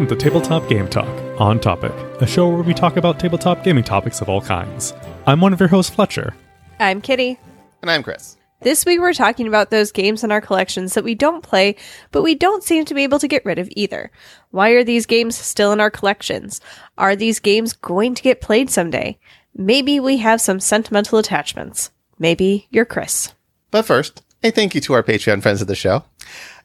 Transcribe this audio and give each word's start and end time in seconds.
Welcome 0.00 0.16
to 0.16 0.24
Tabletop 0.24 0.66
Game 0.66 0.88
Talk 0.88 1.38
on 1.38 1.60
Topic, 1.60 1.92
a 2.22 2.26
show 2.26 2.48
where 2.48 2.62
we 2.62 2.72
talk 2.72 2.96
about 2.96 3.20
tabletop 3.20 3.62
gaming 3.62 3.84
topics 3.84 4.22
of 4.22 4.30
all 4.30 4.40
kinds. 4.40 4.94
I'm 5.26 5.42
one 5.42 5.52
of 5.52 5.60
your 5.60 5.68
hosts, 5.68 5.94
Fletcher. 5.94 6.34
I'm 6.78 7.02
Kitty. 7.02 7.38
And 7.82 7.90
I'm 7.90 8.02
Chris. 8.02 8.38
This 8.62 8.86
week 8.86 8.98
we're 8.98 9.12
talking 9.12 9.46
about 9.46 9.68
those 9.68 9.92
games 9.92 10.24
in 10.24 10.32
our 10.32 10.40
collections 10.40 10.94
that 10.94 11.04
we 11.04 11.14
don't 11.14 11.42
play, 11.42 11.76
but 12.12 12.22
we 12.22 12.34
don't 12.34 12.64
seem 12.64 12.86
to 12.86 12.94
be 12.94 13.02
able 13.02 13.18
to 13.18 13.28
get 13.28 13.44
rid 13.44 13.58
of 13.58 13.68
either. 13.72 14.10
Why 14.52 14.70
are 14.70 14.84
these 14.84 15.04
games 15.04 15.36
still 15.36 15.70
in 15.70 15.80
our 15.80 15.90
collections? 15.90 16.62
Are 16.96 17.14
these 17.14 17.38
games 17.38 17.74
going 17.74 18.14
to 18.14 18.22
get 18.22 18.40
played 18.40 18.70
someday? 18.70 19.18
Maybe 19.54 20.00
we 20.00 20.16
have 20.16 20.40
some 20.40 20.60
sentimental 20.60 21.18
attachments. 21.18 21.90
Maybe 22.18 22.68
you're 22.70 22.86
Chris. 22.86 23.34
But 23.70 23.84
first, 23.84 24.22
a 24.42 24.50
thank 24.50 24.74
you 24.74 24.80
to 24.80 24.94
our 24.94 25.02
Patreon 25.02 25.42
friends 25.42 25.60
of 25.60 25.68
the 25.68 25.74
show 25.74 26.04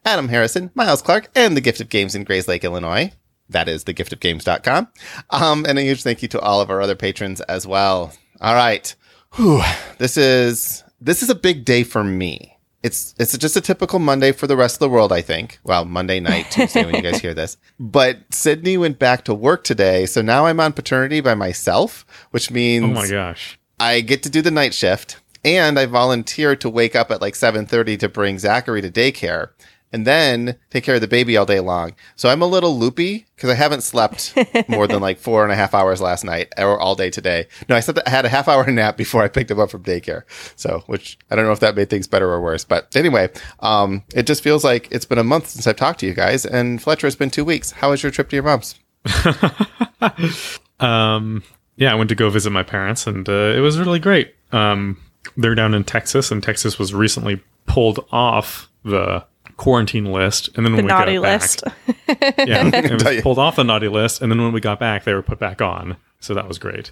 Adam 0.05 0.29
Harrison, 0.29 0.71
Miles 0.73 1.01
Clark, 1.01 1.27
and 1.35 1.57
the 1.57 1.61
Gift 1.61 1.81
of 1.81 1.89
Games 1.89 2.15
in 2.15 2.23
Grayslake, 2.23 2.63
Illinois. 2.63 3.11
That 3.49 3.67
is 3.67 3.83
thegiftofgames.com. 3.83 4.87
Um, 5.29 5.65
and 5.67 5.77
a 5.77 5.81
huge 5.81 6.03
thank 6.03 6.21
you 6.21 6.27
to 6.29 6.39
all 6.39 6.61
of 6.61 6.69
our 6.69 6.81
other 6.81 6.95
patrons 6.95 7.41
as 7.41 7.67
well. 7.67 8.13
All 8.41 8.55
right. 8.55 8.93
Whew. 9.35 9.61
This 9.97 10.17
is 10.17 10.83
this 11.01 11.21
is 11.21 11.29
a 11.29 11.35
big 11.35 11.65
day 11.65 11.83
for 11.83 12.03
me. 12.03 12.57
It's 12.81 13.15
it's 13.17 13.37
just 13.37 13.57
a 13.57 13.61
typical 13.61 13.99
Monday 13.99 14.31
for 14.31 14.47
the 14.47 14.55
rest 14.55 14.75
of 14.75 14.79
the 14.79 14.89
world, 14.89 15.11
I 15.11 15.21
think. 15.21 15.59
Well, 15.63 15.85
Monday 15.85 16.19
night, 16.19 16.51
Tuesday 16.51 16.85
when 16.85 16.95
you 16.95 17.01
guys 17.01 17.19
hear 17.19 17.33
this. 17.33 17.57
But 17.79 18.19
Sydney 18.31 18.77
went 18.77 18.99
back 18.99 19.25
to 19.25 19.33
work 19.33 19.63
today, 19.63 20.05
so 20.05 20.21
now 20.21 20.45
I'm 20.45 20.59
on 20.59 20.73
paternity 20.73 21.19
by 21.21 21.33
myself, 21.33 22.05
which 22.31 22.51
means 22.51 22.83
Oh 22.85 22.87
my 22.87 23.07
gosh. 23.07 23.59
I 23.79 24.01
get 24.01 24.23
to 24.23 24.29
do 24.29 24.41
the 24.41 24.51
night 24.51 24.73
shift 24.73 25.19
and 25.43 25.77
I 25.77 25.85
volunteer 25.85 26.55
to 26.57 26.69
wake 26.69 26.95
up 26.95 27.11
at 27.11 27.21
like 27.21 27.33
7:30 27.35 27.97
to 27.99 28.09
bring 28.09 28.39
Zachary 28.39 28.81
to 28.81 28.89
daycare 28.89 29.49
and 29.93 30.05
then 30.05 30.57
take 30.69 30.83
care 30.83 30.95
of 30.95 31.01
the 31.01 31.07
baby 31.07 31.37
all 31.37 31.45
day 31.45 31.59
long. 31.59 31.95
So 32.15 32.29
I'm 32.29 32.41
a 32.41 32.47
little 32.47 32.77
loopy 32.77 33.25
because 33.35 33.49
I 33.49 33.55
haven't 33.55 33.81
slept 33.81 34.33
more 34.67 34.87
than 34.87 35.01
like 35.01 35.19
four 35.19 35.43
and 35.43 35.51
a 35.51 35.55
half 35.55 35.73
hours 35.73 36.01
last 36.01 36.23
night 36.23 36.51
or 36.57 36.79
all 36.79 36.95
day 36.95 37.09
today. 37.09 37.47
No, 37.69 37.75
I 37.75 37.79
slept, 37.79 37.99
I 38.05 38.09
had 38.09 38.25
a 38.25 38.29
half 38.29 38.47
hour 38.47 38.65
nap 38.71 38.97
before 38.97 39.23
I 39.23 39.27
picked 39.27 39.51
him 39.51 39.59
up 39.59 39.71
from 39.71 39.83
daycare. 39.83 40.23
So, 40.55 40.83
which 40.87 41.17
I 41.31 41.35
don't 41.35 41.45
know 41.45 41.51
if 41.51 41.59
that 41.61 41.75
made 41.75 41.89
things 41.89 42.07
better 42.07 42.29
or 42.29 42.41
worse, 42.41 42.63
but 42.63 42.95
anyway, 42.95 43.29
um, 43.59 44.03
it 44.13 44.27
just 44.27 44.43
feels 44.43 44.63
like 44.63 44.87
it's 44.91 45.05
been 45.05 45.17
a 45.17 45.23
month 45.23 45.47
since 45.47 45.67
I've 45.67 45.75
talked 45.75 45.99
to 46.01 46.05
you 46.05 46.13
guys 46.13 46.45
and 46.45 46.81
Fletcher, 46.81 47.07
it's 47.07 47.15
been 47.15 47.29
two 47.29 47.45
weeks. 47.45 47.71
How 47.71 47.91
was 47.91 48.03
your 48.03 48.11
trip 48.11 48.29
to 48.29 48.35
your 48.35 48.43
mom's? 48.43 48.75
Um, 50.79 51.43
yeah, 51.77 51.91
I 51.91 51.95
went 51.95 52.09
to 52.09 52.15
go 52.15 52.29
visit 52.29 52.51
my 52.51 52.63
parents, 52.63 53.07
and 53.07 53.27
uh, 53.27 53.53
it 53.55 53.61
was 53.61 53.79
really 53.79 53.99
great. 53.99 54.35
Um, 54.51 54.97
they're 55.37 55.55
down 55.55 55.73
in 55.73 55.83
Texas, 55.83 56.31
and 56.31 56.41
Texas 56.41 56.79
was 56.79 56.93
recently 56.93 57.41
pulled 57.65 58.05
off 58.11 58.69
the 58.83 59.25
quarantine 59.57 60.05
list, 60.05 60.49
and 60.55 60.65
then 60.65 60.73
The 60.73 60.77
when 60.77 60.85
we 60.85 60.89
naughty 60.89 61.15
got 61.15 61.21
back, 61.23 61.41
list. 61.41 61.63
yeah, 62.47 62.69
it 62.73 63.03
was 63.03 63.21
pulled 63.21 63.39
off 63.39 63.55
the 63.55 63.63
naughty 63.63 63.87
list, 63.87 64.21
and 64.21 64.31
then 64.31 64.41
when 64.41 64.51
we 64.53 64.61
got 64.61 64.79
back, 64.79 65.03
they 65.03 65.13
were 65.13 65.21
put 65.21 65.39
back 65.39 65.61
on. 65.61 65.97
So 66.19 66.33
that 66.33 66.47
was 66.47 66.57
great. 66.57 66.91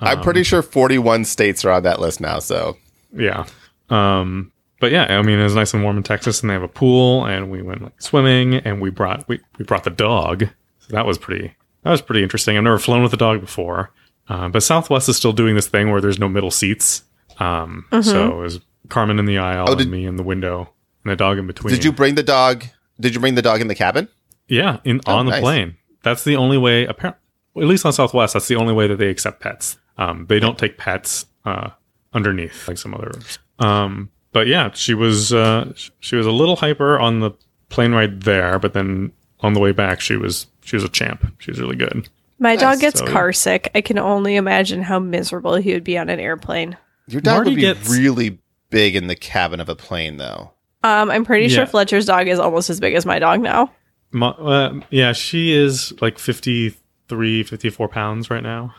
I'm 0.00 0.20
pretty 0.22 0.42
sure 0.42 0.62
41 0.62 1.24
states 1.26 1.64
are 1.64 1.70
on 1.70 1.82
that 1.82 2.00
list 2.00 2.20
now. 2.20 2.38
So 2.38 2.76
Yeah. 3.12 3.46
Um, 3.90 4.52
but 4.80 4.90
yeah, 4.92 5.18
I 5.18 5.22
mean, 5.22 5.38
it 5.38 5.42
was 5.42 5.54
nice 5.54 5.72
and 5.74 5.82
warm 5.82 5.96
in 5.96 6.02
Texas, 6.02 6.40
and 6.40 6.50
they 6.50 6.54
have 6.54 6.62
a 6.62 6.68
pool, 6.68 7.24
and 7.26 7.50
we 7.50 7.62
went 7.62 7.82
like 7.82 8.00
swimming, 8.00 8.54
and 8.54 8.80
we 8.80 8.90
brought 8.90 9.26
we, 9.28 9.40
we 9.58 9.64
brought 9.64 9.84
the 9.84 9.90
dog. 9.90 10.48
So 10.80 10.88
that 10.90 11.06
was 11.06 11.18
pretty 11.18 11.54
that 11.82 11.90
was 11.90 12.02
pretty 12.02 12.22
interesting. 12.22 12.56
I've 12.56 12.64
never 12.64 12.78
flown 12.78 13.02
with 13.02 13.12
a 13.12 13.16
dog 13.18 13.40
before, 13.40 13.92
uh, 14.28 14.48
but 14.48 14.62
Southwest 14.62 15.08
is 15.08 15.16
still 15.16 15.32
doing 15.32 15.54
this 15.54 15.66
thing 15.68 15.90
where 15.90 16.00
there's 16.00 16.18
no 16.18 16.28
middle 16.28 16.50
seats. 16.50 17.02
Um, 17.38 17.86
so 18.02 18.30
it 18.32 18.36
was 18.36 18.60
Carmen 18.88 19.18
in 19.18 19.24
the 19.26 19.38
aisle 19.38 19.66
Oh, 19.68 19.74
did- 19.74 19.82
and 19.82 19.90
me 19.90 20.06
in 20.06 20.16
the 20.16 20.22
window, 20.22 20.70
and 21.04 21.12
the 21.12 21.16
dog 21.16 21.38
in 21.38 21.46
between. 21.46 21.74
did 21.74 21.84
you 21.84 21.92
bring 21.92 22.14
the 22.14 22.22
dog? 22.22 22.64
Did 23.00 23.14
you 23.14 23.20
bring 23.20 23.34
the 23.34 23.42
dog 23.42 23.60
in 23.60 23.68
the 23.68 23.74
cabin? 23.74 24.08
Yeah, 24.48 24.78
in 24.84 25.00
on 25.06 25.26
the 25.26 25.32
nice. 25.32 25.40
plane. 25.40 25.76
That's 26.02 26.24
the 26.24 26.36
only 26.36 26.58
way. 26.58 26.84
Apparently, 26.86 27.20
at 27.56 27.64
least 27.64 27.84
on 27.86 27.92
Southwest, 27.92 28.34
that's 28.34 28.48
the 28.48 28.56
only 28.56 28.72
way 28.74 28.86
that 28.86 28.96
they 28.96 29.08
accept 29.08 29.40
pets. 29.40 29.78
Um, 29.96 30.26
they 30.26 30.38
don't 30.40 30.58
take 30.58 30.76
pets 30.78 31.26
uh, 31.44 31.70
underneath 32.12 32.66
like 32.68 32.78
some 32.78 32.94
others. 32.94 33.38
Um, 33.58 34.10
but 34.32 34.46
yeah, 34.46 34.70
she 34.72 34.94
was 34.94 35.32
uh, 35.32 35.72
she 36.00 36.16
was 36.16 36.26
a 36.26 36.32
little 36.32 36.56
hyper 36.56 36.98
on 36.98 37.20
the 37.20 37.30
plane 37.68 37.92
ride 37.92 38.22
there, 38.22 38.58
but 38.58 38.72
then 38.72 39.12
on 39.40 39.52
the 39.54 39.60
way 39.60 39.72
back, 39.72 40.00
she 40.00 40.16
was 40.16 40.46
she 40.62 40.76
was 40.76 40.84
a 40.84 40.88
champ. 40.88 41.24
She 41.38 41.50
was 41.50 41.60
really 41.60 41.76
good. 41.76 42.08
My 42.38 42.56
dog 42.56 42.80
gets 42.80 42.98
So- 42.98 43.06
car 43.06 43.32
sick. 43.32 43.70
I 43.74 43.80
can 43.80 43.98
only 43.98 44.36
imagine 44.36 44.82
how 44.82 44.98
miserable 44.98 45.54
he 45.54 45.72
would 45.72 45.84
be 45.84 45.96
on 45.96 46.08
an 46.08 46.18
airplane. 46.20 46.76
Your 47.06 47.20
dog 47.20 47.36
Marty 47.36 47.50
would 47.50 47.56
be 47.56 47.62
gets- 47.62 47.88
really 47.88 48.38
big 48.70 48.96
in 48.96 49.06
the 49.06 49.14
cabin 49.14 49.60
of 49.60 49.68
a 49.68 49.76
plane, 49.76 50.16
though. 50.16 50.50
Um, 50.84 51.10
I'm 51.10 51.24
pretty 51.24 51.46
Yeah. 51.46 51.56
sure 51.56 51.66
Fletcher's 51.66 52.04
dog 52.06 52.28
is 52.28 52.38
almost 52.38 52.68
as 52.70 52.78
big 52.78 52.94
as 52.94 53.04
my 53.06 53.18
dog 53.18 53.40
now. 53.40 53.72
Ma- 54.12 54.30
uh, 54.38 54.80
yeah, 54.90 55.12
she 55.12 55.52
is 55.52 55.92
like 56.00 56.18
53, 56.18 57.42
54 57.42 57.88
pounds 57.88 58.30
right 58.30 58.42
now. 58.42 58.74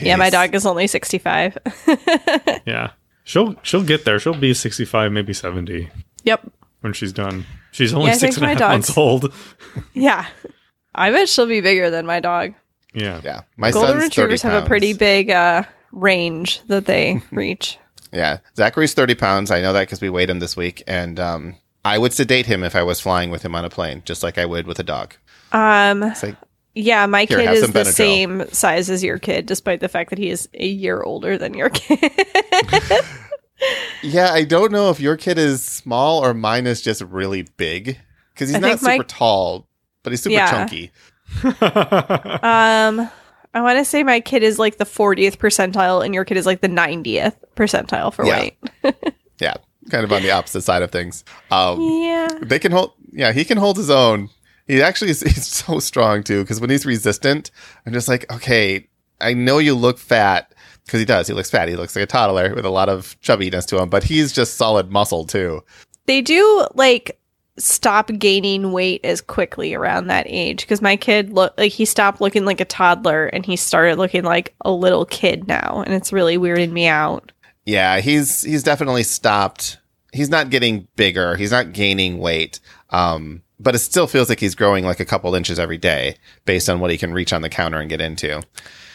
Yeah, 0.00 0.16
my 0.16 0.30
dog 0.30 0.54
is 0.54 0.66
only 0.66 0.86
65. 0.86 1.56
Yeah, 2.66 2.90
she'll 3.24 3.56
she'll 3.62 3.82
get 3.82 4.04
there. 4.04 4.18
She'll 4.18 4.34
be 4.34 4.54
sixty 4.54 4.84
five, 4.84 5.10
maybe 5.12 5.32
seventy. 5.32 5.90
yep. 6.24 6.40
when 6.80 6.92
she's 6.92 7.12
done. 7.12 7.44
She's 7.72 7.92
only 7.94 8.06
Yeah, 8.06 8.12
I 8.12 8.16
six 8.16 8.34
think 8.36 8.48
and 8.48 8.52
a 8.52 8.54
my 8.54 8.66
half 8.68 8.72
months 8.74 8.96
old. 8.96 9.32
Yeah. 9.94 10.26
I 10.94 11.10
bet 11.10 11.28
she'll 11.28 11.46
be 11.46 11.60
bigger 11.60 11.90
than 11.90 12.06
my 12.06 12.20
dog. 12.20 12.54
Yeah. 12.94 13.20
Yeah, 13.24 13.40
my 13.56 13.70
Golden 13.72 13.92
son's 13.92 14.04
retrievers 14.04 14.42
30 14.42 14.54
have 14.54 14.64
a 14.64 14.66
pretty 14.66 14.92
big 14.92 15.30
uh, 15.30 15.64
range 15.92 16.60
that 16.68 16.86
they 16.86 17.20
reach. 17.32 17.78
Yeah, 18.14 18.38
Zachary's 18.56 18.94
thirty 18.94 19.14
pounds. 19.14 19.50
I 19.50 19.60
know 19.60 19.72
that 19.72 19.80
because 19.82 20.00
we 20.00 20.08
weighed 20.08 20.30
him 20.30 20.38
this 20.38 20.56
week, 20.56 20.82
and 20.86 21.18
um, 21.20 21.56
I 21.84 21.98
would 21.98 22.12
sedate 22.12 22.46
him 22.46 22.62
if 22.62 22.76
I 22.76 22.82
was 22.84 23.00
flying 23.00 23.30
with 23.30 23.42
him 23.44 23.54
on 23.54 23.64
a 23.64 23.70
plane, 23.70 24.02
just 24.04 24.22
like 24.22 24.38
I 24.38 24.46
would 24.46 24.66
with 24.66 24.78
a 24.78 24.84
dog. 24.84 25.14
Um, 25.52 26.00
like, 26.00 26.36
yeah, 26.74 27.06
my 27.06 27.26
kid 27.26 27.50
is 27.50 27.72
the 27.72 27.84
same 27.84 28.48
size 28.50 28.88
as 28.90 29.02
your 29.04 29.18
kid, 29.18 29.46
despite 29.46 29.80
the 29.80 29.88
fact 29.88 30.10
that 30.10 30.18
he 30.18 30.30
is 30.30 30.48
a 30.54 30.66
year 30.66 31.02
older 31.02 31.36
than 31.36 31.54
your 31.54 31.70
kid. 31.70 31.98
yeah, 34.02 34.30
I 34.32 34.44
don't 34.44 34.72
know 34.72 34.90
if 34.90 35.00
your 35.00 35.16
kid 35.16 35.38
is 35.38 35.62
small 35.62 36.24
or 36.24 36.34
mine 36.34 36.66
is 36.66 36.82
just 36.82 37.02
really 37.02 37.42
big 37.56 37.98
because 38.32 38.48
he's 38.48 38.56
I 38.56 38.60
not 38.60 38.68
think 38.70 38.82
my- 38.82 38.92
super 38.96 39.04
tall, 39.08 39.68
but 40.02 40.12
he's 40.12 40.22
super 40.22 40.34
Yeah. 40.34 40.50
chunky. 40.50 40.90
um, 41.62 43.10
I 43.54 43.62
want 43.62 43.78
to 43.78 43.84
say 43.84 44.02
my 44.02 44.20
kid 44.20 44.42
is 44.42 44.58
like 44.58 44.76
the 44.78 44.84
40th 44.84 45.36
percentile, 45.38 46.04
and 46.04 46.12
your 46.12 46.24
kid 46.24 46.36
is 46.36 46.44
like 46.46 46.60
the 46.60 46.68
90th 46.68 47.34
percentile 47.56 48.12
for 48.12 48.24
Yeah. 48.26 48.40
weight. 48.40 48.56
Yeah, 49.40 49.54
kind 49.90 50.04
of 50.04 50.12
on 50.12 50.22
the 50.22 50.30
opposite 50.30 50.62
side 50.62 50.82
of 50.82 50.90
things. 50.92 51.24
Um, 51.50 51.80
Yeah. 51.80 52.28
they 52.42 52.58
can 52.58 52.72
hold 52.72 52.92
yeah 53.12 53.32
he 53.32 53.44
can 53.44 53.58
hold 53.58 53.76
his 53.76 53.90
own 53.90 54.28
he 54.66 54.82
actually 54.82 55.10
is 55.10 55.20
he's 55.22 55.46
so 55.46 55.78
strong 55.78 56.22
too 56.24 56.42
because 56.42 56.60
when 56.60 56.68
he's 56.70 56.84
resistant 56.84 57.52
i'm 57.86 57.92
just 57.92 58.08
like 58.08 58.30
okay 58.32 58.88
i 59.20 59.32
know 59.32 59.58
you 59.58 59.72
look 59.72 59.98
fat 59.98 60.52
because 60.84 60.98
he 60.98 61.06
does 61.06 61.28
he 61.28 61.32
looks 61.32 61.48
fat 61.50 61.68
he 61.68 61.76
looks 61.76 61.94
like 61.94 62.02
a 62.02 62.06
toddler 62.06 62.52
with 62.56 62.64
a 62.64 62.70
lot 62.70 62.88
of 62.88 63.16
chubbiness 63.20 63.64
to 63.66 63.80
him 63.80 63.88
but 63.88 64.02
he's 64.02 64.32
just 64.32 64.54
solid 64.56 64.90
muscle 64.90 65.24
too 65.24 65.62
They 66.06 66.22
do 66.22 66.66
like 66.74 67.20
stop 67.56 68.10
gaining 68.18 68.72
weight 68.72 69.00
as 69.04 69.20
quickly 69.20 69.74
around 69.74 70.08
that 70.08 70.26
age 70.28 70.62
because 70.62 70.82
my 70.82 70.96
kid 70.96 71.32
look 71.32 71.54
like 71.56 71.70
he 71.72 71.84
stopped 71.84 72.20
looking 72.20 72.44
like 72.44 72.60
a 72.60 72.64
toddler 72.64 73.26
and 73.26 73.46
he 73.46 73.54
started 73.56 73.96
looking 73.96 74.24
like 74.24 74.54
a 74.62 74.72
little 74.72 75.04
kid 75.06 75.46
now, 75.46 75.82
and 75.86 75.94
it's 75.94 76.12
really 76.12 76.36
weirding 76.36 76.72
me 76.72 76.86
out. 76.86 77.30
yeah 77.64 78.00
he's 78.00 78.42
he's 78.42 78.62
definitely 78.62 79.02
stopped 79.04 79.78
he's 80.12 80.28
not 80.28 80.50
getting 80.50 80.86
bigger 80.96 81.34
he's 81.36 81.50
not 81.52 81.72
gaining 81.72 82.18
weight 82.18 82.60
um 82.90 83.40
but 83.60 83.74
it 83.74 83.78
still 83.78 84.06
feels 84.06 84.28
like 84.28 84.40
he's 84.40 84.54
growing 84.54 84.84
like 84.84 85.00
a 85.00 85.04
couple 85.04 85.34
inches 85.34 85.58
every 85.58 85.78
day 85.78 86.16
based 86.44 86.68
on 86.68 86.78
what 86.80 86.90
he 86.90 86.98
can 86.98 87.12
reach 87.12 87.32
on 87.32 87.40
the 87.42 87.48
counter 87.48 87.78
and 87.80 87.88
get 87.88 88.00
into 88.00 88.42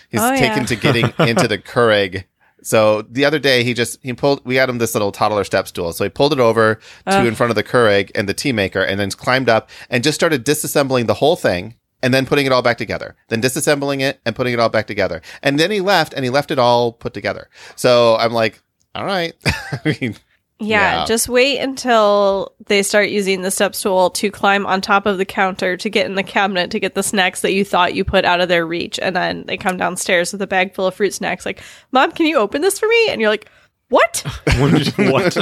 he's 0.09 0.21
Oh, 0.21 0.31
taken 0.35 0.59
yeah. 0.59 0.65
to 0.65 0.75
getting 0.75 1.13
into 1.27 1.47
the 1.47 1.57
Keurig. 1.71 2.25
So 2.61 3.03
the 3.03 3.25
other 3.25 3.39
day 3.39 3.63
he 3.63 3.73
just 3.73 3.99
he 4.01 4.13
pulled 4.13 4.45
we 4.45 4.55
had 4.55 4.69
him 4.69 4.77
this 4.77 4.93
little 4.93 5.11
toddler 5.11 5.43
step 5.43 5.67
stool. 5.67 5.93
So 5.93 6.03
he 6.03 6.09
pulled 6.09 6.33
it 6.33 6.39
over 6.39 6.75
to 6.75 6.81
Ugh. 7.07 7.25
in 7.25 7.35
front 7.35 7.49
of 7.51 7.55
the 7.55 7.63
Keurig 7.63 8.11
and 8.15 8.27
the 8.27 8.33
tea 8.33 8.51
maker 8.51 8.81
and 8.81 8.99
then 8.99 9.11
climbed 9.11 9.49
up 9.49 9.69
and 9.89 10.03
just 10.03 10.15
started 10.15 10.45
disassembling 10.45 11.07
the 11.07 11.15
whole 11.15 11.35
thing 11.35 11.75
and 12.01 12.13
then 12.13 12.25
putting 12.25 12.45
it 12.45 12.51
all 12.51 12.61
back 12.61 12.77
together. 12.77 13.15
Then 13.27 13.41
disassembling 13.41 14.01
it 14.01 14.19
and 14.25 14.35
putting 14.35 14.53
it 14.53 14.59
all 14.59 14.69
back 14.69 14.87
together. 14.87 15.21
And 15.41 15.59
then 15.59 15.71
he 15.71 15.81
left 15.81 16.13
and 16.13 16.23
he 16.23 16.29
left 16.29 16.51
it 16.51 16.59
all 16.59 16.93
put 16.93 17.13
together. 17.13 17.49
So 17.75 18.15
I'm 18.17 18.33
like, 18.33 18.61
all 18.95 19.05
right. 19.05 19.33
I 19.45 19.97
mean, 20.01 20.15
Yeah, 20.61 20.99
Yeah. 20.99 21.05
just 21.05 21.29
wait 21.29 21.59
until 21.59 22.53
they 22.65 22.83
start 22.83 23.09
using 23.09 23.41
the 23.43 23.51
step 23.51 23.73
stool 23.75 24.09
to 24.11 24.29
climb 24.29 24.65
on 24.65 24.81
top 24.81 25.05
of 25.05 25.17
the 25.17 25.25
counter 25.25 25.77
to 25.77 25.89
get 25.89 26.05
in 26.05 26.15
the 26.15 26.23
cabinet 26.23 26.71
to 26.71 26.79
get 26.79 26.95
the 26.95 27.03
snacks 27.03 27.41
that 27.41 27.53
you 27.53 27.63
thought 27.63 27.93
you 27.95 28.03
put 28.03 28.25
out 28.25 28.41
of 28.41 28.49
their 28.49 28.65
reach. 28.67 28.99
And 28.99 29.15
then 29.15 29.45
they 29.47 29.55
come 29.57 29.77
downstairs 29.77 30.31
with 30.33 30.41
a 30.41 30.47
bag 30.47 30.75
full 30.75 30.87
of 30.87 30.95
fruit 30.95 31.13
snacks, 31.13 31.45
like, 31.45 31.61
Mom, 31.93 32.11
can 32.11 32.25
you 32.25 32.37
open 32.37 32.61
this 32.61 32.77
for 32.77 32.87
me? 32.89 33.07
And 33.09 33.21
you're 33.21 33.29
like, 33.29 33.49
What? 33.89 34.23
What 34.59 34.71
did 34.71 34.97
you- 34.97 35.11
what? 35.11 35.37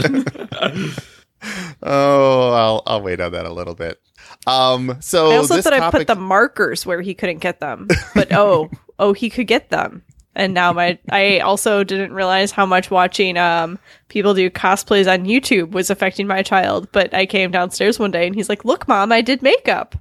oh, 1.84 2.52
I'll 2.52 2.84
I'll 2.86 3.02
wait 3.02 3.20
on 3.20 3.32
that 3.32 3.46
a 3.46 3.54
little 3.54 3.76
bit. 3.76 4.00
Um 4.46 4.98
so 5.02 5.32
I 5.32 5.38
also 5.38 5.56
this 5.56 5.64
thought 5.64 5.74
I 5.74 5.90
put 5.92 6.08
the 6.08 6.16
markers 6.16 6.86
where 6.86 7.02
he 7.02 7.14
couldn't 7.14 7.40
get 7.40 7.60
them. 7.60 7.88
But 8.14 8.32
oh, 8.34 8.70
oh, 9.00 9.14
he 9.14 9.30
could 9.30 9.48
get 9.48 9.70
them. 9.70 10.04
And 10.38 10.54
now 10.54 10.72
my 10.72 11.00
I 11.10 11.40
also 11.40 11.84
didn't 11.84 12.14
realize 12.14 12.52
how 12.52 12.66
much 12.66 12.92
watching 12.92 13.38
um 13.38 13.80
people 14.08 14.36
do 14.36 14.50
cosplays 14.52 15.12
on 15.12 15.26
YouTube 15.26 15.72
was 15.72 15.90
affecting 15.90 16.28
my 16.28 16.44
child. 16.44 16.88
But 16.92 17.12
I 17.14 17.26
came 17.26 17.50
downstairs 17.50 17.98
one 17.98 18.12
day 18.12 18.28
and 18.28 18.36
he's 18.36 18.48
like, 18.48 18.64
"Look, 18.64 18.88
mom, 18.88 19.12
I 19.12 19.22
did 19.22 19.42
makeup." 19.42 19.96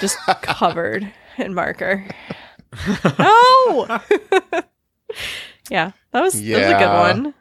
Just 0.00 0.16
covered. 0.42 1.12
in 1.36 1.52
marker. 1.52 2.06
no. 3.18 3.86
yeah, 5.68 5.90
that 6.12 6.22
was, 6.22 6.40
that 6.40 6.52
was 6.52 6.70
a 6.70 6.78
good 6.78 7.24
one. 7.24 7.34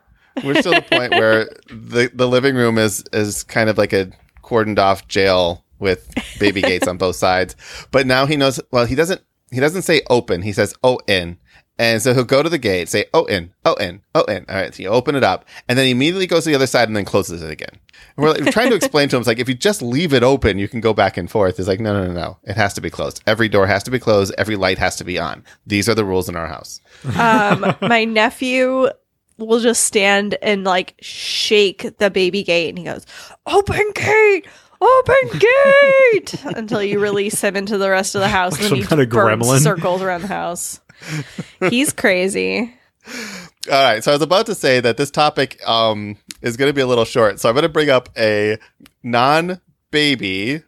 We're 0.44 0.62
still 0.62 0.74
at 0.74 0.90
the 0.90 0.98
point 0.98 1.12
where 1.12 1.46
the 1.68 2.10
the 2.12 2.28
living 2.28 2.56
room 2.56 2.80
is 2.80 3.04
is 3.14 3.44
kind 3.44 3.70
of 3.70 3.78
like 3.78 3.94
a 3.94 4.12
cordoned 4.44 4.80
off 4.80 5.08
jail 5.08 5.64
with 5.78 6.12
baby 6.40 6.62
gates 6.62 6.88
on 6.88 6.98
both 6.98 7.18
sides. 7.18 7.56
But 7.92 8.08
now 8.08 8.26
he 8.26 8.36
knows. 8.36 8.60
Well, 8.72 8.86
he 8.86 8.96
doesn't. 8.96 9.22
He 9.52 9.60
doesn't 9.60 9.84
say 9.84 10.02
open. 10.10 10.42
He 10.42 10.54
says 10.54 10.74
oh 10.84 11.00
in. 11.08 11.38
And 11.78 12.02
so 12.02 12.14
he'll 12.14 12.24
go 12.24 12.42
to 12.42 12.48
the 12.50 12.58
gate, 12.58 12.88
say 12.88 13.06
oh 13.14 13.26
in, 13.26 13.54
oh 13.66 13.74
in, 13.74 14.02
oh 14.14 14.24
in. 14.24 14.46
All 14.48 14.56
right, 14.56 14.74
so 14.74 14.82
you 14.82 14.90
open 14.90 15.14
it 15.16 15.24
up, 15.24 15.44
and 15.68 15.78
then 15.78 15.86
he 15.86 15.92
immediately 15.92 16.26
goes 16.28 16.46
to 16.46 16.50
the 16.50 16.56
other 16.56 16.68
side 16.68 16.88
and 16.88 16.96
then 16.96 17.04
closes 17.04 17.42
it 17.42 17.52
again. 17.52 17.70
And 18.16 18.24
we're, 18.24 18.30
like, 18.32 18.40
we're 18.42 18.52
trying 18.52 18.70
to 18.70 18.76
explain 18.78 19.10
to 19.10 19.18
him, 19.18 19.20
it's 19.20 19.28
like 19.28 19.40
if 19.40 19.50
you 19.50 19.56
just 19.56 19.82
leave 19.82 20.14
it 20.14 20.24
open, 20.24 20.58
you 20.58 20.70
can 20.70 20.80
go 20.80 20.94
back 20.94 21.18
and 21.18 21.30
forth. 21.30 21.60
It's 21.60 21.68
like 21.68 21.82
no, 21.82 21.94
no, 21.94 22.08
no, 22.08 22.14
no. 22.14 22.38
It 22.44 22.56
has 22.56 22.74
to 22.76 22.82
be 22.82 22.90
closed. 22.90 23.22
Every 23.28 23.50
door 23.50 23.68
has 23.68 23.84
to 23.84 23.92
be 23.92 24.00
closed. 24.00 24.34
Every 24.38 24.56
light 24.56 24.78
has 24.78 24.96
to 24.98 25.04
be 25.04 25.20
on. 25.20 25.44
These 25.68 25.90
are 25.90 25.96
the 25.96 26.06
rules 26.06 26.30
in 26.30 26.38
our 26.38 26.48
house. 26.48 26.80
Um, 27.18 27.76
my 27.82 28.06
nephew 28.06 28.88
will 29.38 29.60
just 29.60 29.84
stand 29.84 30.38
and 30.42 30.64
like 30.64 30.96
shake 31.02 31.98
the 31.98 32.10
baby 32.10 32.42
gate 32.44 32.70
and 32.70 32.78
he 32.78 32.86
goes, 32.86 33.06
Open 33.46 33.92
gate! 33.94 34.46
Open 34.80 35.40
gate! 35.40 36.36
Until 36.56 36.82
you 36.84 37.00
release 37.00 37.42
him 37.42 37.56
into 37.56 37.78
the 37.78 37.90
rest 37.90 38.16
of 38.16 38.22
the 38.22 38.28
house. 38.30 38.54
And 38.54 38.64
Some 38.64 38.70
then 38.72 38.82
he 38.82 38.88
kind 38.88 39.02
of 39.02 39.10
burns 39.10 39.44
gremlin. 39.46 39.60
circles 39.60 40.02
around 40.02 40.22
the 40.22 40.28
house. 40.28 40.80
He's 41.70 41.94
crazy. 41.94 42.74
All 43.72 43.84
right, 43.84 44.04
so 44.04 44.12
I 44.12 44.16
was 44.16 44.22
about 44.22 44.46
to 44.48 44.56
say 44.56 44.80
that 44.80 44.98
this 44.98 45.10
topic 45.12 45.60
um, 45.68 46.18
is 46.42 46.58
going 46.58 46.70
to 46.70 46.74
be 46.74 46.82
a 46.82 46.88
little 46.88 47.06
short, 47.06 47.40
so 47.40 47.50
I'm 47.50 47.56
going 47.56 47.64
to 47.64 47.70
bring 47.70 47.90
up 47.90 48.10
a 48.18 48.58
non-baby 49.04 50.62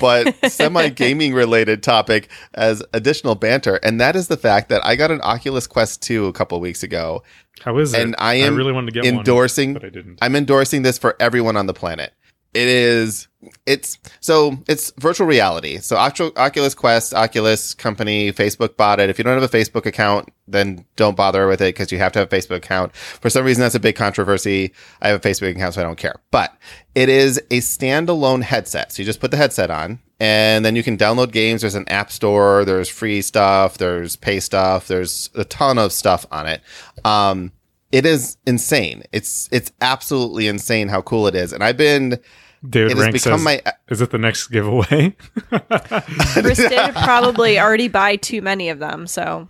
but 0.00 0.34
semi-gaming 0.50 1.32
related 1.32 1.82
topic 1.82 2.28
as 2.54 2.82
additional 2.92 3.34
banter, 3.34 3.76
and 3.82 4.00
that 4.00 4.16
is 4.16 4.28
the 4.28 4.36
fact 4.36 4.68
that 4.68 4.84
I 4.84 4.96
got 4.96 5.10
an 5.10 5.20
Oculus 5.22 5.66
Quest 5.66 6.02
2 6.02 6.26
a 6.26 6.32
couple 6.32 6.58
weeks 6.60 6.82
ago, 6.82 7.22
How 7.60 7.78
is 7.78 7.94
it? 7.94 8.00
and 8.00 8.14
I 8.18 8.34
am 8.34 8.56
really 8.56 8.72
wanted 8.72 8.94
to 8.94 9.00
get 9.00 9.12
endorsing. 9.12 9.70
one, 9.74 9.80
but 9.80 9.84
I 9.84 9.90
didn't. 9.90 10.18
I'm 10.22 10.34
endorsing 10.36 10.82
this 10.82 10.98
for 10.98 11.16
everyone 11.20 11.56
on 11.56 11.66
the 11.66 11.74
planet. 11.74 12.12
It 12.54 12.68
is 12.68 13.28
it's 13.66 13.98
so 14.20 14.58
it's 14.68 14.92
virtual 14.98 15.26
reality. 15.26 15.78
So 15.78 15.96
Oculus 15.96 16.74
Quest, 16.74 17.14
Oculus 17.14 17.74
company, 17.74 18.32
Facebook 18.32 18.76
bought 18.76 19.00
it. 19.00 19.10
If 19.10 19.18
you 19.18 19.24
don't 19.24 19.40
have 19.40 19.54
a 19.54 19.56
Facebook 19.56 19.86
account, 19.86 20.32
then 20.48 20.84
don't 20.96 21.16
bother 21.16 21.48
with 21.48 21.60
it 21.60 21.74
because 21.74 21.90
you 21.90 21.98
have 21.98 22.12
to 22.12 22.20
have 22.20 22.32
a 22.32 22.36
Facebook 22.36 22.56
account. 22.56 22.94
For 22.94 23.30
some 23.30 23.44
reason, 23.44 23.62
that's 23.62 23.74
a 23.74 23.80
big 23.80 23.96
controversy. 23.96 24.72
I 25.02 25.08
have 25.08 25.24
a 25.24 25.28
Facebook 25.28 25.50
account, 25.50 25.74
so 25.74 25.80
I 25.80 25.84
don't 25.84 25.98
care. 25.98 26.16
But 26.30 26.56
it 26.94 27.08
is 27.08 27.38
a 27.50 27.58
standalone 27.60 28.42
headset. 28.42 28.92
So 28.92 29.02
you 29.02 29.06
just 29.06 29.20
put 29.20 29.30
the 29.30 29.36
headset 29.36 29.70
on, 29.70 29.98
and 30.20 30.64
then 30.64 30.76
you 30.76 30.82
can 30.82 30.96
download 30.96 31.32
games. 31.32 31.60
There's 31.62 31.74
an 31.74 31.88
app 31.88 32.10
store. 32.10 32.64
There's 32.64 32.88
free 32.88 33.22
stuff. 33.22 33.78
There's 33.78 34.16
pay 34.16 34.40
stuff. 34.40 34.88
There's 34.88 35.30
a 35.34 35.44
ton 35.44 35.78
of 35.78 35.92
stuff 35.92 36.26
on 36.30 36.46
it. 36.46 36.62
Um, 37.04 37.52
it 37.92 38.04
is 38.04 38.36
insane. 38.46 39.04
It's 39.12 39.48
it's 39.52 39.72
absolutely 39.80 40.48
insane 40.48 40.88
how 40.88 41.02
cool 41.02 41.26
it 41.26 41.34
is. 41.34 41.52
And 41.52 41.62
I've 41.62 41.76
been 41.76 42.18
David 42.68 42.92
it 42.92 42.96
has 42.96 43.04
Rank 43.04 43.18
says, 43.18 43.42
my 43.42 43.62
"Is 43.88 44.00
it 44.00 44.10
the 44.10 44.18
next 44.18 44.48
giveaway?" 44.48 45.16
Chris 45.50 46.58
did 46.58 46.94
probably 46.94 47.58
already 47.58 47.88
buy 47.88 48.16
too 48.16 48.42
many 48.42 48.68
of 48.68 48.78
them, 48.78 49.06
so 49.06 49.48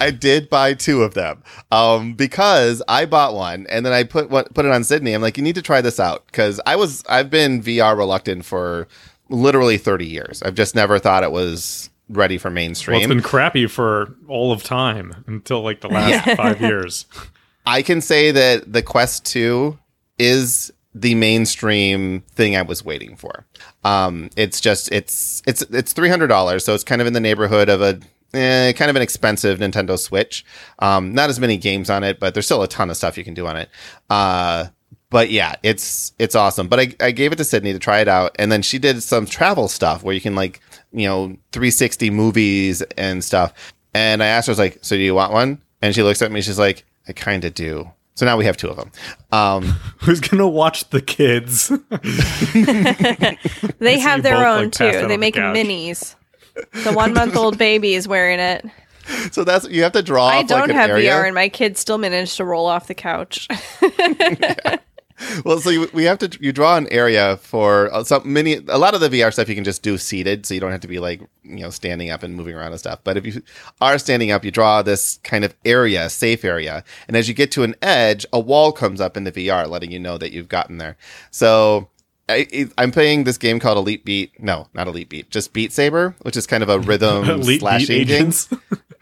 I 0.00 0.10
did 0.10 0.48
buy 0.48 0.74
two 0.74 1.02
of 1.02 1.14
them 1.14 1.42
um, 1.70 2.14
because 2.14 2.82
I 2.88 3.06
bought 3.06 3.34
one 3.34 3.66
and 3.68 3.84
then 3.84 3.92
I 3.92 4.04
put 4.04 4.30
one, 4.30 4.44
put 4.54 4.64
it 4.64 4.72
on 4.72 4.84
Sydney. 4.84 5.12
I'm 5.12 5.22
like, 5.22 5.36
you 5.36 5.42
need 5.42 5.54
to 5.56 5.62
try 5.62 5.80
this 5.80 6.00
out 6.00 6.26
because 6.26 6.60
I 6.66 6.76
was 6.76 7.04
I've 7.08 7.30
been 7.30 7.62
VR 7.62 7.96
reluctant 7.96 8.44
for 8.44 8.88
literally 9.28 9.78
30 9.78 10.06
years. 10.06 10.42
I've 10.42 10.54
just 10.54 10.74
never 10.74 10.98
thought 10.98 11.22
it 11.24 11.32
was 11.32 11.90
ready 12.08 12.38
for 12.38 12.48
well, 12.48 12.54
mainstream. 12.54 12.98
it's 12.98 13.06
been 13.08 13.22
crappy 13.22 13.66
for 13.66 14.14
all 14.28 14.52
of 14.52 14.62
time 14.62 15.24
until 15.26 15.62
like 15.62 15.80
the 15.80 15.88
last 15.88 16.36
five 16.36 16.60
years. 16.60 17.06
I 17.66 17.82
can 17.82 18.00
say 18.00 18.30
that 18.30 18.72
the 18.72 18.82
Quest 18.82 19.24
2 19.26 19.76
is 20.18 20.72
the 20.96 21.14
mainstream 21.14 22.22
thing 22.32 22.56
I 22.56 22.62
was 22.62 22.82
waiting 22.84 23.16
for. 23.16 23.44
Um, 23.84 24.30
it's 24.34 24.60
just 24.60 24.90
it's 24.90 25.42
it's 25.46 25.62
it's 25.62 25.92
three 25.92 26.08
hundred 26.08 26.28
dollars, 26.28 26.64
so 26.64 26.74
it's 26.74 26.84
kind 26.84 27.00
of 27.00 27.06
in 27.06 27.12
the 27.12 27.20
neighborhood 27.20 27.68
of 27.68 27.82
a 27.82 28.00
eh, 28.32 28.72
kind 28.72 28.88
of 28.88 28.96
an 28.96 29.02
expensive 29.02 29.58
Nintendo 29.58 29.98
Switch. 29.98 30.44
Um, 30.78 31.12
not 31.12 31.28
as 31.28 31.38
many 31.38 31.58
games 31.58 31.90
on 31.90 32.02
it, 32.02 32.18
but 32.18 32.32
there's 32.32 32.46
still 32.46 32.62
a 32.62 32.68
ton 32.68 32.88
of 32.88 32.96
stuff 32.96 33.18
you 33.18 33.24
can 33.24 33.34
do 33.34 33.46
on 33.46 33.56
it. 33.56 33.68
Uh, 34.08 34.68
but 35.10 35.30
yeah, 35.30 35.54
it's 35.62 36.12
it's 36.18 36.34
awesome. 36.34 36.66
But 36.66 36.80
I, 36.80 36.94
I 37.00 37.10
gave 37.10 37.30
it 37.30 37.36
to 37.36 37.44
Sydney 37.44 37.74
to 37.74 37.78
try 37.78 38.00
it 38.00 38.08
out, 38.08 38.34
and 38.38 38.50
then 38.50 38.62
she 38.62 38.78
did 38.78 39.02
some 39.02 39.26
travel 39.26 39.68
stuff 39.68 40.02
where 40.02 40.14
you 40.14 40.20
can 40.22 40.34
like 40.34 40.60
you 40.92 41.06
know 41.06 41.36
360 41.52 42.08
movies 42.08 42.80
and 42.96 43.22
stuff. 43.22 43.52
And 43.92 44.22
I 44.22 44.26
asked 44.26 44.46
her, 44.46 44.50
I 44.50 44.54
was 44.54 44.58
like, 44.58 44.78
"So 44.80 44.96
do 44.96 45.02
you 45.02 45.14
want 45.14 45.32
one?" 45.32 45.60
And 45.82 45.94
she 45.94 46.02
looks 46.02 46.22
at 46.22 46.32
me, 46.32 46.40
she's 46.40 46.58
like, 46.58 46.84
"I 47.06 47.12
kind 47.12 47.44
of 47.44 47.52
do." 47.52 47.90
So 48.16 48.26
now 48.26 48.36
we 48.36 48.46
have 48.46 48.56
two 48.56 48.68
of 48.68 48.76
them. 48.76 48.90
Um, 49.30 49.62
Who's 50.00 50.20
gonna 50.20 50.48
watch 50.48 50.88
the 50.90 51.00
kids? 51.00 51.68
they 53.78 53.98
have 53.98 54.22
their 54.22 54.36
both, 54.36 54.46
own 54.46 54.64
like, 54.64 54.72
too. 54.72 55.06
They 55.06 55.16
make 55.16 55.34
couch. 55.34 55.56
minis. 55.56 56.14
The 56.84 56.92
one 56.92 57.12
month 57.12 57.36
old 57.36 57.58
baby 57.58 57.94
is 57.94 58.08
wearing 58.08 58.40
it. 58.40 58.64
so 59.30 59.44
that's 59.44 59.68
you 59.68 59.82
have 59.82 59.92
to 59.92 60.02
draw. 60.02 60.26
I 60.26 60.38
off, 60.38 60.46
don't 60.48 60.60
like, 60.62 60.70
an 60.70 60.76
have 60.76 60.90
area. 60.90 61.12
VR, 61.12 61.26
and 61.26 61.34
my 61.34 61.48
kids 61.50 61.78
still 61.78 61.98
managed 61.98 62.38
to 62.38 62.44
roll 62.44 62.66
off 62.66 62.88
the 62.88 62.94
couch. 62.94 63.46
Well, 65.44 65.58
so 65.60 65.70
you, 65.70 65.90
we 65.92 66.04
have 66.04 66.18
to 66.18 66.38
you 66.40 66.52
draw 66.52 66.76
an 66.76 66.88
area 66.90 67.36
for 67.38 67.92
uh, 67.92 68.04
some 68.04 68.30
many 68.30 68.56
a 68.68 68.78
lot 68.78 68.94
of 68.94 69.00
the 69.00 69.08
VR 69.08 69.32
stuff 69.32 69.48
you 69.48 69.54
can 69.54 69.64
just 69.64 69.82
do 69.82 69.96
seated, 69.96 70.44
so 70.44 70.54
you 70.54 70.60
don't 70.60 70.72
have 70.72 70.80
to 70.80 70.88
be 70.88 70.98
like 70.98 71.20
you 71.42 71.60
know 71.60 71.70
standing 71.70 72.10
up 72.10 72.22
and 72.22 72.34
moving 72.34 72.54
around 72.54 72.72
and 72.72 72.78
stuff. 72.78 73.00
But 73.04 73.16
if 73.16 73.26
you 73.26 73.42
are 73.80 73.98
standing 73.98 74.30
up, 74.30 74.44
you 74.44 74.50
draw 74.50 74.82
this 74.82 75.18
kind 75.24 75.44
of 75.44 75.54
area, 75.64 76.08
safe 76.10 76.44
area, 76.44 76.84
and 77.08 77.16
as 77.16 77.28
you 77.28 77.34
get 77.34 77.50
to 77.52 77.62
an 77.62 77.74
edge, 77.80 78.26
a 78.32 78.40
wall 78.40 78.72
comes 78.72 79.00
up 79.00 79.16
in 79.16 79.24
the 79.24 79.32
VR, 79.32 79.68
letting 79.68 79.90
you 79.90 79.98
know 79.98 80.18
that 80.18 80.32
you've 80.32 80.48
gotten 80.48 80.78
there. 80.78 80.96
So. 81.30 81.88
I, 82.28 82.68
I'm 82.76 82.90
playing 82.90 83.22
this 83.22 83.38
game 83.38 83.60
called 83.60 83.78
Elite 83.78 84.04
Beat. 84.04 84.42
No, 84.42 84.66
not 84.74 84.88
Elite 84.88 85.08
Beat, 85.08 85.30
just 85.30 85.52
Beat 85.52 85.72
Saber, 85.72 86.16
which 86.22 86.36
is 86.36 86.44
kind 86.44 86.64
of 86.64 86.68
a 86.68 86.78
rhythm 86.80 87.22
Elite 87.30 87.46
beat 87.46 87.60
slashing 87.60 88.00
agents. 88.00 88.48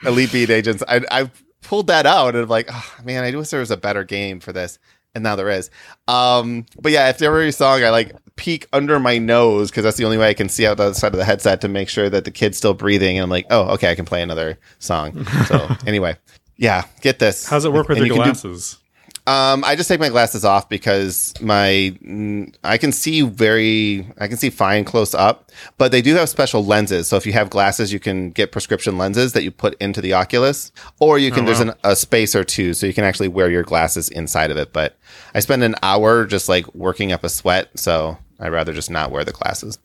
Elite 0.05 0.31
Beat 0.31 0.51
Agents. 0.51 0.83
I 0.87 1.01
I 1.11 1.31
pulled 1.65 1.89
that 1.89 2.07
out 2.07 2.35
and 2.35 2.45
I'm 2.45 2.49
like, 2.49 2.69
oh, 2.71 2.95
man, 3.03 3.25
I 3.25 3.35
wish 3.35 3.49
there 3.49 3.61
was 3.61 3.71
a 3.71 3.77
better 3.77 4.05
game 4.05 4.39
for 4.39 4.53
this. 4.53 4.79
And 5.15 5.23
now 5.23 5.37
there 5.37 5.51
is. 5.51 5.71
Um, 6.09 6.67
but 6.81 6.93
yeah, 6.93 7.09
if 7.09 7.23
every 7.23 7.53
song 7.53 7.83
I 7.85 7.91
like 7.91 8.13
peek 8.37 8.67
under 8.73 8.99
my 8.99 9.17
nose 9.19 9.71
because 9.71 9.85
that's 9.85 9.97
the 9.97 10.05
only 10.05 10.19
way 10.19 10.29
I 10.29 10.35
can 10.35 10.49
see 10.49 10.67
out 10.67 10.77
the 10.77 10.85
other 10.85 10.95
side 10.95 11.13
of 11.13 11.19
the 11.19 11.25
headset 11.25 11.61
to 11.61 11.69
make 11.69 11.89
sure 11.89 12.11
that 12.11 12.25
the 12.25 12.31
kid's 12.33 12.59
still 12.59 12.75
breathing. 12.75 13.17
And 13.17 13.23
I'm 13.23 13.31
like, 13.31 13.47
oh, 13.51 13.73
okay, 13.75 13.91
I 13.91 13.95
can 13.95 14.05
play 14.05 14.23
another 14.23 14.59
song. 14.81 15.25
So 15.47 15.69
anyway, 15.87 16.17
yeah, 16.57 16.85
get 17.01 17.19
this. 17.21 17.47
How's 17.47 17.65
it 17.65 17.73
work 17.73 17.89
with 17.89 17.99
And 17.99 18.05
the 18.05 18.09
you 18.09 18.15
can 18.15 18.23
do- 18.25 18.31
glasses? 18.33 18.79
Um, 19.27 19.65
I 19.65 19.75
just 19.75 19.89
take 19.89 20.01
my 20.01 20.11
glasses 20.11 20.45
off 20.45 20.69
because 20.69 21.33
my 21.41 21.97
mm, 22.05 22.55
I 22.63 22.77
can 22.77 22.93
see 22.93 23.23
very 23.23 24.07
I 24.19 24.29
can 24.29 24.37
see 24.37 24.51
fine 24.51 24.85
close 24.85 25.15
up, 25.15 25.51
but 25.79 25.93
they 25.93 26.03
do 26.03 26.15
have 26.17 26.29
special 26.29 26.65
lenses. 26.65 27.09
So 27.09 27.17
if 27.17 27.25
you 27.27 27.33
have 27.33 27.49
glasses, 27.49 27.93
you 27.93 27.99
can 28.01 28.31
get 28.31 28.53
prescription 28.53 28.99
lenses 28.99 29.33
that 29.33 29.43
you 29.43 29.51
put 29.51 29.81
into 29.81 30.01
the 30.03 30.13
Oculus, 30.13 30.73
or 31.01 31.19
you 31.19 31.31
can 31.31 31.45
Oh, 31.45 31.47
there's 31.47 31.65
wow. 31.65 31.71
an, 31.73 31.79
a 31.93 31.97
space 31.97 32.35
or 32.35 32.45
two, 32.45 32.75
so 32.75 32.87
you 32.87 32.93
can 32.93 33.05
actually 33.05 33.29
wear 33.29 33.51
your 33.51 33.63
glasses 33.63 34.11
inside 34.11 34.51
of 34.51 34.57
it. 34.59 34.73
But 34.75 34.99
I 35.35 35.41
spend 35.41 35.63
an 35.65 35.75
hour 35.83 36.27
just 36.27 36.49
like 36.49 36.73
working 36.75 37.11
up 37.13 37.25
a 37.25 37.29
sweat, 37.31 37.71
so 37.79 38.19
I'd 38.39 38.53
rather 38.53 38.75
just 38.75 38.91
not 38.91 39.11
wear 39.11 39.25
the 39.25 39.33
glasses. 39.33 39.79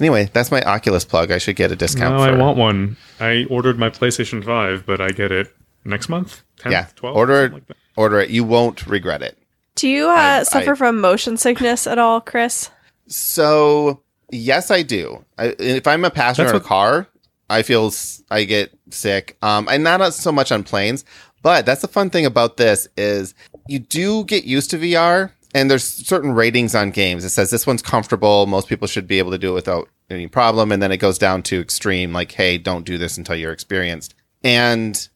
Anyway, 0.00 0.28
that's 0.32 0.50
my 0.50 0.62
Oculus 0.62 1.04
plug. 1.04 1.30
I 1.30 1.38
should 1.38 1.54
get 1.54 1.70
a 1.70 1.76
discount. 1.76 2.16
No, 2.16 2.22
I 2.22 2.32
want 2.36 2.58
one. 2.58 2.96
I 3.20 3.46
ordered 3.48 3.78
my 3.78 3.88
PlayStation 3.88 4.44
Five, 4.44 4.84
but 4.84 5.00
I 5.00 5.10
get 5.10 5.30
it 5.30 5.54
next 5.84 6.08
month. 6.08 6.42
10th, 6.58 6.72
Yeah, 6.72 6.86
12th, 6.96 7.14
order 7.14 7.48
like 7.50 7.66
that. 7.68 7.76
Order 7.96 8.20
it. 8.20 8.30
You 8.30 8.44
won't 8.44 8.86
regret 8.86 9.22
it. 9.22 9.36
Do 9.74 9.88
you 9.88 10.08
uh, 10.08 10.12
I- 10.40 10.42
suffer 10.44 10.72
I- 10.72 10.76
from 10.76 11.00
motion 11.00 11.36
sickness 11.36 11.86
at 11.86 11.98
all, 11.98 12.20
Chris? 12.20 12.70
So 13.06 14.02
yes, 14.30 14.70
I 14.70 14.82
do. 14.82 15.24
I, 15.38 15.54
if 15.58 15.86
I'm 15.86 16.04
a 16.04 16.10
passenger 16.10 16.44
That's 16.52 16.56
in 16.58 16.64
a 16.64 16.68
car, 16.68 17.06
I 17.48 17.62
feel 17.62 17.86
s- 17.86 18.22
I 18.30 18.44
get 18.44 18.72
sick. 18.90 19.36
Um, 19.42 19.68
and 19.70 19.82
not 19.84 20.14
so 20.14 20.30
much 20.32 20.52
on 20.52 20.62
planes, 20.64 21.04
but 21.42 21.66
that's 21.66 21.82
the 21.82 21.88
fun 21.88 22.10
thing 22.10 22.26
about 22.26 22.56
this 22.56 22.86
is 22.96 23.34
you 23.68 23.78
do 23.80 24.24
get 24.24 24.44
used 24.44 24.70
to 24.70 24.78
VR. 24.78 25.32
And 25.52 25.68
there's 25.68 25.82
certain 25.82 26.30
ratings 26.30 26.76
on 26.76 26.92
games. 26.92 27.24
It 27.24 27.30
says 27.30 27.50
this 27.50 27.66
one's 27.66 27.82
comfortable. 27.82 28.46
Most 28.46 28.68
people 28.68 28.86
should 28.86 29.08
be 29.08 29.18
able 29.18 29.32
to 29.32 29.38
do 29.38 29.50
it 29.50 29.54
without 29.54 29.88
any 30.08 30.28
problem. 30.28 30.70
And 30.70 30.80
then 30.80 30.92
it 30.92 30.98
goes 30.98 31.18
down 31.18 31.42
to 31.44 31.60
extreme, 31.60 32.12
like, 32.12 32.30
hey, 32.30 32.56
don't 32.56 32.86
do 32.86 32.98
this 32.98 33.18
until 33.18 33.34
you're 33.34 33.50
experienced. 33.50 34.14
And 34.44 35.08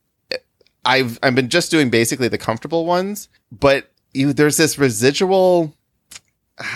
I've 0.85 1.19
I've 1.23 1.35
been 1.35 1.49
just 1.49 1.71
doing 1.71 1.91
basically 1.91 2.29
the 2.29 2.39
comfortable 2.39 2.87
ones, 2.87 3.29
but 3.53 3.91
you 4.13 4.33
there's 4.33 4.57
this 4.57 4.79
residual 4.79 5.75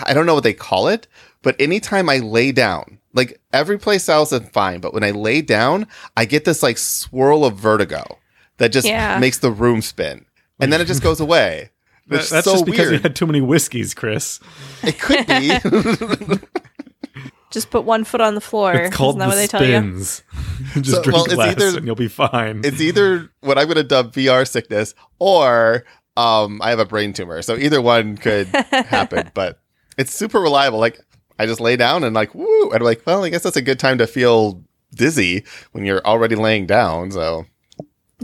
I 0.03 0.13
don't 0.13 0.25
know 0.25 0.33
what 0.33 0.43
they 0.43 0.53
call 0.53 0.87
it, 0.89 1.07
but 1.41 1.55
anytime 1.59 2.09
I 2.09 2.17
lay 2.17 2.51
down, 2.51 2.99
like 3.13 3.39
every 3.53 3.77
place 3.79 4.09
else 4.09 4.31
is 4.33 4.47
fine, 4.49 4.81
but 4.81 4.93
when 4.93 5.03
I 5.03 5.11
lay 5.11 5.41
down, 5.41 5.87
I 6.17 6.25
get 6.25 6.43
this 6.45 6.61
like 6.61 6.77
swirl 6.77 7.45
of 7.45 7.55
vertigo 7.55 8.17
that 8.57 8.71
just 8.73 8.87
Yeah. 8.87 9.19
makes 9.19 9.37
the 9.39 9.51
room 9.51 9.81
spin. 9.81 10.25
And 10.59 10.73
then 10.73 10.81
it 10.81 10.85
just 10.85 11.01
goes 11.03 11.19
away. 11.19 11.69
That- 12.09 12.27
that's 12.27 12.45
so 12.45 12.53
just 12.53 12.65
because 12.65 12.87
weird. 12.89 12.93
you 12.93 12.99
had 13.03 13.15
too 13.15 13.27
many 13.27 13.39
whiskeys, 13.39 13.93
Chris. 13.93 14.39
It 14.81 14.99
could 14.99 15.27
be. 15.27 16.39
Just 17.51 17.71
put 17.71 17.83
one 17.83 18.03
foot 18.03 18.21
on 18.21 18.35
the 18.35 18.41
floor. 18.41 18.73
It's 18.73 18.95
called 18.95 19.17
Isn't 19.17 19.19
that 19.19 19.25
the 19.25 19.29
what 19.29 19.35
they 19.35 19.47
tell 19.47 19.63
you? 19.63 20.03
spins. 20.03 20.23
Just 20.85 20.91
So, 20.97 21.03
drink 21.03 21.15
well, 21.15 21.25
it's 21.25 21.35
less 21.35 21.55
either- 21.61 21.77
and 21.77 21.85
you'll 21.87 21.95
be 21.95 22.07
fine. 22.07 22.61
It's 22.63 22.79
either 22.81 23.29
what 23.41 23.57
I'm 23.57 23.65
going 23.65 23.77
to 23.77 23.83
dub 23.83 24.13
VR 24.13 24.47
sickness 24.47 24.93
or 25.19 25.83
um, 26.15 26.61
I 26.61 26.69
have 26.69 26.79
a 26.79 26.85
brain 26.85 27.13
tumor. 27.13 27.41
So 27.41 27.55
either 27.55 27.81
one 27.81 28.17
could 28.17 28.47
happen, 28.71 29.31
but 29.33 29.59
it's 29.97 30.13
super 30.13 30.39
reliable. 30.39 30.77
Like 30.79 30.99
I 31.39 31.45
just 31.45 31.59
lay 31.59 31.75
down 31.75 32.03
and 32.03 32.13
like, 32.13 32.35
woo. 32.35 32.65
And 32.69 32.75
I'm 32.75 32.83
like, 32.83 33.01
well, 33.05 33.23
I 33.23 33.29
guess 33.29 33.43
that's 33.43 33.55
a 33.57 33.61
good 33.61 33.79
time 33.79 33.97
to 33.99 34.05
feel 34.07 34.61
dizzy 34.93 35.43
when 35.71 35.85
you're 35.85 36.05
already 36.05 36.35
laying 36.35 36.65
down. 36.67 37.11
So 37.11 37.45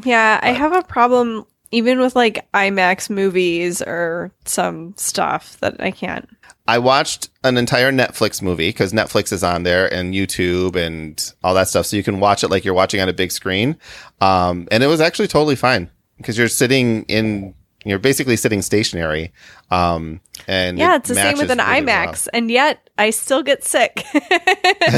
Yeah, 0.04 0.40
I 0.44 0.52
have 0.52 0.74
a 0.74 0.82
problem 0.84 1.46
even 1.72 2.00
with 2.00 2.16
like 2.16 2.46
IMAX 2.54 3.10
movies 3.10 3.82
or 3.82 4.32
some 4.46 4.94
stuff 4.98 5.58
that 5.62 5.82
I 5.82 5.92
can't. 5.92 6.30
I 6.68 6.80
watched 6.80 7.30
an 7.44 7.58
entire 7.58 7.92
Netflix 7.92 8.42
movie 8.42 8.70
because 8.70 8.92
Netflix 8.92 9.32
is 9.32 9.44
on 9.44 9.64
there 9.64 9.92
and 9.94 10.14
YouTube 10.14 10.76
and 10.76 11.34
all 11.44 11.54
that 11.54 11.68
stuff. 11.68 11.86
So 11.86 11.96
you 11.96 12.04
can 12.04 12.20
watch 12.20 12.44
it 12.44 12.50
like 12.50 12.66
you're 12.66 12.74
watching 12.74 13.00
on 13.02 13.10
a 13.10 13.14
big 13.14 13.32
screen. 13.32 13.78
Um, 14.20 14.68
and 14.72 14.84
it 14.84 14.88
was 14.88 15.00
actually 15.00 15.28
totally 15.28 15.56
fine 15.56 15.92
because 16.18 16.38
you're 16.38 16.48
sitting 16.48 17.04
in, 17.04 17.54
you're 17.84 18.00
basically 18.00 18.36
sitting 18.36 18.64
stationary. 18.64 19.32
Um, 19.70 20.22
and 20.48 20.80
Yeah, 20.80 20.94
it 20.96 20.98
it's 20.98 21.10
the 21.10 21.16
same 21.16 21.38
with 21.38 21.52
an 21.52 21.60
really 21.60 21.86
well. 21.86 22.08
IMAX, 22.08 22.28
and 22.34 22.50
yet 22.50 22.90
I 22.98 23.12
still 23.12 23.44
get 23.44 23.64
sick. 23.64 24.04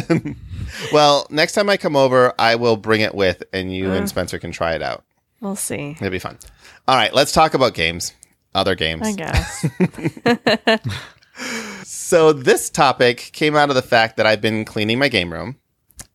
Well, 0.92 1.26
next 1.30 1.54
time 1.54 1.70
I 1.70 1.78
come 1.78 1.96
over, 1.96 2.34
I 2.38 2.56
will 2.56 2.76
bring 2.76 3.00
it 3.02 3.16
with 3.16 3.42
and 3.54 3.74
you 3.74 3.90
Uh. 3.90 3.96
and 3.96 4.10
Spencer 4.10 4.38
can 4.38 4.52
try 4.52 4.74
it 4.74 4.82
out. 4.82 5.04
we'll 5.40 5.56
see. 5.56 5.92
It'll 5.92 6.10
be 6.10 6.20
fun. 6.20 6.38
All 6.88 6.96
right, 6.96 7.14
let's 7.14 7.32
talk 7.32 7.54
about 7.54 7.74
games. 7.74 8.14
Other 8.54 8.76
games. 8.76 9.02
I 9.08 9.14
guess. 9.14 9.66
So 11.84 12.34
this 12.34 12.70
topic 12.70 13.30
came 13.34 13.56
out 13.56 13.70
of 13.70 13.76
the 13.76 13.82
fact 13.82 14.18
that 14.18 14.26
I've 14.26 14.42
been 14.42 14.66
cleaning 14.66 15.00
my 15.00 15.10
game 15.10 15.32
room 15.32 15.58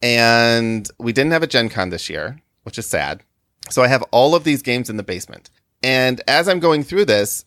and 0.02 0.88
we 0.98 1.12
didn't 1.12 1.32
have 1.32 1.42
a 1.42 1.46
Gen 1.46 1.68
Con 1.68 1.90
this 1.90 2.10
year, 2.10 2.40
which 2.64 2.78
is 2.78 2.86
sad. 2.86 3.22
So 3.70 3.82
I 3.82 3.88
have 3.88 4.02
all 4.10 4.34
of 4.34 4.44
these 4.44 4.62
games 4.62 4.90
in 4.90 4.96
the 4.96 5.02
basement. 5.02 5.50
And 5.82 6.20
as 6.26 6.48
I'm 6.48 6.60
going 6.60 6.82
through 6.82 7.06
this, 7.06 7.44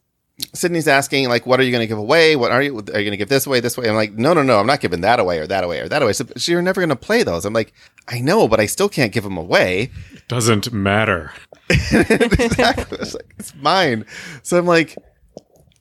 Sydney's 0.53 0.88
asking, 0.88 1.29
like, 1.29 1.46
what 1.46 1.60
are 1.60 1.63
you 1.63 1.72
going 1.72 1.84
to 1.84 1.88
give 1.88 1.98
away? 1.98 2.36
What 2.36 2.51
are 2.51 2.62
you, 2.62 2.75
are 2.75 2.79
you 2.79 2.84
going 2.84 3.12
to 3.12 3.17
give 3.17 3.29
this 3.29 3.46
away, 3.46 3.62
this 3.62 3.77
way? 3.77 3.88
I'm 3.88 3.96
like, 3.96 4.13
no, 4.13 4.34
no, 4.34 4.44
no, 4.44 4.60
I'm 4.60 4.67
not 4.67 4.82
giving 4.82 5.01
that 5.01 5.20
away 5.20 5.39
or 5.39 5.48
that 5.48 5.63
away 5.63 5.79
or 5.79 5.88
that 5.88 6.01
away. 6.01 6.12
So, 6.13 6.25
so 6.36 6.51
you're 6.51 6.62
never 6.62 6.82
going 6.82 6.89
to 6.89 6.96
play 6.96 7.24
those. 7.24 7.46
I'm 7.46 7.53
like, 7.53 7.74
I 8.08 8.20
know, 8.20 8.48
but 8.48 8.60
I 8.60 8.65
still 8.65 8.89
can't 8.89 9.13
give 9.13 9.24
them 9.24 9.38
away. 9.38 9.91
It 10.12 10.27
Doesn't 10.27 10.74
matter. 10.74 11.32
exactly. 11.70 12.98
It's 13.00 13.13
like, 13.13 13.34
it's 13.39 13.55
mine. 13.55 14.05
So 14.44 14.58
I'm 14.58 14.65
like, 14.65 14.98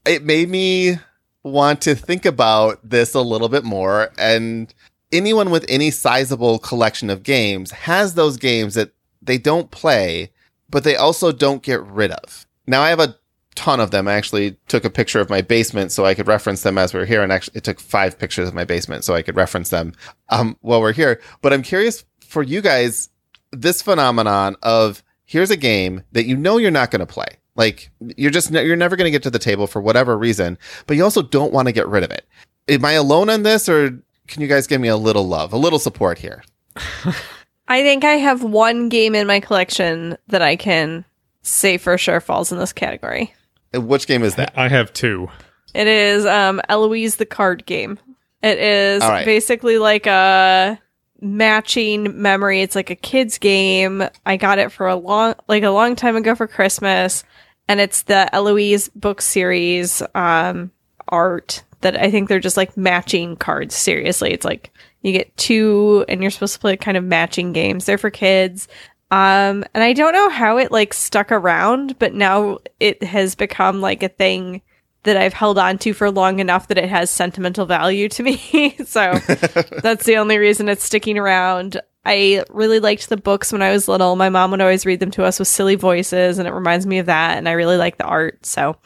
it 0.06 0.24
made 0.24 0.48
me 0.48 0.98
want 1.44 1.82
to 1.82 1.94
think 1.94 2.24
about 2.24 2.80
this 2.88 3.14
a 3.14 3.20
little 3.20 3.48
bit 3.48 3.64
more. 3.64 4.10
And 4.18 4.74
anyone 5.12 5.50
with 5.50 5.64
any 5.68 5.90
sizable 5.90 6.58
collection 6.58 7.10
of 7.10 7.22
games 7.22 7.70
has 7.70 8.14
those 8.14 8.36
games 8.36 8.74
that 8.74 8.92
they 9.22 9.38
don't 9.38 9.70
play, 9.70 10.32
but 10.68 10.84
they 10.84 10.96
also 10.96 11.30
don't 11.30 11.62
get 11.62 11.82
rid 11.82 12.10
of. 12.10 12.46
Now 12.66 12.82
I 12.82 12.88
have 12.88 13.00
a 13.00 13.16
ton 13.54 13.80
of 13.80 13.90
them. 13.90 14.08
I 14.08 14.14
actually 14.14 14.56
took 14.68 14.84
a 14.84 14.90
picture 14.90 15.20
of 15.20 15.30
my 15.30 15.42
basement 15.42 15.92
so 15.92 16.04
I 16.04 16.14
could 16.14 16.26
reference 16.26 16.62
them 16.62 16.78
as 16.78 16.92
we 16.92 17.00
are 17.00 17.04
here. 17.04 17.22
And 17.22 17.32
actually, 17.32 17.58
it 17.58 17.64
took 17.64 17.78
five 17.78 18.18
pictures 18.18 18.48
of 18.48 18.54
my 18.54 18.64
basement 18.64 19.04
so 19.04 19.14
I 19.14 19.22
could 19.22 19.36
reference 19.36 19.68
them 19.68 19.92
um, 20.30 20.56
while 20.60 20.80
we're 20.80 20.92
here. 20.92 21.20
But 21.42 21.52
I'm 21.52 21.62
curious 21.62 22.04
for 22.20 22.42
you 22.42 22.60
guys, 22.60 23.10
this 23.52 23.82
phenomenon 23.82 24.56
of 24.62 25.02
here's 25.24 25.50
a 25.50 25.56
game 25.56 26.02
that 26.12 26.26
you 26.26 26.36
know 26.36 26.56
you're 26.56 26.70
not 26.70 26.90
going 26.90 27.00
to 27.00 27.06
play. 27.06 27.28
Like 27.56 27.90
you're 28.16 28.30
just 28.30 28.50
ne- 28.50 28.64
you're 28.64 28.76
never 28.76 28.96
going 28.96 29.06
to 29.06 29.10
get 29.10 29.22
to 29.24 29.30
the 29.30 29.38
table 29.38 29.66
for 29.66 29.80
whatever 29.80 30.18
reason, 30.18 30.58
but 30.86 30.96
you 30.96 31.04
also 31.04 31.22
don't 31.22 31.52
want 31.52 31.66
to 31.66 31.72
get 31.72 31.88
rid 31.88 32.02
of 32.02 32.10
it. 32.10 32.26
Am 32.68 32.84
I 32.84 32.92
alone 32.92 33.30
on 33.30 33.42
this, 33.42 33.68
or 33.68 33.90
can 34.26 34.42
you 34.42 34.48
guys 34.48 34.66
give 34.66 34.80
me 34.80 34.88
a 34.88 34.96
little 34.96 35.26
love, 35.26 35.52
a 35.52 35.56
little 35.56 35.78
support 35.78 36.18
here? 36.18 36.42
I 37.68 37.82
think 37.82 38.04
I 38.04 38.14
have 38.14 38.42
one 38.42 38.88
game 38.88 39.14
in 39.14 39.26
my 39.26 39.40
collection 39.40 40.16
that 40.28 40.42
I 40.42 40.56
can 40.56 41.04
say 41.42 41.78
for 41.78 41.96
sure 41.96 42.20
falls 42.20 42.50
in 42.52 42.58
this 42.58 42.72
category. 42.72 43.32
And 43.72 43.88
Which 43.88 44.06
game 44.06 44.22
is 44.22 44.34
that? 44.36 44.52
I 44.56 44.68
have 44.68 44.92
two. 44.92 45.28
It 45.74 45.86
is 45.86 46.26
um 46.26 46.60
Eloise 46.68 47.16
the 47.16 47.26
card 47.26 47.66
game. 47.66 47.98
It 48.42 48.58
is 48.58 49.02
All 49.02 49.10
right. 49.10 49.24
basically 49.24 49.78
like 49.78 50.06
a 50.06 50.78
matching 51.20 52.20
memory. 52.20 52.60
It's 52.60 52.74
like 52.76 52.90
a 52.90 52.94
kids 52.94 53.38
game. 53.38 54.02
I 54.26 54.36
got 54.36 54.58
it 54.58 54.70
for 54.70 54.86
a 54.86 54.96
long 54.96 55.34
like 55.48 55.62
a 55.62 55.70
long 55.70 55.96
time 55.96 56.16
ago 56.16 56.34
for 56.34 56.46
Christmas 56.46 57.24
and 57.68 57.80
it's 57.80 58.02
the 58.02 58.34
Eloise 58.34 58.88
book 58.90 59.20
series 59.20 60.02
um 60.14 60.70
art 61.08 61.64
that 61.80 62.00
I 62.00 62.10
think 62.10 62.28
they're 62.28 62.40
just 62.40 62.56
like 62.56 62.76
matching 62.76 63.36
cards 63.36 63.74
seriously. 63.74 64.32
It's 64.32 64.44
like 64.44 64.70
you 65.02 65.12
get 65.12 65.36
two 65.36 66.04
and 66.08 66.22
you're 66.22 66.30
supposed 66.30 66.54
to 66.54 66.60
play 66.60 66.76
kind 66.76 66.96
of 66.96 67.04
matching 67.04 67.52
games. 67.52 67.84
They're 67.84 67.98
for 67.98 68.10
kids. 68.10 68.68
Um 69.10 69.64
and 69.74 69.84
I 69.84 69.92
don't 69.92 70.14
know 70.14 70.30
how 70.30 70.56
it 70.56 70.72
like 70.72 70.94
stuck 70.94 71.30
around, 71.30 71.98
but 71.98 72.14
now 72.14 72.58
it 72.80 73.02
has 73.02 73.34
become 73.34 73.80
like 73.80 74.02
a 74.02 74.08
thing 74.08 74.62
that 75.04 75.16
I've 75.16 75.34
held 75.34 75.58
on 75.58 75.78
to 75.78 75.92
for 75.92 76.10
long 76.10 76.40
enough 76.40 76.68
that 76.68 76.78
it 76.78 76.88
has 76.88 77.10
sentimental 77.10 77.66
value 77.66 78.08
to 78.08 78.22
me. 78.22 78.76
so 78.84 79.12
that's 79.82 80.06
the 80.06 80.16
only 80.16 80.38
reason 80.38 80.68
it's 80.68 80.84
sticking 80.84 81.18
around. 81.18 81.80
I 82.06 82.44
really 82.50 82.80
liked 82.80 83.08
the 83.08 83.16
books 83.16 83.52
when 83.52 83.62
I 83.62 83.70
was 83.70 83.88
little. 83.88 84.16
My 84.16 84.28
mom 84.28 84.50
would 84.50 84.60
always 84.60 84.84
read 84.84 85.00
them 85.00 85.10
to 85.12 85.24
us 85.24 85.38
with 85.38 85.48
silly 85.48 85.74
voices, 85.74 86.38
and 86.38 86.46
it 86.46 86.52
reminds 86.52 86.86
me 86.86 86.98
of 86.98 87.06
that. 87.06 87.38
And 87.38 87.48
I 87.48 87.52
really 87.52 87.76
like 87.76 87.98
the 87.98 88.04
art. 88.04 88.44
So 88.44 88.76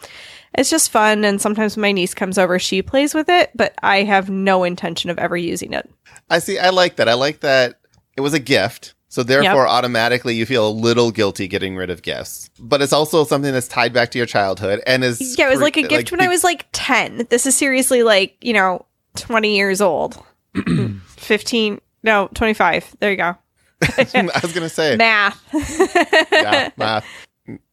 it's 0.57 0.69
just 0.69 0.91
fun. 0.91 1.25
And 1.25 1.41
sometimes 1.41 1.75
when 1.75 1.81
my 1.81 1.91
niece 1.91 2.13
comes 2.13 2.37
over, 2.37 2.59
she 2.59 2.81
plays 2.81 3.13
with 3.13 3.29
it, 3.29 3.51
but 3.55 3.73
I 3.83 4.03
have 4.03 4.29
no 4.29 4.63
intention 4.63 5.09
of 5.09 5.19
ever 5.19 5.35
using 5.37 5.73
it. 5.73 5.89
I 6.29 6.39
see. 6.39 6.57
I 6.57 6.69
like 6.69 6.95
that. 6.97 7.09
I 7.09 7.13
like 7.13 7.41
that 7.41 7.79
it 8.19 8.21
was 8.21 8.33
a 8.33 8.39
gift. 8.39 8.95
So 9.07 9.23
therefore, 9.23 9.67
automatically 9.67 10.35
you 10.35 10.45
feel 10.45 10.67
a 10.67 10.69
little 10.69 11.09
guilty 11.09 11.47
getting 11.47 11.75
rid 11.75 11.89
of 11.89 12.03
gifts. 12.03 12.49
But 12.59 12.81
it's 12.81 12.93
also 12.93 13.23
something 13.23 13.51
that's 13.51 13.67
tied 13.67 13.91
back 13.91 14.11
to 14.11 14.19
your 14.19 14.27
childhood 14.27 14.83
and 14.85 15.03
is 15.03 15.35
Yeah, 15.37 15.47
it 15.47 15.49
was 15.49 15.61
like 15.61 15.77
a 15.77 15.87
gift 15.87 16.11
when 16.11 16.21
I 16.21 16.27
was 16.27 16.43
like 16.43 16.67
10. 16.73 17.27
This 17.29 17.47
is 17.47 17.55
seriously 17.55 18.03
like, 18.03 18.37
you 18.41 18.53
know, 18.53 18.85
20 19.15 19.55
years 19.55 19.81
old. 19.81 20.23
15, 21.07 21.81
no, 22.03 22.29
25. 22.33 22.95
There 22.99 23.11
you 23.11 23.17
go. 23.17 23.35
I 23.97 24.39
was 24.43 24.53
gonna 24.53 24.69
say 24.69 24.97
Math. 24.97 25.41
yeah, 26.31 26.69
math. 26.75 27.05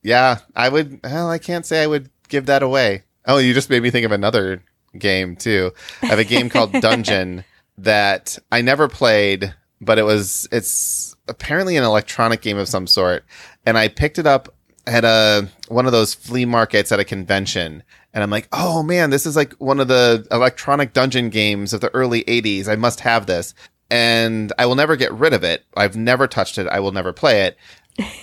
Yeah, 0.03 0.39
I 0.55 0.69
would. 0.69 1.01
Well, 1.03 1.29
I 1.29 1.39
can't 1.39 1.67
say 1.67 1.83
I 1.83 1.87
would 1.87 2.11
give 2.29 2.47
that 2.47 2.63
away. 2.63 3.03
Oh, 3.27 3.39
you 3.39 3.53
just 3.53 3.71
made 3.71 3.83
me 3.83 3.91
think 3.91 4.07
of 4.07 4.13
another 4.13 4.63
game 4.97 5.35
too. 5.37 5.73
I 6.03 6.07
have 6.07 6.21
a 6.21 6.25
game 6.25 6.49
called 6.49 6.73
Dungeon 6.81 7.45
that 7.79 8.39
I 8.53 8.63
never 8.63 8.89
played, 8.89 9.53
but 9.81 9.99
it 9.99 10.05
was 10.05 10.49
it's 10.53 11.17
apparently 11.29 11.77
an 11.77 11.83
electronic 11.83 12.41
game 12.41 12.57
of 12.57 12.69
some 12.69 12.87
sort, 12.87 13.25
and 13.67 13.77
I 13.77 13.89
picked 13.89 14.19
it 14.19 14.27
up 14.29 14.55
at 14.87 15.05
a 15.05 15.49
one 15.69 15.87
of 15.87 15.93
those 15.93 16.15
flea 16.15 16.45
markets 16.45 16.93
at 16.93 17.01
a 17.01 17.05
convention. 17.05 17.83
And 18.15 18.23
I'm 18.23 18.31
like, 18.31 18.49
oh 18.53 18.83
man, 18.83 19.11
this 19.11 19.27
is 19.27 19.37
like 19.37 19.53
one 19.55 19.81
of 19.81 19.89
the 19.89 20.27
electronic 20.31 20.93
dungeon 20.95 21.29
games 21.29 21.73
of 21.73 21.81
the 21.83 21.93
early 21.95 22.25
80s. 22.25 22.69
I 22.69 22.77
must 22.77 23.01
have 23.01 23.27
this. 23.27 23.53
And 23.91 24.53
I 24.59 24.67
will 24.67 24.75
never 24.75 24.97
get 24.97 25.13
rid 25.13 25.33
of 25.33 25.45
it. 25.45 25.65
I've 25.77 25.97
never 25.97 26.27
touched 26.27 26.59
it. 26.59 26.67
I 26.67 26.81
will 26.81 26.93
never 26.93 27.13
play 27.13 27.43
it. 27.43 27.57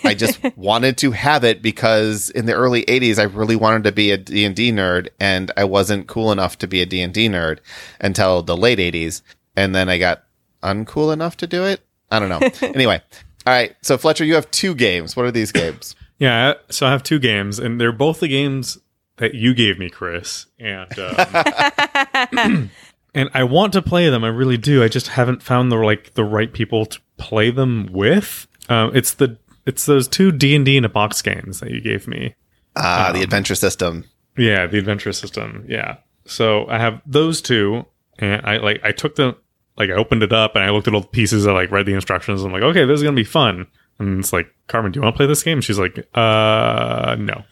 I 0.04 0.14
just 0.14 0.40
wanted 0.58 0.98
to 1.00 1.12
have 1.12 1.44
it 1.44 1.62
because 1.62 2.30
in 2.30 2.46
the 2.46 2.54
early 2.54 2.84
80s 2.84 3.18
I 3.18 3.24
really 3.24 3.56
wanted 3.56 3.86
to 3.86 3.92
be 3.92 4.12
a 4.12 4.18
D&D 4.18 4.72
nerd 4.72 5.10
and 5.20 5.52
I 5.58 5.64
wasn't 5.64 6.08
cool 6.08 6.32
enough 6.32 6.58
to 6.60 6.68
be 6.68 6.82
a 6.82 6.86
D&D 6.86 7.30
nerd 7.30 7.60
until 8.00 8.44
the 8.44 8.58
late 8.58 8.80
80s 8.80 9.22
and 9.56 9.74
then 9.74 9.90
I 9.90 9.98
got 9.98 10.24
uncool 10.62 11.12
enough 11.14 11.38
to 11.38 11.48
do 11.48 11.66
it. 11.66 11.82
I 12.12 12.20
don't 12.20 12.30
know. 12.30 12.50
anyway, 12.76 13.02
all 13.46 13.54
right. 13.54 13.76
So 13.82 13.98
Fletcher, 13.98 14.26
you 14.26 14.36
have 14.36 14.50
two 14.52 14.76
games. 14.76 15.16
What 15.16 15.26
are 15.26 15.32
these 15.32 15.52
games? 15.52 15.96
Yeah, 16.20 16.54
so 16.70 16.86
I 16.88 16.92
have 16.92 17.04
two 17.04 17.20
games, 17.20 17.60
and 17.60 17.82
they're 17.82 17.92
both 17.92 18.20
the 18.20 18.28
games 18.28 18.78
that 19.18 19.34
you 19.34 19.54
gave 19.54 19.78
me, 19.78 19.90
Chris. 19.90 20.46
And 20.60 20.92
um, 20.98 22.70
and 23.14 23.30
I 23.34 23.44
want 23.44 23.74
to 23.74 23.82
play 23.82 24.10
them. 24.10 24.24
I 24.24 24.30
really 24.30 24.58
do. 24.58 24.84
I 24.84 24.88
just 24.88 25.10
haven't 25.10 25.44
found 25.44 25.72
the 25.72 25.78
like 25.78 26.14
the 26.14 26.24
right 26.24 26.52
people 26.52 26.86
to 26.86 27.00
play 27.18 27.52
them 27.52 27.90
with. 27.92 28.48
Um, 28.70 28.96
it's 28.96 29.14
the 29.14 29.38
it's 29.66 29.86
those 29.86 30.08
two 30.08 30.32
D 30.32 30.56
and 30.56 30.66
D 30.66 30.78
in 30.78 30.86
a 30.86 30.90
box 30.90 31.22
games 31.22 31.60
that 31.60 31.72
you 31.72 31.82
gave 31.82 32.08
me. 32.08 32.36
Ah, 32.76 33.12
the 33.14 33.22
adventure 33.22 33.56
system. 33.56 34.06
Yeah, 34.38 34.66
the 34.68 34.80
adventure 34.80 35.14
system. 35.14 35.66
Yeah. 35.68 35.98
So 36.26 36.68
I 36.68 36.80
have 36.80 37.02
those 37.06 37.42
two, 37.42 37.86
and 38.20 38.42
I 38.46 38.58
like 38.58 38.82
I 38.84 38.92
took 38.92 39.16
them 39.16 39.36
like 39.78 39.90
I 39.90 39.94
opened 39.94 40.24
it 40.24 40.34
up 40.34 40.56
and 40.56 40.64
I 40.64 40.70
looked 40.70 40.88
at 40.88 40.94
all 40.94 41.02
the 41.02 41.08
pieces. 41.08 41.46
I 41.48 41.52
like 41.52 41.72
read 41.72 41.86
the 41.86 41.94
instructions. 41.94 42.44
I'm 42.44 42.52
like, 42.52 42.64
okay, 42.64 42.86
this 42.86 42.98
is 42.98 43.04
gonna 43.04 43.16
be 43.16 43.24
fun. 43.24 43.68
And 44.00 44.20
it's 44.20 44.34
like, 44.34 44.48
Carmen, 44.68 44.92
do 44.92 44.98
you 44.98 45.04
want 45.04 45.16
to 45.16 45.18
play 45.18 45.28
this 45.28 45.44
game? 45.44 45.62
She's 45.62 45.78
like, 45.78 45.98
uh, 46.16 47.16
no. 47.20 47.44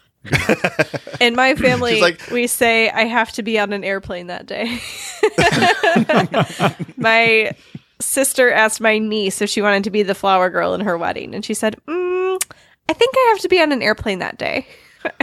In 1.20 1.34
my 1.34 1.54
family, 1.54 2.00
like- 2.00 2.28
we 2.30 2.46
say 2.46 2.90
I 2.90 3.04
have 3.04 3.32
to 3.32 3.42
be 3.42 3.58
on 3.58 3.72
an 3.72 3.82
airplane 3.84 4.28
that 4.28 4.46
day. 4.46 4.80
my 6.96 7.52
sister 8.00 8.50
asked 8.50 8.80
my 8.80 8.98
niece 8.98 9.40
if 9.42 9.48
she 9.50 9.62
wanted 9.62 9.84
to 9.84 9.90
be 9.90 10.02
the 10.02 10.14
flower 10.14 10.50
girl 10.50 10.74
in 10.74 10.80
her 10.82 10.96
wedding, 10.98 11.34
and 11.34 11.44
she 11.44 11.54
said, 11.54 11.76
mm, 11.86 12.40
"I 12.88 12.92
think 12.92 13.14
I 13.16 13.26
have 13.30 13.40
to 13.40 13.48
be 13.48 13.60
on 13.60 13.72
an 13.72 13.82
airplane 13.82 14.18
that 14.20 14.38
day." 14.38 14.66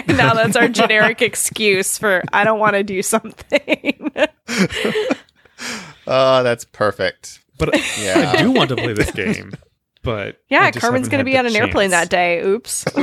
Now 0.08 0.34
that's 0.34 0.58
our 0.58 0.68
generic 0.68 1.22
excuse 1.22 1.98
for 1.98 2.22
I 2.34 2.44
don't 2.44 2.60
want 2.60 2.74
to 2.74 2.84
do 2.84 3.01
something. 3.01 4.12
Oh, 6.06 6.44
that's 6.44 6.65
perfect. 6.65 7.39
But 7.58 7.74
Yeah. 7.98 8.34
I 8.36 8.41
do 8.41 8.51
want 8.51 8.68
to 8.70 8.75
play 8.75 8.91
this 8.91 9.12
game. 9.12 9.53
But 10.10 10.28
I 10.28 10.38
Yeah, 10.50 10.72
just 10.72 10.82
Carmen's 10.82 11.08
going 11.08 11.20
to 11.20 11.24
be 11.24 11.38
on 11.38 11.46
an 11.46 11.56
airplane 11.56 11.92
that 11.92 12.10
day. 12.10 12.42
Oops. 12.42 12.84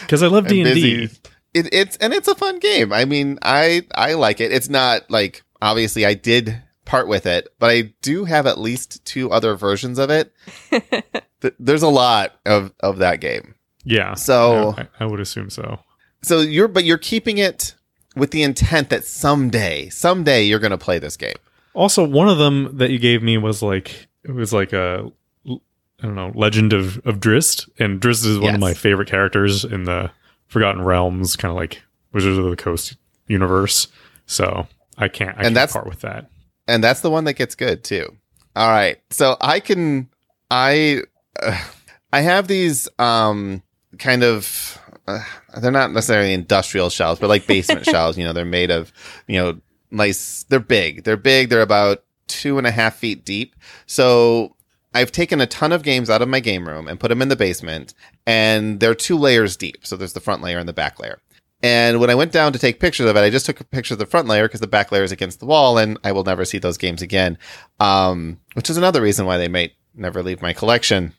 Because 0.00 0.22
I 0.22 0.26
love 0.28 0.46
D 0.46 0.60
and 0.62 0.74
D. 0.74 1.08
It, 1.52 1.68
it's 1.72 1.96
and 1.98 2.12
it's 2.12 2.28
a 2.28 2.34
fun 2.34 2.58
game. 2.58 2.92
I 2.92 3.04
mean, 3.04 3.38
I 3.42 3.82
I 3.94 4.14
like 4.14 4.40
it. 4.40 4.52
It's 4.52 4.68
not 4.68 5.10
like 5.10 5.42
obviously 5.62 6.04
I 6.06 6.14
did 6.14 6.62
part 6.84 7.08
with 7.08 7.26
it, 7.26 7.48
but 7.58 7.70
I 7.70 7.92
do 8.02 8.24
have 8.24 8.46
at 8.46 8.58
least 8.58 9.04
two 9.04 9.30
other 9.30 9.54
versions 9.56 9.98
of 9.98 10.10
it. 10.10 10.32
Th- 10.70 11.54
There's 11.58 11.82
a 11.82 11.88
lot 11.88 12.34
of 12.46 12.72
of 12.80 12.98
that 12.98 13.20
game. 13.20 13.54
Yeah. 13.84 14.14
So- 14.14 14.74
I, 14.76 14.88
I 15.00 15.06
would 15.06 15.20
assume 15.20 15.50
so. 15.50 15.80
So 16.22 16.40
you're 16.40 16.68
but 16.68 16.84
you're 16.84 16.98
keeping 16.98 17.38
it 17.38 17.74
with 18.16 18.30
the 18.30 18.42
intent 18.42 18.90
that 18.90 19.04
someday, 19.04 19.88
someday 19.88 20.44
you're 20.44 20.60
going 20.60 20.70
to 20.70 20.78
play 20.78 20.98
this 20.98 21.16
game. 21.16 21.34
Also, 21.74 22.06
one 22.06 22.28
of 22.28 22.38
them 22.38 22.76
that 22.78 22.90
you 22.90 22.98
gave 22.98 23.22
me 23.22 23.36
was 23.38 23.62
like 23.62 24.06
it 24.22 24.30
was 24.32 24.52
like 24.52 24.72
a 24.72 25.10
I 25.46 26.06
don't 26.06 26.14
know 26.14 26.32
Legend 26.34 26.72
of 26.72 26.98
of 27.06 27.18
Drizzt, 27.20 27.68
and 27.78 28.00
Drizzt 28.00 28.24
is 28.26 28.38
one 28.38 28.44
Yes. 28.46 28.54
of 28.54 28.60
my 28.60 28.74
favorite 28.74 29.08
characters 29.08 29.64
in 29.64 29.84
the 29.84 30.10
Forgotten 30.46 30.82
Realms, 30.82 31.36
kind 31.36 31.50
of 31.50 31.56
like 31.56 31.82
Wizards 32.12 32.38
of 32.38 32.44
the 32.48 32.56
Coast 32.56 32.96
universe. 33.26 33.88
So 34.26 34.66
I 34.98 35.08
can't 35.08 35.36
I 35.38 35.42
can't 35.42 35.54
that's- 35.54 35.72
part 35.72 35.86
with 35.86 36.00
that. 36.00 36.30
and 36.68 36.82
that's 36.82 37.00
the 37.00 37.10
one 37.10 37.24
that 37.24 37.34
gets 37.34 37.54
good 37.54 37.82
too. 37.84 38.16
All 38.56 38.68
right, 38.70 38.98
so 39.10 39.36
I 39.40 39.60
can 39.60 40.08
I 40.50 41.02
uh, 41.42 41.58
I 42.12 42.20
have 42.20 42.46
these 42.46 42.88
um 43.00 43.62
kind 43.98 44.22
of 44.22 44.78
uh, 45.08 45.20
they're 45.60 45.70
not 45.72 45.92
necessarily 45.92 46.32
industrial 46.32 46.88
shelves, 46.90 47.20
but 47.20 47.28
like 47.28 47.46
basement 47.46 47.84
shelves. 47.90 48.16
You 48.16 48.24
know, 48.24 48.32
they're 48.32 48.44
made 48.44 48.70
of 48.70 48.92
you 49.26 49.38
know 49.40 49.58
nice. 49.94 50.44
They're 50.48 50.60
big. 50.60 51.04
They're 51.04 51.16
big. 51.16 51.48
They're 51.48 51.62
about 51.62 52.04
two 52.26 52.58
and 52.58 52.66
a 52.66 52.70
half 52.70 52.96
feet 52.96 53.24
deep. 53.24 53.54
So 53.86 54.56
I've 54.94 55.12
taken 55.12 55.40
a 55.40 55.46
ton 55.46 55.72
of 55.72 55.82
games 55.82 56.08
out 56.08 56.22
of 56.22 56.28
my 56.28 56.40
game 56.40 56.68
room 56.68 56.86
and 56.86 57.00
put 57.00 57.08
them 57.08 57.22
in 57.22 57.28
the 57.28 57.36
basement, 57.36 57.94
and 58.26 58.80
they're 58.80 58.94
two 58.94 59.18
layers 59.18 59.56
deep. 59.56 59.86
So 59.86 59.96
there's 59.96 60.12
the 60.12 60.20
front 60.20 60.42
layer 60.42 60.58
and 60.58 60.68
the 60.68 60.72
back 60.72 61.00
layer. 61.00 61.20
And 61.62 61.98
when 61.98 62.10
I 62.10 62.14
went 62.14 62.30
down 62.30 62.52
to 62.52 62.58
take 62.58 62.78
pictures 62.78 63.08
of 63.08 63.16
it, 63.16 63.20
I 63.20 63.30
just 63.30 63.46
took 63.46 63.58
a 63.58 63.64
picture 63.64 63.94
of 63.94 63.98
the 63.98 64.06
front 64.06 64.28
layer 64.28 64.46
because 64.46 64.60
the 64.60 64.66
back 64.66 64.92
layer 64.92 65.02
is 65.02 65.12
against 65.12 65.40
the 65.40 65.46
wall, 65.46 65.78
and 65.78 65.98
I 66.04 66.12
will 66.12 66.24
never 66.24 66.44
see 66.44 66.58
those 66.58 66.76
games 66.76 67.02
again. 67.02 67.38
Um, 67.80 68.38
which 68.52 68.68
is 68.68 68.76
another 68.76 69.00
reason 69.00 69.26
why 69.26 69.38
they 69.38 69.48
might 69.48 69.72
never 69.94 70.22
leave 70.22 70.42
my 70.42 70.52
collection. 70.52 71.14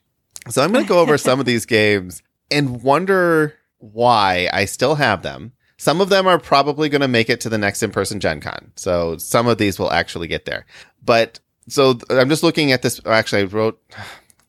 So 0.50 0.64
I'm 0.64 0.72
going 0.72 0.86
to 0.86 0.90
go 0.90 1.00
over 1.00 1.18
some 1.18 1.40
of 1.40 1.46
these 1.46 1.66
games 1.66 2.22
and 2.52 2.84
wonder 2.84 3.56
why 3.80 4.50
I 4.54 4.66
still 4.66 4.96
have 4.96 5.24
them. 5.24 5.54
Some 5.78 6.02
of 6.02 6.10
them 6.10 6.28
are 6.28 6.40
probably 6.40 6.90
going 6.90 7.02
to 7.02 7.08
make 7.08 7.30
it 7.30 7.42
to 7.42 7.50
the 7.50 7.58
next 7.58 7.84
in-person 7.84 8.20
Gen 8.20 8.40
Con. 8.40 8.72
So 8.76 9.18
some 9.18 9.48
of 9.48 9.58
these 9.58 9.78
will 9.78 9.92
actually 9.92 10.28
get 10.28 10.46
there. 10.46 10.66
But 11.04 11.40
so 11.68 11.94
th- 11.94 12.06
I'm 12.10 12.30
just 12.30 12.44
looking 12.44 12.72
at 12.72 12.82
this. 12.82 13.02
Actually, 13.06 13.44
I 13.44 13.46
wrote. 13.46 13.82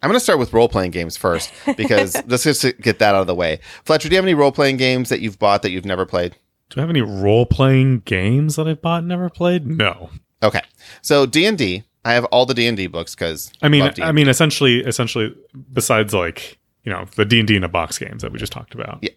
I'm 0.03 0.11
going 0.11 0.17
to 0.21 0.23
start 0.23 0.39
with 0.39 0.53
role 0.53 0.69
playing 0.69 0.91
games 0.91 1.17
first 1.17 1.51
because 1.77 2.15
let's 2.27 2.45
just 2.45 2.63
get 2.81 2.99
that 3.01 3.15
out 3.15 3.23
of 3.23 3.27
the 3.27 3.35
way. 3.35 3.61
Fletcher, 3.85 4.09
do 4.09 4.15
you 4.15 4.19
have 4.19 4.27
any 4.27 4.35
role 4.35 4.53
playing 4.53 4.77
games 4.77 5.09
that 5.09 5.21
you've 5.21 5.39
bought 5.39 5.63
that 5.63 5.71
you've 5.71 5.87
never 5.87 6.05
played? 6.05 6.37
Do 6.71 6.81
I 6.81 6.83
have 6.83 6.91
any 6.91 7.01
role 7.01 7.47
playing 7.47 8.01
games 8.01 8.57
that 8.57 8.69
I've 8.69 8.83
bought 8.83 8.99
and 9.01 9.09
never 9.09 9.31
played? 9.31 9.67
No. 9.67 10.11
Okay, 10.43 10.61
so 11.01 11.27
D 11.27 11.47
and 11.47 11.57
D. 11.57 11.85
I 12.05 12.13
have 12.13 12.25
all 12.27 12.47
the 12.47 12.55
D 12.55 12.67
and 12.69 12.77
D 12.77 12.87
books 12.87 13.15
because 13.15 13.51
I 13.63 13.69
mean, 13.69 13.81
love 13.81 13.95
D&D. 13.95 14.07
I 14.07 14.13
mean, 14.13 14.29
essentially, 14.29 14.81
essentially, 14.81 15.35
besides 15.73 16.15
like 16.15 16.59
you 16.85 16.93
know 16.93 17.07
the 17.17 17.25
D 17.25 17.41
and 17.41 17.49
D 17.49 17.57
in 17.57 17.65
a 17.65 17.69
box 17.69 17.99
games 17.99 18.23
that 18.23 18.33
we 18.33 18.39
just 18.39 18.53
talked 18.53 18.75
about. 18.75 18.99
Yeah. 19.01 19.11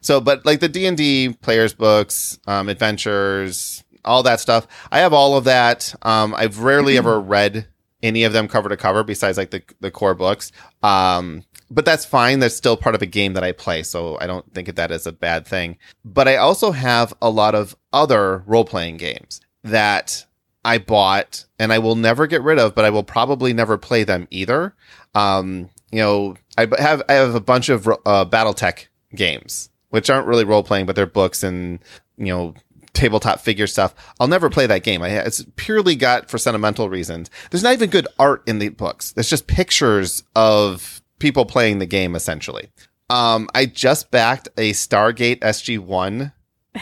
So, 0.00 0.20
but 0.20 0.44
like 0.44 0.60
the 0.60 0.68
D 0.68 0.86
and 0.86 0.96
D 0.96 1.34
players 1.40 1.74
books, 1.74 2.38
um, 2.46 2.68
adventures, 2.68 3.84
all 4.04 4.22
that 4.22 4.40
stuff. 4.40 4.66
I 4.90 5.00
have 5.00 5.12
all 5.12 5.36
of 5.36 5.44
that. 5.44 5.94
Um, 6.02 6.34
I've 6.34 6.60
rarely 6.60 6.96
ever 6.98 7.20
read 7.20 7.66
any 8.02 8.24
of 8.24 8.32
them 8.32 8.48
cover 8.48 8.68
to 8.68 8.76
cover 8.76 9.02
besides 9.02 9.38
like 9.38 9.50
the, 9.50 9.62
the 9.80 9.90
core 9.90 10.14
books. 10.14 10.52
Um, 10.82 11.44
but 11.70 11.84
that's 11.84 12.04
fine. 12.04 12.38
That's 12.38 12.54
still 12.54 12.76
part 12.76 12.94
of 12.94 13.02
a 13.02 13.06
game 13.06 13.32
that 13.32 13.42
I 13.42 13.52
play. 13.52 13.82
So 13.82 14.18
I 14.20 14.26
don't 14.26 14.52
think 14.52 14.68
of 14.68 14.76
that 14.76 14.90
as 14.90 15.06
a 15.06 15.12
bad 15.12 15.46
thing. 15.46 15.78
But 16.04 16.28
I 16.28 16.36
also 16.36 16.70
have 16.72 17.14
a 17.22 17.30
lot 17.30 17.54
of 17.54 17.74
other 17.92 18.44
role 18.46 18.64
playing 18.66 18.98
games 18.98 19.40
that 19.62 20.26
I 20.64 20.78
bought 20.78 21.46
and 21.58 21.72
I 21.72 21.78
will 21.78 21.96
never 21.96 22.26
get 22.26 22.42
rid 22.42 22.58
of, 22.58 22.74
but 22.74 22.84
I 22.84 22.90
will 22.90 23.02
probably 23.02 23.54
never 23.54 23.78
play 23.78 24.04
them 24.04 24.28
either. 24.30 24.74
Um, 25.14 25.70
you 25.90 26.00
know, 26.00 26.36
I 26.58 26.68
have, 26.78 27.02
I 27.08 27.14
have 27.14 27.34
a 27.34 27.40
bunch 27.40 27.68
of, 27.70 27.88
uh, 27.88 28.26
Battletech 28.26 28.88
games, 29.14 29.70
which 29.90 30.10
aren't 30.10 30.26
really 30.26 30.44
role 30.44 30.62
playing, 30.62 30.86
but 30.86 30.96
they're 30.96 31.06
books 31.06 31.42
and, 31.42 31.78
you 32.16 32.26
know, 32.26 32.54
tabletop 32.92 33.40
figure 33.40 33.66
stuff. 33.66 33.94
I'll 34.20 34.28
never 34.28 34.48
play 34.50 34.66
that 34.66 34.82
game. 34.84 35.02
I, 35.02 35.08
it's 35.10 35.44
purely 35.56 35.96
got 35.96 36.30
for 36.30 36.38
sentimental 36.38 36.88
reasons. 36.88 37.30
There's 37.50 37.62
not 37.62 37.72
even 37.72 37.90
good 37.90 38.06
art 38.18 38.42
in 38.46 38.58
the 38.60 38.68
books. 38.68 39.12
It's 39.16 39.28
just 39.28 39.46
pictures 39.46 40.22
of 40.36 41.02
people 41.18 41.44
playing 41.44 41.78
the 41.78 41.86
game 41.86 42.14
essentially. 42.14 42.68
Um, 43.10 43.48
I 43.54 43.66
just 43.66 44.10
backed 44.10 44.48
a 44.56 44.72
Stargate 44.72 45.40
SG1 45.40 46.32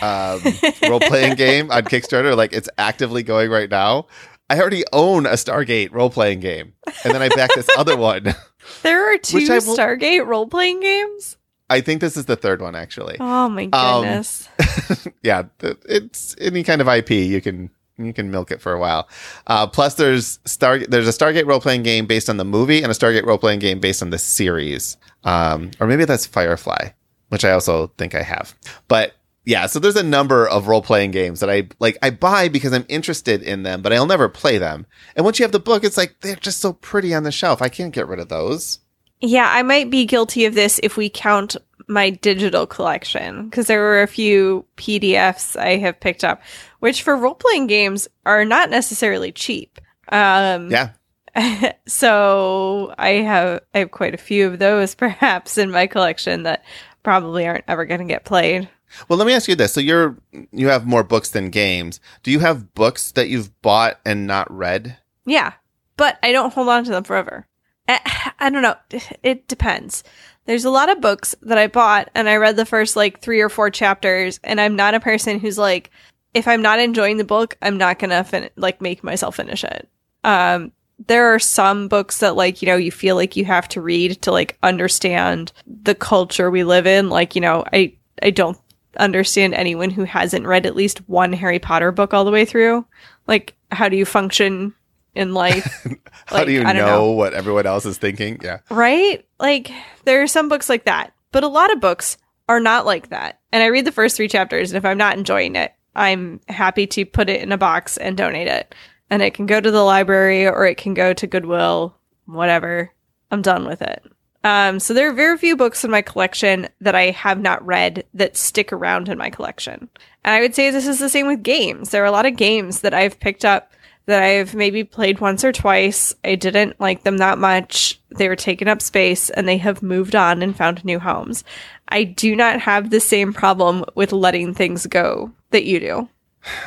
um, 0.00 0.88
role 0.90 1.00
playing 1.00 1.36
game 1.36 1.70
on 1.70 1.82
Kickstarter. 1.84 2.36
Like 2.36 2.52
it's 2.52 2.68
actively 2.78 3.22
going 3.22 3.50
right 3.50 3.70
now. 3.70 4.06
I 4.50 4.60
already 4.60 4.84
own 4.92 5.24
a 5.24 5.30
Stargate 5.30 5.92
role 5.92 6.10
playing 6.10 6.40
game, 6.40 6.74
and 7.04 7.14
then 7.14 7.22
I 7.22 7.30
backed 7.30 7.54
this 7.54 7.68
other 7.76 7.96
one. 7.96 8.34
There 8.82 9.12
are 9.12 9.18
two 9.22 9.38
Which 9.38 9.50
I 9.50 9.58
will- 9.58 9.76
Stargate 9.76 10.24
role 10.24 10.46
playing 10.46 10.78
games. 10.80 11.36
I 11.72 11.80
think 11.80 12.00
this 12.00 12.16
is 12.16 12.26
the 12.26 12.36
third 12.36 12.60
one 12.60 12.74
actually. 12.74 13.16
Oh 13.20 13.48
my 13.48 13.68
Um, 13.72 14.02
goodness. 14.02 14.48
yeah, 15.22 15.44
th- 15.58 15.76
it's 15.88 16.36
any 16.40 16.62
kind 16.62 16.80
of 16.80 16.88
IP 16.88 17.10
you 17.10 17.40
can 17.40 17.70
you 17.98 18.12
can 18.12 18.30
milk 18.30 18.50
it 18.50 18.60
for 18.60 18.72
a 18.72 18.78
while. 18.80 19.08
Uh, 19.46 19.66
plus, 19.66 19.94
there's 19.94 20.38
Star 20.44 20.78
there's 20.78 21.08
a 21.08 21.12
Stargate 21.12 21.46
role 21.46 21.60
playing 21.60 21.82
game 21.82 22.06
based 22.06 22.28
on 22.30 22.36
the 22.36 22.44
movie 22.44 22.82
and 22.82 22.90
a 22.90 22.94
Stargate 22.94 23.24
role 23.26 23.38
playing 23.38 23.58
game 23.60 23.80
based 23.80 24.02
on 24.02 24.10
the 24.10 24.18
series, 24.18 24.96
um, 25.24 25.70
or 25.80 25.86
maybe 25.86 26.04
that's 26.04 26.26
Firefly, 26.26 26.90
which 27.28 27.44
I 27.44 27.52
also 27.52 27.88
think 27.98 28.14
I 28.14 28.22
have. 28.22 28.54
But 28.88 29.14
yeah, 29.44 29.66
so 29.66 29.78
there's 29.78 29.96
a 29.96 30.02
number 30.02 30.48
of 30.48 30.68
role 30.68 30.82
playing 30.82 31.10
games 31.10 31.40
that 31.40 31.50
I 31.50 31.68
like. 31.80 31.98
I 32.02 32.10
buy 32.10 32.48
because 32.48 32.72
I'm 32.72 32.86
interested 32.88 33.42
in 33.42 33.62
them, 33.62 33.82
but 33.82 33.92
I'll 33.92 34.06
never 34.06 34.28
play 34.28 34.56
them. 34.58 34.86
And 35.16 35.24
once 35.24 35.38
you 35.38 35.44
have 35.44 35.52
the 35.52 35.58
book, 35.60 35.84
it's 35.84 35.96
like 35.96 36.16
they're 36.20 36.36
just 36.36 36.60
so 36.60 36.72
pretty 36.72 37.12
on 37.14 37.24
the 37.24 37.32
shelf. 37.32 37.60
I 37.60 37.68
can't 37.68 37.92
get 37.94 38.08
rid 38.08 38.20
of 38.20 38.28
those. 38.28 38.78
Yeah, 39.22 39.48
I 39.50 39.62
might 39.62 39.88
be 39.88 40.04
guilty 40.04 40.44
of 40.44 40.54
this 40.54 40.80
if 40.82 40.96
we 40.96 41.08
count 41.08 41.56
my 41.88 42.10
digital 42.10 42.66
collection 42.66 43.48
because 43.48 43.68
there 43.68 43.80
were 43.80 44.02
a 44.02 44.08
few 44.08 44.66
PDFs 44.76 45.56
I 45.56 45.76
have 45.76 46.00
picked 46.00 46.24
up, 46.24 46.42
which 46.80 47.02
for 47.02 47.16
role 47.16 47.34
playing 47.34 47.68
games 47.68 48.08
are 48.26 48.44
not 48.44 48.68
necessarily 48.68 49.30
cheap. 49.30 49.80
Um, 50.08 50.70
Yeah, 50.70 50.90
so 51.86 52.94
I 52.98 53.10
have 53.10 53.60
I 53.74 53.78
have 53.78 53.90
quite 53.92 54.14
a 54.14 54.18
few 54.18 54.46
of 54.48 54.58
those 54.58 54.94
perhaps 54.96 55.56
in 55.56 55.70
my 55.70 55.86
collection 55.86 56.42
that 56.42 56.64
probably 57.02 57.46
aren't 57.46 57.64
ever 57.68 57.84
going 57.84 58.00
to 58.00 58.12
get 58.12 58.24
played. 58.24 58.68
Well, 59.08 59.18
let 59.18 59.26
me 59.26 59.32
ask 59.32 59.48
you 59.48 59.54
this. 59.54 59.72
So 59.72 59.80
you're 59.80 60.16
you 60.50 60.68
have 60.68 60.86
more 60.86 61.04
books 61.04 61.30
than 61.30 61.50
games. 61.50 62.00
Do 62.22 62.30
you 62.30 62.40
have 62.40 62.74
books 62.74 63.12
that 63.12 63.28
you've 63.28 63.60
bought 63.62 64.00
and 64.04 64.26
not 64.26 64.50
read? 64.52 64.98
Yeah, 65.24 65.52
but 65.96 66.18
I 66.22 66.32
don't 66.32 66.52
hold 66.52 66.68
on 66.68 66.84
to 66.84 66.90
them 66.90 67.04
forever. 67.04 67.46
I, 67.92 68.32
I 68.38 68.50
don't 68.50 68.62
know. 68.62 68.76
It 69.22 69.48
depends. 69.48 70.04
There's 70.44 70.64
a 70.64 70.70
lot 70.70 70.88
of 70.88 71.00
books 71.00 71.34
that 71.42 71.58
I 71.58 71.68
bought 71.68 72.10
and 72.14 72.28
I 72.28 72.36
read 72.36 72.56
the 72.56 72.66
first 72.66 72.96
like 72.96 73.20
three 73.20 73.40
or 73.40 73.48
four 73.48 73.70
chapters, 73.70 74.40
and 74.42 74.60
I'm 74.60 74.76
not 74.76 74.94
a 74.94 75.00
person 75.00 75.38
who's 75.38 75.58
like, 75.58 75.90
if 76.34 76.48
I'm 76.48 76.62
not 76.62 76.80
enjoying 76.80 77.18
the 77.18 77.24
book, 77.24 77.56
I'm 77.62 77.76
not 77.76 77.98
gonna 77.98 78.24
fin- 78.24 78.50
like 78.56 78.80
make 78.80 79.04
myself 79.04 79.36
finish 79.36 79.64
it. 79.64 79.88
Um, 80.24 80.72
there 81.06 81.34
are 81.34 81.38
some 81.38 81.88
books 81.88 82.18
that 82.18 82.36
like 82.36 82.62
you 82.62 82.66
know 82.66 82.76
you 82.76 82.90
feel 82.90 83.16
like 83.16 83.36
you 83.36 83.44
have 83.44 83.68
to 83.68 83.80
read 83.80 84.22
to 84.22 84.32
like 84.32 84.56
understand 84.62 85.52
the 85.66 85.94
culture 85.94 86.50
we 86.50 86.64
live 86.64 86.86
in. 86.86 87.10
Like 87.10 87.34
you 87.34 87.40
know, 87.40 87.64
I 87.72 87.94
I 88.22 88.30
don't 88.30 88.58
understand 88.98 89.54
anyone 89.54 89.90
who 89.90 90.04
hasn't 90.04 90.46
read 90.46 90.66
at 90.66 90.76
least 90.76 91.08
one 91.08 91.32
Harry 91.32 91.58
Potter 91.58 91.92
book 91.92 92.12
all 92.14 92.24
the 92.24 92.30
way 92.30 92.44
through. 92.44 92.84
Like, 93.26 93.54
how 93.70 93.88
do 93.88 93.96
you 93.96 94.04
function 94.04 94.74
in 95.14 95.34
life? 95.34 95.86
How 96.26 96.36
Like, 96.38 96.46
do 96.46 96.52
you 96.52 96.62
know, 96.64 96.72
know. 96.72 97.10
what 97.10 97.34
everyone 97.34 97.66
else 97.66 97.84
is 97.86 97.98
thinking? 97.98 98.38
Yeah. 98.42 98.58
right? 98.70 99.24
Like, 99.38 99.70
there 100.04 100.22
are 100.22 100.26
some 100.26 100.48
books 100.48 100.68
like 100.68 100.84
that, 100.84 101.12
but 101.32 101.44
a 101.44 101.48
lot 101.48 101.72
of 101.72 101.80
books 101.80 102.16
are 102.48 102.60
not 102.60 102.86
like 102.86 103.10
that. 103.10 103.40
And 103.52 103.62
I 103.62 103.66
read 103.66 103.84
the 103.84 103.92
first 103.92 104.16
three 104.16 104.28
chapters, 104.28 104.70
and 104.70 104.76
if 104.78 104.84
I'm 104.84 104.98
not 104.98 105.16
enjoying 105.16 105.56
it, 105.56 105.72
I'm 105.94 106.40
happy 106.48 106.86
to 106.88 107.04
put 107.04 107.28
it 107.28 107.42
in 107.42 107.52
a 107.52 107.58
box 107.58 107.96
and 107.98 108.16
donate 108.16 108.48
it. 108.48 108.74
And 109.10 109.20
it 109.22 109.34
can 109.34 109.44
go 109.46 109.60
to 109.60 109.70
the 109.70 109.82
library 109.82 110.46
or 110.46 110.64
it 110.64 110.78
can 110.78 110.94
go 110.94 111.12
to 111.12 111.26
Goodwill, 111.26 111.94
whatever. 112.24 112.90
I'm 113.30 113.42
done 113.42 113.66
with 113.66 113.82
it. 113.82 114.02
Um, 114.44 114.80
so 114.80 114.92
there 114.94 115.08
are 115.08 115.12
very 115.12 115.36
few 115.38 115.54
books 115.56 115.84
in 115.84 115.90
my 115.90 116.02
collection 116.02 116.68
that 116.80 116.94
I 116.94 117.10
have 117.10 117.38
not 117.40 117.64
read 117.64 118.04
that 118.14 118.36
stick 118.36 118.72
around 118.72 119.08
in 119.08 119.18
my 119.18 119.30
collection. 119.30 119.88
And 120.24 120.34
I 120.34 120.40
would 120.40 120.54
say 120.54 120.70
this 120.70 120.86
is 120.86 120.98
the 120.98 121.08
same 121.08 121.26
with 121.26 121.42
games. 121.42 121.90
There 121.90 122.02
are 122.02 122.06
a 122.06 122.10
lot 122.12 122.26
of 122.26 122.36
games 122.36 122.80
that 122.80 122.94
I've 122.94 123.20
picked 123.20 123.44
up 123.44 123.72
that 124.06 124.22
I've 124.22 124.54
maybe 124.54 124.84
played 124.84 125.20
once 125.20 125.44
or 125.44 125.52
twice. 125.52 126.14
I 126.24 126.34
didn't 126.34 126.80
like 126.80 127.02
them 127.02 127.18
that 127.18 127.38
much. 127.38 128.00
They 128.10 128.28
were 128.28 128.36
taking 128.36 128.68
up 128.68 128.82
space 128.82 129.30
and 129.30 129.46
they 129.46 129.58
have 129.58 129.82
moved 129.82 130.14
on 130.14 130.42
and 130.42 130.56
found 130.56 130.84
new 130.84 130.98
homes. 130.98 131.44
I 131.88 132.04
do 132.04 132.34
not 132.34 132.60
have 132.60 132.90
the 132.90 133.00
same 133.00 133.32
problem 133.32 133.84
with 133.94 134.12
letting 134.12 134.54
things 134.54 134.86
go 134.86 135.32
that 135.50 135.64
you 135.64 135.80
do. 135.80 136.08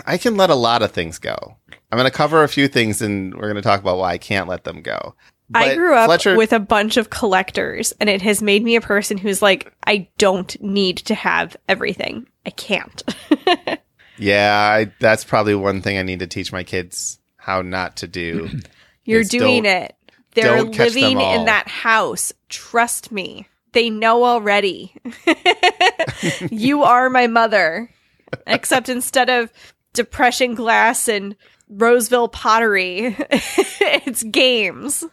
I 0.05 0.17
can 0.17 0.37
let 0.37 0.49
a 0.49 0.55
lot 0.55 0.81
of 0.81 0.91
things 0.91 1.19
go. 1.19 1.57
I'm 1.91 1.97
going 1.97 2.09
to 2.09 2.15
cover 2.15 2.43
a 2.43 2.49
few 2.49 2.67
things 2.67 3.01
and 3.01 3.33
we're 3.33 3.51
going 3.51 3.55
to 3.55 3.61
talk 3.61 3.81
about 3.81 3.97
why 3.97 4.11
I 4.11 4.17
can't 4.17 4.47
let 4.47 4.63
them 4.63 4.81
go. 4.81 5.15
I 5.53 5.75
grew 5.75 5.93
up 5.93 6.07
Fletcher- 6.07 6.37
with 6.37 6.53
a 6.53 6.59
bunch 6.59 6.97
of 6.97 7.11
collectors, 7.11 7.93
and 7.99 8.09
it 8.09 8.23
has 8.23 8.41
made 8.41 8.63
me 8.63 8.75
a 8.75 8.81
person 8.81 9.15
who's 9.15 9.43
like, 9.43 9.71
I 9.85 10.09
don't 10.17 10.59
need 10.59 10.97
to 10.97 11.13
have 11.13 11.55
everything. 11.69 12.27
I 12.47 12.49
can't. 12.49 13.03
Yeah, 14.17 14.57
I, 14.57 14.91
that's 14.99 15.23
probably 15.23 15.55
one 15.55 15.81
thing 15.81 15.97
I 15.97 16.03
need 16.03 16.19
to 16.19 16.27
teach 16.27 16.51
my 16.51 16.63
kids 16.63 17.19
how 17.45 17.61
not 17.61 17.97
to 17.97 18.07
do. 18.07 18.49
You're 19.05 19.23
doing 19.23 19.65
it. 19.65 19.95
They're 20.33 20.57
don't 20.57 20.73
catch 20.73 20.93
them 20.93 21.13
living 21.13 21.19
in 21.19 21.45
that 21.45 21.67
house. 21.67 22.33
Trust 22.49 23.11
me. 23.11 23.47
They 23.73 23.91
know 23.91 24.25
already. 24.25 24.95
you 26.49 26.81
are 26.81 27.07
my 27.11 27.27
mother. 27.27 27.91
Except 28.47 28.89
instead 28.89 29.29
of 29.29 29.53
depression 29.93 30.55
glass 30.55 31.07
and 31.07 31.35
Roseville 31.69 32.29
pottery, 32.29 33.15
it's 33.29 34.23
games. 34.23 35.03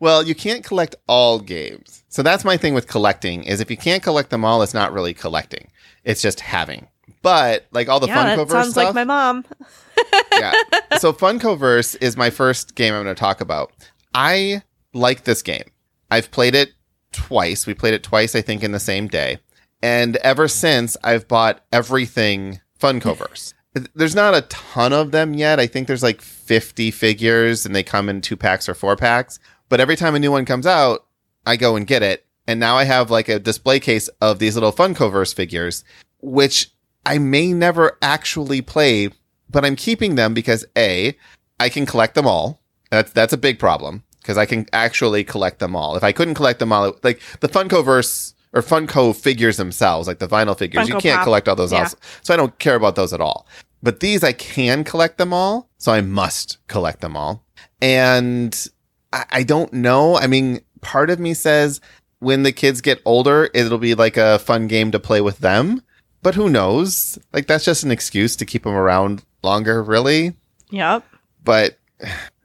Well, 0.00 0.22
you 0.22 0.34
can't 0.34 0.62
collect 0.62 0.96
all 1.08 1.40
games. 1.40 2.04
So 2.08 2.22
that's 2.22 2.44
my 2.44 2.58
thing 2.58 2.74
with 2.74 2.88
collecting 2.88 3.44
is 3.44 3.60
if 3.60 3.70
you 3.70 3.78
can't 3.78 4.02
collect 4.02 4.28
them 4.28 4.44
all, 4.44 4.60
it's 4.62 4.74
not 4.74 4.92
really 4.92 5.14
collecting. 5.14 5.70
It's 6.04 6.20
just 6.20 6.40
having. 6.40 6.88
But 7.22 7.66
like 7.70 7.88
all 7.88 8.00
the 8.00 8.08
yeah, 8.08 8.36
that 8.36 8.38
Funkoverse 8.38 8.50
sounds 8.50 8.70
stuff, 8.72 8.84
like 8.84 8.94
my 8.94 9.04
mom. 9.04 9.44
yeah. 10.32 10.52
So 10.98 11.12
Funkoverse 11.12 11.96
is 12.00 12.16
my 12.16 12.30
first 12.30 12.74
game 12.74 12.94
I'm 12.94 13.04
going 13.04 13.14
to 13.14 13.18
talk 13.18 13.40
about. 13.40 13.72
I 14.12 14.62
like 14.92 15.24
this 15.24 15.42
game. 15.42 15.70
I've 16.10 16.30
played 16.30 16.54
it 16.54 16.72
twice. 17.12 17.66
We 17.66 17.74
played 17.74 17.94
it 17.94 18.02
twice, 18.02 18.34
I 18.34 18.42
think, 18.42 18.62
in 18.62 18.72
the 18.72 18.80
same 18.80 19.08
day. 19.08 19.38
And 19.82 20.16
ever 20.16 20.48
since, 20.48 20.96
I've 21.02 21.28
bought 21.28 21.64
everything 21.72 22.60
Funkoverse. 22.78 23.54
There's 23.94 24.14
not 24.14 24.34
a 24.34 24.42
ton 24.42 24.92
of 24.92 25.12
them 25.12 25.34
yet. 25.34 25.58
I 25.58 25.66
think 25.66 25.86
there's 25.86 26.02
like 26.02 26.20
50 26.20 26.90
figures 26.90 27.64
and 27.64 27.74
they 27.74 27.82
come 27.82 28.08
in 28.08 28.20
two 28.20 28.36
packs 28.36 28.68
or 28.68 28.74
four 28.74 28.96
packs. 28.96 29.38
But 29.68 29.80
every 29.80 29.96
time 29.96 30.14
a 30.14 30.18
new 30.18 30.30
one 30.30 30.44
comes 30.44 30.66
out, 30.66 31.06
I 31.46 31.56
go 31.56 31.76
and 31.76 31.86
get 31.86 32.02
it. 32.02 32.26
And 32.46 32.60
now 32.60 32.76
I 32.76 32.84
have 32.84 33.10
like 33.10 33.28
a 33.28 33.38
display 33.38 33.80
case 33.80 34.08
of 34.20 34.38
these 34.38 34.54
little 34.54 34.72
Funkoverse 34.72 35.34
figures, 35.34 35.84
which 36.20 36.71
I 37.06 37.18
may 37.18 37.52
never 37.52 37.98
actually 38.02 38.62
play, 38.62 39.08
but 39.50 39.64
I'm 39.64 39.76
keeping 39.76 40.14
them 40.14 40.34
because 40.34 40.64
A, 40.76 41.16
I 41.60 41.68
can 41.68 41.86
collect 41.86 42.14
them 42.14 42.26
all. 42.26 42.60
That's 42.90 43.12
that's 43.12 43.32
a 43.32 43.38
big 43.38 43.58
problem 43.58 44.04
because 44.20 44.38
I 44.38 44.46
can 44.46 44.66
actually 44.72 45.24
collect 45.24 45.58
them 45.58 45.74
all. 45.74 45.96
If 45.96 46.04
I 46.04 46.12
couldn't 46.12 46.34
collect 46.34 46.58
them 46.58 46.72
all, 46.72 46.94
like 47.02 47.20
the 47.40 47.48
Funkoverse 47.48 48.34
or 48.52 48.62
Funko 48.62 49.16
figures 49.16 49.56
themselves, 49.56 50.06
like 50.06 50.18
the 50.18 50.28
vinyl 50.28 50.56
figures, 50.56 50.88
you 50.88 50.96
can't 50.98 51.16
Pop. 51.16 51.24
collect 51.24 51.48
all 51.48 51.56
those 51.56 51.72
Yeah. 51.72 51.80
also. 51.84 51.96
So 52.22 52.34
I 52.34 52.36
don't 52.36 52.56
care 52.58 52.74
about 52.76 52.94
those 52.96 53.12
at 53.12 53.20
all. 53.20 53.46
But 53.82 54.00
these 54.00 54.22
I 54.22 54.32
can 54.32 54.84
collect 54.84 55.18
them 55.18 55.32
all, 55.32 55.68
so 55.78 55.90
I 55.90 56.02
must 56.02 56.58
collect 56.68 57.00
them 57.00 57.16
all. 57.16 57.44
And 57.80 58.68
I, 59.12 59.24
I 59.30 59.42
don't 59.42 59.72
know. 59.72 60.16
I 60.16 60.26
mean, 60.28 60.60
part 60.82 61.10
of 61.10 61.18
me 61.18 61.34
says 61.34 61.80
when 62.20 62.44
the 62.44 62.52
kids 62.52 62.80
get 62.80 63.00
older, 63.04 63.50
it'll 63.54 63.78
be 63.78 63.94
like 63.94 64.16
a 64.16 64.38
fun 64.38 64.68
game 64.68 64.92
to 64.92 65.00
play 65.00 65.20
with 65.20 65.38
them. 65.38 65.82
But 66.22 66.34
who 66.34 66.48
knows? 66.48 67.18
Like 67.32 67.46
that's 67.46 67.64
just 67.64 67.84
an 67.84 67.90
excuse 67.90 68.36
to 68.36 68.46
keep 68.46 68.62
them 68.62 68.74
around 68.74 69.24
longer, 69.42 69.82
really. 69.82 70.34
Yep. 70.70 71.04
But 71.44 71.78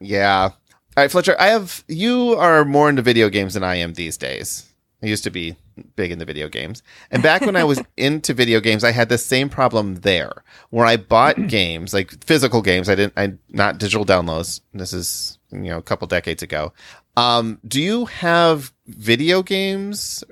yeah. 0.00 0.50
All 0.96 1.04
right, 1.04 1.10
Fletcher, 1.10 1.36
I 1.38 1.48
have 1.48 1.84
you 1.86 2.32
are 2.32 2.64
more 2.64 2.88
into 2.88 3.02
video 3.02 3.28
games 3.28 3.54
than 3.54 3.64
I 3.64 3.76
am 3.76 3.94
these 3.94 4.16
days. 4.16 4.64
I 5.02 5.06
used 5.06 5.24
to 5.24 5.30
be 5.30 5.54
big 5.94 6.10
into 6.10 6.24
video 6.24 6.48
games. 6.48 6.82
And 7.12 7.22
back 7.22 7.42
when 7.42 7.54
I 7.54 7.62
was 7.62 7.80
into 7.96 8.34
video 8.34 8.60
games, 8.60 8.82
I 8.82 8.90
had 8.90 9.08
the 9.08 9.18
same 9.18 9.48
problem 9.48 9.96
there 9.96 10.42
where 10.70 10.86
I 10.86 10.96
bought 10.96 11.36
games, 11.48 11.94
like 11.94 12.24
physical 12.24 12.62
games. 12.62 12.88
I 12.88 12.96
didn't 12.96 13.14
I 13.16 13.34
not 13.48 13.78
digital 13.78 14.04
downloads. 14.04 14.60
This 14.74 14.92
is, 14.92 15.38
you 15.52 15.60
know, 15.60 15.78
a 15.78 15.82
couple 15.82 16.08
decades 16.08 16.42
ago. 16.42 16.72
Um, 17.16 17.60
do 17.66 17.80
you 17.80 18.06
have 18.06 18.72
video 18.86 19.42
games 19.42 20.24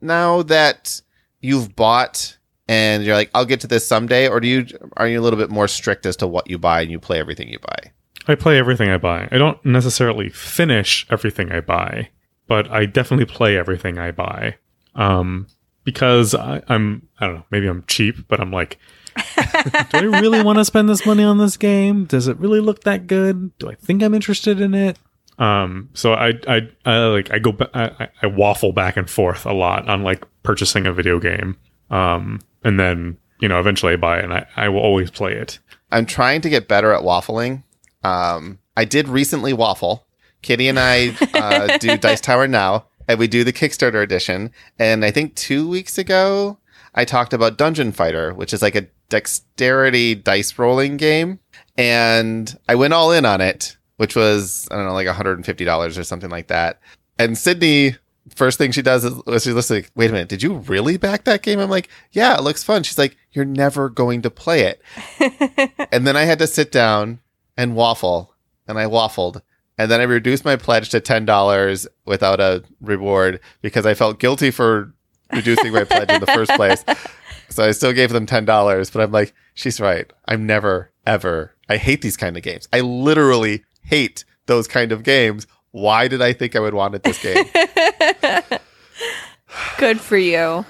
now 0.00 0.42
that 0.42 1.00
you've 1.40 1.76
bought 1.76 2.36
and 2.70 3.02
you're 3.04 3.16
like, 3.16 3.30
I'll 3.34 3.44
get 3.44 3.60
to 3.62 3.66
this 3.66 3.84
someday, 3.84 4.28
or 4.28 4.38
do 4.38 4.46
you 4.46 4.64
are 4.96 5.08
you 5.08 5.20
a 5.20 5.22
little 5.22 5.38
bit 5.38 5.50
more 5.50 5.66
strict 5.66 6.06
as 6.06 6.14
to 6.18 6.28
what 6.28 6.48
you 6.48 6.56
buy 6.56 6.82
and 6.82 6.90
you 6.90 7.00
play 7.00 7.18
everything 7.18 7.48
you 7.48 7.58
buy? 7.58 7.90
I 8.28 8.36
play 8.36 8.58
everything 8.58 8.88
I 8.90 8.96
buy. 8.96 9.28
I 9.32 9.38
don't 9.38 9.62
necessarily 9.64 10.28
finish 10.28 11.04
everything 11.10 11.50
I 11.50 11.60
buy, 11.62 12.10
but 12.46 12.70
I 12.70 12.86
definitely 12.86 13.26
play 13.26 13.56
everything 13.58 13.98
I 13.98 14.12
buy. 14.12 14.54
Um, 14.94 15.48
because 15.82 16.32
I, 16.34 16.62
I'm, 16.68 17.08
I 17.18 17.26
don't 17.26 17.34
know, 17.36 17.44
maybe 17.50 17.66
I'm 17.66 17.82
cheap, 17.88 18.28
but 18.28 18.38
I'm 18.40 18.52
like, 18.52 18.78
do 19.16 19.98
I 19.98 20.02
really 20.02 20.42
want 20.44 20.58
to 20.58 20.64
spend 20.64 20.88
this 20.88 21.04
money 21.04 21.24
on 21.24 21.38
this 21.38 21.56
game? 21.56 22.04
Does 22.04 22.28
it 22.28 22.36
really 22.38 22.60
look 22.60 22.84
that 22.84 23.08
good? 23.08 23.56
Do 23.58 23.68
I 23.68 23.74
think 23.74 24.00
I'm 24.02 24.14
interested 24.14 24.60
in 24.60 24.74
it? 24.74 24.96
Um, 25.38 25.88
so 25.94 26.12
I, 26.12 26.34
I, 26.46 26.68
I 26.84 26.98
like, 27.06 27.32
I 27.32 27.38
go, 27.40 27.56
I- 27.74 28.08
I 28.22 28.26
waffle 28.26 28.72
back 28.72 28.96
and 28.96 29.08
forth 29.10 29.44
a 29.46 29.52
lot 29.52 29.88
on 29.88 30.02
like 30.04 30.24
purchasing 30.44 30.86
a 30.86 30.92
video 30.92 31.18
game. 31.18 31.56
Um, 31.90 32.38
and 32.64 32.78
then, 32.78 33.16
you 33.40 33.48
know, 33.48 33.60
eventually 33.60 33.94
I 33.94 33.96
buy 33.96 34.18
it 34.18 34.24
and 34.24 34.34
I, 34.34 34.46
I 34.56 34.68
will 34.68 34.80
always 34.80 35.10
play 35.10 35.34
it. 35.34 35.58
I'm 35.92 36.06
trying 36.06 36.40
to 36.42 36.50
get 36.50 36.68
better 36.68 36.92
at 36.92 37.02
waffling. 37.02 37.64
Um, 38.02 38.58
I 38.76 38.84
did 38.84 39.08
recently 39.08 39.52
waffle. 39.52 40.06
Kitty 40.42 40.68
and 40.68 40.78
I 40.78 41.16
uh, 41.34 41.78
do 41.78 41.98
Dice 41.98 42.20
Tower 42.20 42.48
now, 42.48 42.86
and 43.08 43.18
we 43.18 43.28
do 43.28 43.44
the 43.44 43.52
Kickstarter 43.52 44.02
edition. 44.02 44.52
And 44.78 45.04
I 45.04 45.10
think 45.10 45.34
two 45.34 45.68
weeks 45.68 45.98
ago, 45.98 46.58
I 46.94 47.04
talked 47.04 47.32
about 47.32 47.58
Dungeon 47.58 47.92
Fighter, 47.92 48.32
which 48.32 48.52
is 48.52 48.62
like 48.62 48.74
a 48.74 48.86
dexterity 49.08 50.14
dice 50.14 50.58
rolling 50.58 50.96
game. 50.96 51.40
And 51.76 52.56
I 52.68 52.74
went 52.74 52.94
all 52.94 53.12
in 53.12 53.24
on 53.24 53.40
it, 53.40 53.76
which 53.96 54.16
was, 54.16 54.66
I 54.70 54.76
don't 54.76 54.86
know, 54.86 54.94
like 54.94 55.06
$150 55.06 55.98
or 55.98 56.04
something 56.04 56.30
like 56.30 56.48
that. 56.48 56.80
And 57.18 57.36
Sydney, 57.36 57.96
first 58.40 58.56
thing 58.56 58.72
she 58.72 58.80
does 58.80 59.04
is 59.04 59.12
she's 59.42 59.52
just 59.52 59.70
like, 59.70 59.90
wait 59.94 60.08
a 60.08 60.14
minute, 60.14 60.30
did 60.30 60.42
you 60.42 60.54
really 60.54 60.96
back 60.96 61.24
that 61.24 61.42
game? 61.42 61.58
I'm 61.58 61.68
like, 61.68 61.90
yeah, 62.10 62.34
it 62.38 62.42
looks 62.42 62.64
fun. 62.64 62.82
She's 62.82 62.96
like, 62.96 63.18
you're 63.32 63.44
never 63.44 63.90
going 63.90 64.22
to 64.22 64.30
play 64.30 64.62
it. 64.62 64.80
and 65.92 66.06
then 66.06 66.16
I 66.16 66.22
had 66.22 66.38
to 66.38 66.46
sit 66.46 66.72
down 66.72 67.20
and 67.58 67.76
waffle, 67.76 68.34
and 68.66 68.78
I 68.78 68.86
waffled. 68.86 69.42
And 69.76 69.90
then 69.90 70.00
I 70.00 70.04
reduced 70.04 70.46
my 70.46 70.56
pledge 70.56 70.88
to 70.88 71.02
$10 71.02 71.86
without 72.06 72.40
a 72.40 72.64
reward 72.80 73.40
because 73.60 73.84
I 73.84 73.92
felt 73.92 74.18
guilty 74.18 74.50
for 74.50 74.94
reducing 75.30 75.72
my 75.72 75.84
pledge 75.84 76.08
in 76.10 76.20
the 76.20 76.26
first 76.26 76.52
place. 76.52 76.82
So 77.52 77.64
I 77.64 77.72
still 77.72 77.92
gave 77.92 78.10
them 78.10 78.26
$10, 78.26 78.92
but 78.92 79.02
I'm 79.02 79.10
like, 79.10 79.34
she's 79.54 79.80
right. 79.80 80.08
I'm 80.28 80.46
never, 80.46 80.92
ever, 81.04 81.56
I 81.68 81.78
hate 81.78 82.00
these 82.00 82.16
kind 82.16 82.36
of 82.36 82.44
games. 82.44 82.68
I 82.72 82.78
literally 82.78 83.64
hate 83.82 84.24
those 84.46 84.68
kind 84.68 84.92
of 84.92 85.02
games. 85.02 85.48
Why 85.72 86.06
did 86.06 86.22
I 86.22 86.32
think 86.32 86.54
I 86.54 86.60
would 86.60 86.74
want 86.74 86.94
it 86.94 87.02
this 87.02 87.20
game? 87.20 87.44
Good 89.80 90.00
for 90.00 90.16
you. 90.18 90.64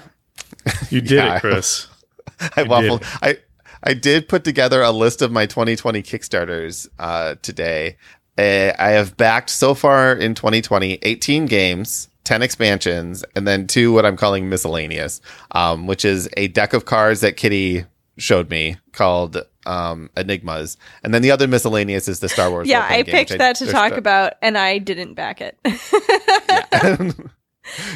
You 0.89 1.01
did 1.01 1.11
Yeah. 1.11 1.35
it, 1.35 1.41
Chris. 1.41 1.87
I 2.39 2.61
You 2.61 2.65
waffled. 2.67 3.03
I 3.21 3.37
I 3.83 3.93
did 3.93 4.27
put 4.29 4.43
together 4.43 4.81
a 4.81 4.91
list 4.91 5.21
of 5.21 5.31
my 5.31 5.45
2020 5.45 6.01
Kickstarters 6.03 6.87
uh, 6.99 7.35
today. 7.41 7.97
Uh, 8.37 8.71
I 8.79 8.91
have 8.91 9.17
backed 9.17 9.49
so 9.49 9.73
far 9.73 10.13
in 10.13 10.33
2020 10.35 10.99
18 11.01 11.45
games, 11.47 12.07
10 12.23 12.41
expansions, 12.41 13.25
and 13.35 13.47
then 13.47 13.67
two 13.67 13.91
what 13.91 14.05
I'm 14.05 14.15
calling 14.17 14.49
miscellaneous, 14.49 15.19
um, 15.51 15.87
which 15.87 16.05
is 16.05 16.29
a 16.37 16.47
deck 16.47 16.73
of 16.73 16.85
cards 16.85 17.21
that 17.21 17.37
Kitty 17.37 17.85
showed 18.17 18.49
me 18.49 18.77
called 18.93 19.37
um, 19.65 20.09
Enigmas, 20.15 20.77
and 21.03 21.13
then 21.13 21.21
the 21.21 21.31
other 21.31 21.47
miscellaneous 21.47 22.07
is 22.07 22.19
the 22.19 22.29
Star 22.29 22.49
Wars. 22.49 22.67
Yeah, 22.67 22.85
I 22.87 23.01
game, 23.01 23.05
picked 23.13 23.31
which 23.31 23.39
that 23.39 23.55
to 23.57 23.65
talk 23.67 23.91
the- 23.91 23.97
about, 23.97 24.33
and 24.41 24.57
I 24.57 24.77
didn't 24.77 25.15
back 25.15 25.41
it. 25.41 25.57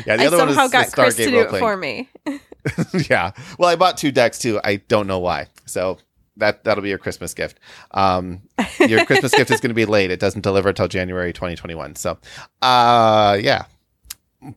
yeah, 0.05 0.17
the 0.17 0.23
I 0.23 0.27
other 0.27 0.37
one 0.37 0.49
is 0.49 0.55
somehow 0.55 0.67
got 0.67 0.91
Chris 0.91 1.15
Stargate 1.15 1.25
to 1.25 1.31
do 1.31 1.39
it 1.41 1.59
for 1.59 1.77
me. 1.77 2.09
yeah. 3.09 3.31
Well, 3.57 3.69
I 3.69 3.75
bought 3.75 3.97
two 3.97 4.11
decks 4.11 4.39
too. 4.39 4.59
I 4.63 4.77
don't 4.77 5.07
know 5.07 5.19
why. 5.19 5.47
So 5.65 5.97
that 6.37 6.63
that'll 6.63 6.83
be 6.83 6.89
your 6.89 6.97
Christmas 6.97 7.33
gift. 7.33 7.59
Um, 7.91 8.41
your 8.79 9.05
Christmas 9.05 9.33
gift 9.33 9.51
is 9.51 9.61
going 9.61 9.69
to 9.69 9.75
be 9.75 9.85
late. 9.85 10.11
It 10.11 10.19
doesn't 10.19 10.41
deliver 10.41 10.69
until 10.69 10.87
January 10.87 11.33
2021. 11.33 11.95
So, 11.95 12.17
uh, 12.61 13.37
yeah. 13.41 13.65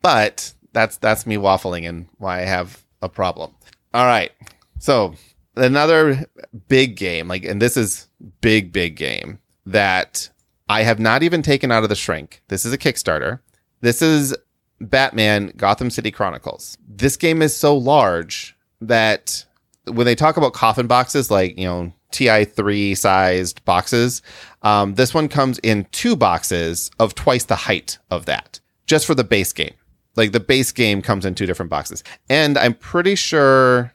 But 0.02 0.52
that's 0.72 0.96
that's 0.98 1.26
me 1.26 1.36
waffling 1.36 1.88
and 1.88 2.08
why 2.18 2.40
I 2.40 2.44
have 2.44 2.82
a 3.02 3.08
problem. 3.08 3.54
All 3.94 4.06
right. 4.06 4.32
So 4.78 5.14
another 5.56 6.26
big 6.68 6.96
game, 6.96 7.28
like, 7.28 7.44
and 7.44 7.60
this 7.60 7.76
is 7.76 8.08
big, 8.40 8.72
big 8.72 8.96
game 8.96 9.38
that 9.66 10.28
I 10.68 10.82
have 10.82 10.98
not 10.98 11.22
even 11.22 11.42
taken 11.42 11.72
out 11.72 11.82
of 11.82 11.88
the 11.88 11.94
shrink. 11.94 12.42
This 12.48 12.64
is 12.64 12.72
a 12.72 12.78
Kickstarter. 12.78 13.40
This 13.80 14.02
is 14.02 14.36
Batman 14.80 15.52
Gotham 15.56 15.90
City 15.90 16.10
Chronicles. 16.10 16.78
This 16.88 17.16
game 17.16 17.42
is 17.42 17.56
so 17.56 17.76
large 17.76 18.56
that 18.80 19.44
when 19.86 20.06
they 20.06 20.14
talk 20.14 20.36
about 20.36 20.52
coffin 20.52 20.86
boxes, 20.86 21.30
like, 21.30 21.58
you 21.58 21.64
know, 21.64 21.92
TI3 22.12 22.96
sized 22.96 23.64
boxes, 23.64 24.22
um, 24.62 24.94
this 24.94 25.12
one 25.12 25.28
comes 25.28 25.58
in 25.60 25.86
two 25.92 26.16
boxes 26.16 26.90
of 26.98 27.14
twice 27.14 27.44
the 27.44 27.56
height 27.56 27.98
of 28.10 28.26
that, 28.26 28.60
just 28.86 29.06
for 29.06 29.14
the 29.14 29.24
base 29.24 29.52
game. 29.52 29.74
Like 30.16 30.32
the 30.32 30.40
base 30.40 30.72
game 30.72 31.02
comes 31.02 31.24
in 31.24 31.34
two 31.34 31.46
different 31.46 31.70
boxes. 31.70 32.02
And 32.28 32.58
I'm 32.58 32.74
pretty 32.74 33.14
sure, 33.14 33.92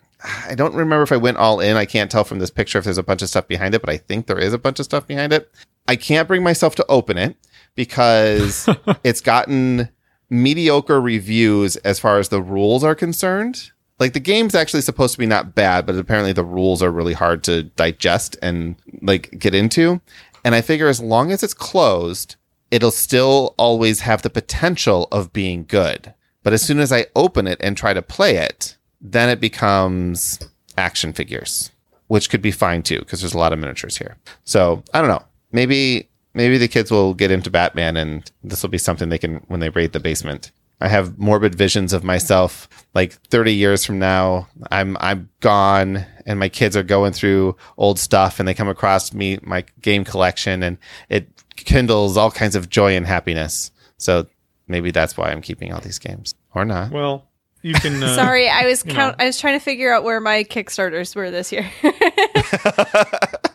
I 0.47 0.55
don't 0.55 0.75
remember 0.75 1.03
if 1.03 1.11
I 1.11 1.17
went 1.17 1.37
all 1.37 1.59
in. 1.59 1.75
I 1.75 1.85
can't 1.85 2.09
tell 2.09 2.23
from 2.23 2.39
this 2.39 2.51
picture 2.51 2.77
if 2.77 2.85
there's 2.85 2.97
a 2.97 3.03
bunch 3.03 3.21
of 3.21 3.29
stuff 3.29 3.47
behind 3.47 3.75
it, 3.75 3.81
but 3.81 3.89
I 3.89 3.97
think 3.97 4.27
there 4.27 4.39
is 4.39 4.53
a 4.53 4.57
bunch 4.57 4.79
of 4.79 4.85
stuff 4.85 5.05
behind 5.05 5.33
it. 5.33 5.51
I 5.87 5.95
can't 5.97 6.27
bring 6.27 6.43
myself 6.43 6.75
to 6.75 6.85
open 6.87 7.17
it 7.17 7.35
because 7.75 8.69
it's 9.03 9.21
gotten 9.21 9.89
mediocre 10.33 10.99
reviews 10.99 11.75
as 11.77 11.99
far 11.99 12.17
as 12.17 12.29
the 12.29 12.41
rules 12.41 12.83
are 12.83 12.95
concerned. 12.95 13.71
Like 13.99 14.13
the 14.13 14.19
game's 14.19 14.55
actually 14.55 14.81
supposed 14.81 15.13
to 15.13 15.19
be 15.19 15.27
not 15.27 15.53
bad, 15.53 15.85
but 15.85 15.95
apparently 15.95 16.33
the 16.33 16.43
rules 16.43 16.81
are 16.81 16.91
really 16.91 17.13
hard 17.13 17.43
to 17.43 17.63
digest 17.63 18.35
and 18.41 18.75
like 19.01 19.37
get 19.37 19.53
into. 19.53 20.01
And 20.43 20.55
I 20.55 20.61
figure 20.61 20.87
as 20.87 20.99
long 20.99 21.31
as 21.31 21.43
it's 21.43 21.53
closed, 21.53 22.35
it'll 22.71 22.91
still 22.91 23.53
always 23.57 24.01
have 24.01 24.23
the 24.23 24.29
potential 24.29 25.07
of 25.11 25.31
being 25.31 25.65
good. 25.65 26.13
But 26.41 26.53
as 26.53 26.61
soon 26.63 26.79
as 26.79 26.91
I 26.91 27.05
open 27.15 27.47
it 27.47 27.59
and 27.61 27.77
try 27.77 27.93
to 27.93 28.01
play 28.01 28.37
it, 28.37 28.75
then 28.99 29.29
it 29.29 29.39
becomes 29.39 30.39
action 30.75 31.13
figures, 31.13 31.71
which 32.07 32.29
could 32.29 32.41
be 32.41 32.51
fine 32.51 32.81
too, 32.81 32.99
because 32.99 33.21
there's 33.21 33.35
a 33.35 33.37
lot 33.37 33.53
of 33.53 33.59
miniatures 33.59 33.97
here. 33.97 34.17
So 34.43 34.83
I 34.93 34.99
don't 34.99 35.09
know. 35.09 35.23
Maybe 35.51 36.09
maybe 36.33 36.57
the 36.57 36.67
kids 36.67 36.91
will 36.91 37.13
get 37.13 37.31
into 37.31 37.49
Batman 37.49 37.97
and 37.97 38.29
this 38.43 38.61
will 38.63 38.69
be 38.69 38.77
something 38.77 39.09
they 39.09 39.17
can 39.17 39.35
when 39.47 39.59
they 39.59 39.69
raid 39.69 39.93
the 39.93 39.99
basement. 39.99 40.51
I 40.81 40.87
have 40.89 41.17
morbid 41.17 41.55
visions 41.55 41.93
of 41.93 42.03
myself 42.03 42.67
like 42.93 43.13
30 43.29 43.53
years 43.53 43.85
from 43.85 43.99
now. 43.99 44.47
I'm 44.71 44.97
I'm 44.99 45.29
gone 45.39 46.05
and 46.25 46.39
my 46.39 46.49
kids 46.49 46.75
are 46.75 46.83
going 46.83 47.13
through 47.13 47.55
old 47.77 47.99
stuff 47.99 48.39
and 48.39 48.47
they 48.47 48.53
come 48.53 48.67
across 48.67 49.13
me 49.13 49.39
my 49.43 49.63
game 49.81 50.03
collection 50.03 50.61
and 50.63 50.77
it 51.09 51.29
kindles 51.55 52.17
all 52.17 52.31
kinds 52.31 52.55
of 52.55 52.69
joy 52.69 52.95
and 52.95 53.05
happiness. 53.05 53.71
So 53.97 54.27
maybe 54.67 54.91
that's 54.91 55.15
why 55.15 55.31
I'm 55.31 55.41
keeping 55.41 55.71
all 55.71 55.79
these 55.79 55.99
games 55.99 56.35
or 56.53 56.65
not. 56.65 56.91
Well, 56.91 57.29
you 57.61 57.73
can. 57.75 58.03
Uh, 58.03 58.15
Sorry, 58.15 58.49
I 58.49 58.65
was 58.65 58.83
count. 58.83 59.17
know. 59.17 59.23
I 59.23 59.27
was 59.27 59.39
trying 59.39 59.57
to 59.57 59.63
figure 59.63 59.93
out 59.93 60.03
where 60.03 60.19
my 60.19 60.43
Kickstarters 60.43 61.15
were 61.15 61.31
this 61.31 61.51
year. 61.53 61.69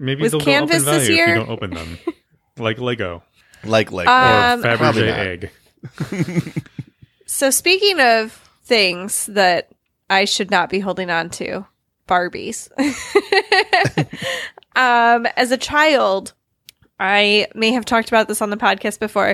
maybe 0.00 0.22
Was 0.22 0.32
they'll 0.32 0.40
Canvas 0.40 0.84
go 0.84 0.90
up 0.90 0.94
in 0.96 1.00
this 1.00 1.08
value 1.08 1.12
if 1.12 1.16
year? 1.16 1.28
you 1.28 1.34
don't 1.44 1.50
open 1.50 1.70
them, 1.70 1.98
like 2.58 2.78
Lego 2.78 3.22
Like 3.64 3.92
like 3.92 4.08
Um, 4.08 4.64
or 4.64 4.76
Probably 4.76 5.02
Fabergé 5.02 5.06
not. 5.06 5.18
egg. 6.16 6.64
so 7.26 7.50
speaking 7.50 8.00
of 8.00 8.32
things 8.64 9.26
that 9.26 9.68
I 10.08 10.24
should 10.24 10.50
not 10.50 10.70
be 10.70 10.80
holding 10.80 11.10
on 11.10 11.30
to, 11.30 11.66
Barbies. 12.08 12.68
um, 14.76 15.26
as 15.36 15.50
a 15.50 15.56
child, 15.56 16.32
I 16.98 17.48
may 17.54 17.72
have 17.72 17.84
talked 17.84 18.08
about 18.08 18.28
this 18.28 18.42
on 18.42 18.50
the 18.50 18.56
podcast 18.56 18.98
before. 18.98 19.30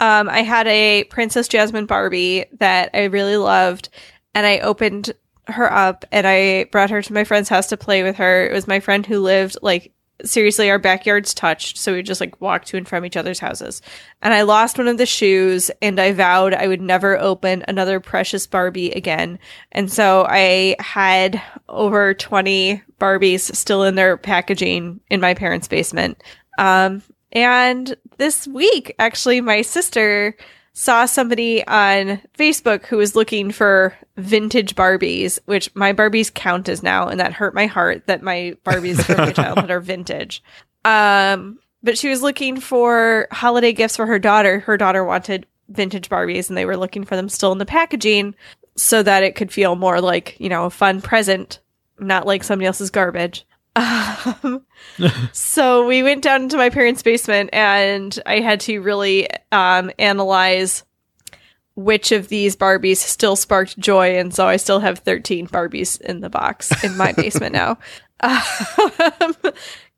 Um, 0.00 0.28
I 0.28 0.42
had 0.42 0.66
a 0.68 1.04
Princess 1.04 1.48
Jasmine 1.48 1.86
Barbie 1.86 2.44
that 2.58 2.90
I 2.94 3.04
really 3.04 3.36
loved, 3.36 3.88
and 4.34 4.46
I 4.46 4.58
opened 4.58 5.12
her 5.46 5.72
up 5.72 6.04
and 6.12 6.26
I 6.26 6.64
brought 6.64 6.90
her 6.90 7.00
to 7.00 7.12
my 7.12 7.24
friend's 7.24 7.48
house 7.48 7.68
to 7.68 7.76
play 7.78 8.02
with 8.02 8.16
her. 8.16 8.46
It 8.46 8.52
was 8.52 8.68
my 8.68 8.80
friend 8.80 9.06
who 9.06 9.20
lived 9.20 9.56
like 9.62 9.92
seriously 10.24 10.70
our 10.70 10.78
backyards 10.78 11.34
touched, 11.34 11.78
so 11.78 11.92
we 11.92 12.02
just 12.02 12.20
like 12.20 12.40
walked 12.40 12.68
to 12.68 12.76
and 12.76 12.88
from 12.88 13.04
each 13.04 13.16
other's 13.16 13.38
houses. 13.38 13.82
And 14.22 14.34
I 14.34 14.42
lost 14.42 14.78
one 14.78 14.88
of 14.88 14.98
the 14.98 15.06
shoes 15.06 15.70
and 15.80 16.00
I 16.00 16.12
vowed 16.12 16.54
I 16.54 16.66
would 16.68 16.80
never 16.80 17.18
open 17.18 17.64
another 17.68 18.00
precious 18.00 18.46
Barbie 18.46 18.90
again. 18.90 19.38
And 19.72 19.90
so 19.90 20.26
I 20.28 20.76
had 20.80 21.40
over 21.68 22.14
20 22.14 22.82
Barbies 23.00 23.54
still 23.54 23.84
in 23.84 23.94
their 23.94 24.16
packaging 24.16 25.00
in 25.10 25.20
my 25.20 25.34
parents' 25.34 25.68
basement. 25.68 26.22
Um, 26.58 27.02
and 27.32 27.96
this 28.16 28.46
week, 28.48 28.94
actually, 28.98 29.40
my 29.40 29.62
sister 29.62 30.36
saw 30.78 31.06
somebody 31.06 31.66
on 31.66 32.20
Facebook 32.38 32.86
who 32.86 32.98
was 32.98 33.16
looking 33.16 33.50
for 33.50 33.96
vintage 34.16 34.76
Barbies, 34.76 35.40
which 35.46 35.74
my 35.74 35.92
Barbies 35.92 36.32
count 36.32 36.68
as 36.68 36.84
now, 36.84 37.08
and 37.08 37.18
that 37.18 37.32
hurt 37.32 37.52
my 37.52 37.66
heart 37.66 38.06
that 38.06 38.22
my 38.22 38.56
Barbies 38.64 39.02
from 39.02 39.16
my 39.16 39.32
childhood 39.32 39.72
are 39.72 39.80
vintage. 39.80 40.40
Um, 40.84 41.58
but 41.82 41.98
she 41.98 42.08
was 42.08 42.22
looking 42.22 42.60
for 42.60 43.26
holiday 43.32 43.72
gifts 43.72 43.96
for 43.96 44.06
her 44.06 44.20
daughter. 44.20 44.60
Her 44.60 44.76
daughter 44.76 45.02
wanted 45.02 45.46
vintage 45.68 46.08
Barbies, 46.08 46.48
and 46.48 46.56
they 46.56 46.64
were 46.64 46.76
looking 46.76 47.02
for 47.02 47.16
them 47.16 47.28
still 47.28 47.50
in 47.50 47.58
the 47.58 47.66
packaging 47.66 48.36
so 48.76 49.02
that 49.02 49.24
it 49.24 49.34
could 49.34 49.50
feel 49.50 49.74
more 49.74 50.00
like, 50.00 50.36
you 50.38 50.48
know, 50.48 50.66
a 50.66 50.70
fun 50.70 51.00
present, 51.02 51.58
not 51.98 52.24
like 52.24 52.44
somebody 52.44 52.66
else's 52.66 52.90
garbage. 52.90 53.44
Um, 53.76 54.64
so 55.32 55.86
we 55.86 56.02
went 56.02 56.22
down 56.22 56.42
into 56.42 56.56
my 56.56 56.70
parents' 56.70 57.02
basement 57.02 57.50
and 57.52 58.18
I 58.26 58.40
had 58.40 58.60
to 58.60 58.80
really 58.80 59.28
um, 59.52 59.90
analyze 59.98 60.84
which 61.76 62.10
of 62.10 62.28
these 62.28 62.56
Barbies 62.56 62.96
still 62.96 63.36
sparked 63.36 63.78
joy. 63.78 64.18
And 64.18 64.34
so 64.34 64.48
I 64.48 64.56
still 64.56 64.80
have 64.80 64.98
13 64.98 65.46
Barbies 65.46 66.00
in 66.00 66.20
the 66.20 66.30
box 66.30 66.72
in 66.82 66.96
my 66.96 67.12
basement 67.12 67.52
now. 67.52 67.78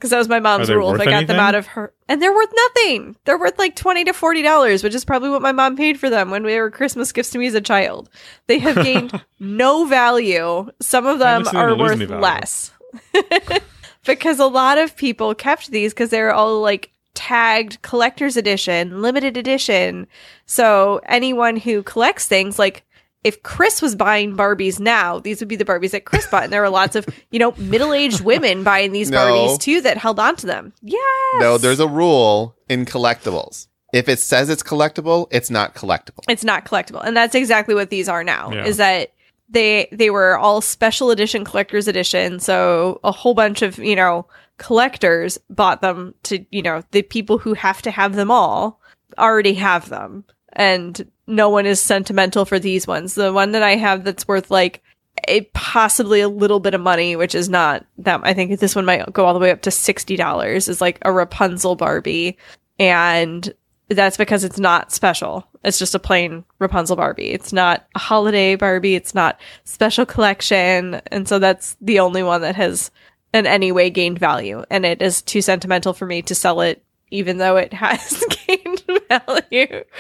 Because 0.01 0.13
that 0.13 0.19
was 0.19 0.29
my 0.31 0.41
mom's 0.41 0.71
rule. 0.71 0.95
If 0.95 1.01
I 1.03 1.05
got 1.05 1.27
them 1.27 1.39
out 1.39 1.55
of 1.55 1.67
her, 1.67 1.93
and 2.09 2.23
they're 2.23 2.33
worth 2.33 2.49
nothing. 2.55 3.17
They're 3.27 3.39
worth 3.39 3.59
like 3.59 3.77
twenty 3.77 4.03
to 4.05 4.15
forty 4.15 4.41
dollars, 4.41 4.83
which 4.83 4.95
is 4.95 5.05
probably 5.05 5.29
what 5.29 5.43
my 5.43 5.53
mom 5.53 5.77
paid 5.77 6.01
for 6.01 6.09
them 6.09 6.31
when 6.31 6.43
they 6.43 6.59
were 6.59 6.71
Christmas 6.71 7.13
gifts 7.13 7.29
to 7.31 7.39
me 7.39 7.49
as 7.49 7.55
a 7.55 7.61
child. 7.61 8.09
They 8.47 8.59
have 8.61 8.77
gained 8.77 9.23
no 9.41 9.85
value. 9.85 10.71
Some 10.81 11.05
of 11.05 11.19
them 11.19 11.47
are 11.55 11.77
worth 11.77 12.01
less 12.09 12.73
because 14.07 14.39
a 14.39 14.47
lot 14.47 14.79
of 14.79 14.97
people 14.97 15.35
kept 15.35 15.71
these 15.71 15.93
because 15.93 16.11
they're 16.11 16.33
all 16.33 16.61
like 16.61 16.93
tagged 17.15 17.83
collector's 17.83 18.37
edition, 18.37 19.03
limited 19.03 19.37
edition. 19.37 20.07
So 20.47 21.01
anyone 21.07 21.57
who 21.57 21.83
collects 21.83 22.27
things 22.27 22.59
like 22.59 22.85
if 23.23 23.43
Chris 23.43 23.83
was 23.83 23.95
buying 23.95 24.35
Barbies 24.35 24.81
now, 24.81 25.19
these 25.19 25.41
would 25.41 25.49
be 25.49 25.57
the 25.57 25.65
Barbies 25.65 25.91
that 25.91 26.07
Chris 26.07 26.27
bought. 26.27 26.45
And 26.45 26.53
there 26.53 26.63
were 26.63 26.71
lots 26.71 26.97
of, 26.97 27.07
you 27.31 27.39
know, 27.39 27.53
middle 27.59 27.93
aged 27.93 28.23
women 28.23 28.63
buying 28.65 28.93
these 28.93 29.11
No. 29.11 29.19
Barbies 29.19 29.61
too 29.61 29.83
that 29.83 29.99
held 29.99 30.19
on 30.19 30.37
to 30.37 30.47
them. 30.47 30.73
Yes. 30.81 31.03
No, 31.39 31.59
there's 31.59 31.81
a 31.81 31.89
rule 31.89 32.57
in 32.69 32.87
collectibles. 32.87 33.67
If 33.93 34.09
it 34.09 34.21
says 34.21 34.49
it's 34.49 34.63
collectible, 34.63 35.27
it's 35.31 35.51
not 35.51 35.75
collectible. 35.75 36.25
it's 36.29 36.45
not 36.45 36.65
collectible. 36.65 37.05
And 37.05 37.17
that's 37.17 37.35
exactly 37.35 37.75
what 37.75 37.91
these 37.91 38.09
are 38.09 38.25
now. 38.25 38.53
Yeah. 38.53 38.65
Is 38.65 38.77
that 38.79 39.13
they 39.51 39.89
they 39.93 40.11
were 40.11 40.39
all 40.39 40.61
special 40.61 41.11
edition 41.11 41.45
collector's 41.45 41.89
edition. 41.89 42.39
So 42.39 43.01
a 43.05 43.13
whole 43.13 43.35
bunch 43.35 43.63
of, 43.63 43.79
you 43.79 43.97
know, 43.97 44.27
collectors 44.59 45.39
bought 45.51 45.81
them 45.83 46.15
to, 46.25 46.45
you 46.51 46.63
know, 46.63 46.83
the 46.93 47.03
people 47.03 47.39
who 47.39 47.55
have 47.55 47.83
to 47.83 47.91
have 47.91 48.15
them 48.15 48.31
all 48.31 48.81
already 49.19 49.55
have 49.55 49.89
them. 49.89 50.25
And 50.53 51.11
no 51.27 51.49
one 51.49 51.67
is 51.67 51.81
sentimental 51.81 52.45
for 52.45 52.59
these 52.59 52.87
ones. 52.87 53.15
The 53.15 53.33
one 53.33 53.53
that 53.53 53.63
I 53.63 53.77
have 53.77 54.05
that's 54.05 54.27
worth 54.27 54.51
like 54.51 54.83
a 55.29 55.43
possibly 55.53 56.21
a 56.21 56.29
little 56.29 56.61
bit 56.61 56.75
of 56.75 56.81
money, 56.81 57.15
which 57.17 57.35
is 57.35 57.49
not 57.49 57.85
that 57.99 58.21
I 58.23 58.35
think 58.35 58.59
this 58.59 58.75
one 58.75 58.85
might 58.85 59.13
go 59.13 59.27
all 59.27 59.35
the 59.35 59.41
way 59.41 59.51
up 59.51 59.63
to 59.63 59.71
sixty 59.71 60.17
dollars, 60.17 60.69
is 60.69 60.81
like 60.81 60.99
a 61.03 61.13
Rapunzel 61.13 61.77
Barbie. 61.77 62.39
And 62.79 63.53
that's 63.91 64.17
because 64.17 64.45
it's 64.45 64.59
not 64.59 64.93
special. 64.93 65.47
It's 65.65 65.79
just 65.79 65.95
a 65.95 65.99
plain 65.99 66.45
Rapunzel 66.59 66.97
Barbie. 66.97 67.31
It's 67.31 67.53
not 67.53 67.87
a 67.95 67.99
holiday 67.99 68.55
Barbie. 68.55 68.95
It's 68.95 69.15
not 69.15 69.41
special 69.65 70.07
collection. 70.07 71.01
And 71.09 71.29
so 71.29 71.39
that's 71.39 71.77
the 71.81 71.99
only 71.99 72.23
one 72.23 72.41
that 72.43 72.57
has 72.57 72.91
in 73.35 73.47
any 73.47 73.73
way 73.73 73.91
gained 73.91 74.19
value. 74.19 74.65
And 74.71 74.87
it 74.87 75.03
is 75.03 75.23
too 75.23 75.43
sentimental 75.43 75.93
for 75.93 76.07
me 76.07 76.23
to 76.23 76.35
sell 76.35 76.61
it, 76.61 76.85
even 77.11 77.39
though 77.39 77.57
it 77.57 77.73
has 77.75 78.25
gained 78.47 78.83
value. 79.09 79.85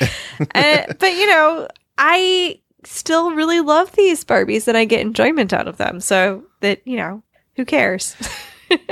Uh, 0.54 0.84
but, 0.98 1.12
you 1.12 1.26
know, 1.26 1.68
I 1.98 2.60
still 2.84 3.32
really 3.32 3.60
love 3.60 3.92
these 3.92 4.24
Barbies 4.24 4.68
and 4.68 4.76
I 4.76 4.86
get 4.86 5.00
enjoyment 5.00 5.52
out 5.52 5.68
of 5.68 5.76
them. 5.76 6.00
So 6.00 6.44
that, 6.60 6.80
you 6.86 6.96
know, 6.96 7.22
who 7.56 7.66
cares? 7.66 8.16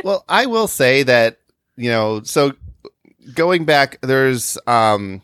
well, 0.05 0.27
I 0.29 0.45
will 0.45 0.69
say 0.69 1.05
that, 1.05 1.39
you 1.77 1.89
know, 1.89 2.23
so 2.23 2.53
going 3.35 3.65
back, 3.65 3.99
there's 4.03 4.59
um 4.67 5.23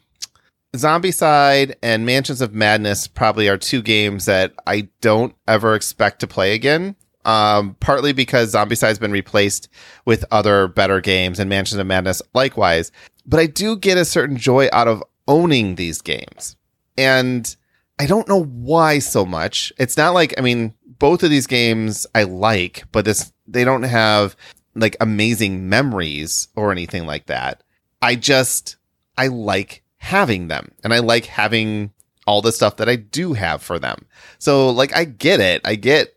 Zombicide 0.75 1.75
and 1.83 2.05
Mansions 2.05 2.41
of 2.41 2.53
Madness 2.53 3.07
probably 3.07 3.49
are 3.49 3.57
two 3.57 3.81
games 3.81 4.25
that 4.25 4.53
I 4.67 4.89
don't 5.01 5.35
ever 5.47 5.75
expect 5.75 6.21
to 6.21 6.27
play 6.27 6.55
again. 6.55 6.97
Um, 7.25 7.77
partly 7.81 8.13
because 8.13 8.53
Zombicide's 8.53 8.99
been 8.99 9.13
replaced 9.13 9.71
with 10.05 10.27
other 10.31 10.69
better 10.69 11.01
games 11.01 11.39
and 11.39 11.49
Mansions 11.49 11.79
of 11.79 11.87
Madness 11.87 12.21
likewise. 12.35 12.93
But 13.25 13.41
I 13.41 13.47
do 13.47 13.77
get 13.77 13.97
a 13.97 14.05
certain 14.05 14.37
joy 14.37 14.69
out 14.73 14.89
of 14.89 15.03
owning 15.27 15.77
these 15.77 16.03
games. 16.03 16.57
And 16.99 17.55
I 17.99 18.07
don't 18.07 18.29
know 18.29 18.43
why 18.43 18.99
so 18.99 19.25
much. 19.25 19.73
It's 19.79 19.97
not 19.97 20.13
like, 20.13 20.35
I 20.37 20.43
mean, 20.43 20.75
both 20.99 21.23
of 21.23 21.31
these 21.31 21.47
games 21.47 22.07
I 22.15 22.25
like, 22.25 22.85
but 22.93 23.07
this, 23.07 23.33
they 23.47 23.65
don't 23.65 23.85
have 23.85 24.37
like 24.75 24.97
amazing 25.01 25.69
memories 25.69 26.49
or 26.57 26.73
anything 26.73 27.07
like 27.07 27.27
that. 27.27 27.63
I 28.05 28.17
just, 28.17 28.77
I 29.17 29.29
like 29.29 29.83
having 29.97 30.49
them 30.49 30.73
and 30.85 30.93
I 30.93 30.99
like 30.99 31.25
having 31.25 31.93
all 32.27 32.43
the 32.43 32.53
stuff 32.53 32.77
that 32.77 32.89
I 32.89 32.97
do 32.97 33.33
have 33.33 33.63
for 33.63 33.79
them. 33.79 34.07
So 34.39 34.71
like, 34.71 34.95
I 34.95 35.05
get 35.05 35.41
it. 35.41 35.63
I 35.65 35.75
get 35.75 36.15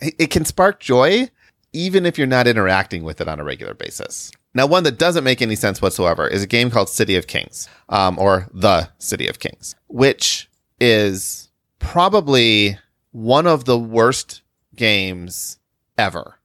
it 0.00 0.30
can 0.30 0.44
spark 0.44 0.80
joy 0.80 1.28
even 1.72 2.06
if 2.06 2.18
you're 2.18 2.26
not 2.26 2.46
interacting 2.46 3.02
with 3.02 3.20
it 3.20 3.28
on 3.28 3.40
a 3.40 3.44
regular 3.44 3.74
basis. 3.74 4.30
Now, 4.54 4.66
one 4.66 4.82
that 4.84 4.98
doesn't 4.98 5.22
make 5.22 5.40
any 5.42 5.54
sense 5.54 5.80
whatsoever 5.80 6.26
is 6.26 6.42
a 6.42 6.46
game 6.46 6.70
called 6.70 6.88
City 6.88 7.14
of 7.16 7.28
Kings, 7.28 7.68
um, 7.88 8.18
or 8.18 8.48
The 8.52 8.88
City 8.98 9.28
of 9.28 9.38
Kings, 9.38 9.76
which 9.86 10.50
is 10.80 11.48
probably 11.78 12.76
one 13.12 13.46
of 13.46 13.64
the 13.64 13.78
worst 13.78 14.42
games 14.74 15.58
ever 15.96 16.36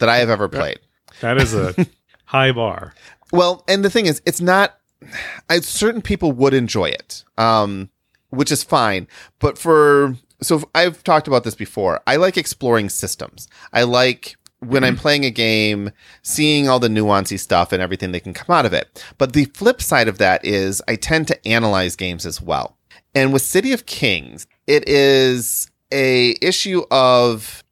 that 0.00 0.08
I 0.08 0.18
have 0.18 0.30
ever 0.30 0.48
played. 0.48 0.80
That 1.20 1.38
is 1.38 1.54
a 1.54 1.74
high 2.24 2.50
bar. 2.50 2.94
Well, 3.32 3.64
and 3.66 3.84
the 3.84 3.90
thing 3.90 4.06
is, 4.06 4.22
it's 4.24 4.40
not. 4.40 4.78
I, 5.50 5.58
certain 5.60 6.00
people 6.00 6.30
would 6.32 6.54
enjoy 6.54 6.86
it, 6.86 7.24
um, 7.36 7.90
which 8.30 8.52
is 8.52 8.62
fine. 8.62 9.08
But 9.40 9.58
for 9.58 10.16
so 10.40 10.68
I've 10.74 11.02
talked 11.02 11.26
about 11.26 11.44
this 11.44 11.54
before. 11.54 12.00
I 12.06 12.16
like 12.16 12.36
exploring 12.36 12.88
systems. 12.88 13.48
I 13.72 13.82
like 13.82 14.36
when 14.60 14.84
I'm 14.84 14.96
playing 14.96 15.24
a 15.24 15.30
game, 15.30 15.90
seeing 16.22 16.68
all 16.68 16.78
the 16.78 16.88
nuancy 16.88 17.38
stuff 17.38 17.72
and 17.72 17.82
everything 17.82 18.12
that 18.12 18.20
can 18.20 18.32
come 18.32 18.54
out 18.54 18.64
of 18.64 18.72
it. 18.72 19.04
But 19.18 19.32
the 19.32 19.46
flip 19.46 19.82
side 19.82 20.06
of 20.06 20.18
that 20.18 20.44
is 20.44 20.80
I 20.86 20.94
tend 20.94 21.26
to 21.28 21.48
analyze 21.48 21.96
games 21.96 22.24
as 22.24 22.40
well. 22.40 22.76
And 23.14 23.32
with 23.32 23.42
City 23.42 23.72
of 23.72 23.86
Kings, 23.86 24.46
it 24.68 24.88
is 24.88 25.68
a 25.90 26.36
issue 26.40 26.84
of 26.90 27.64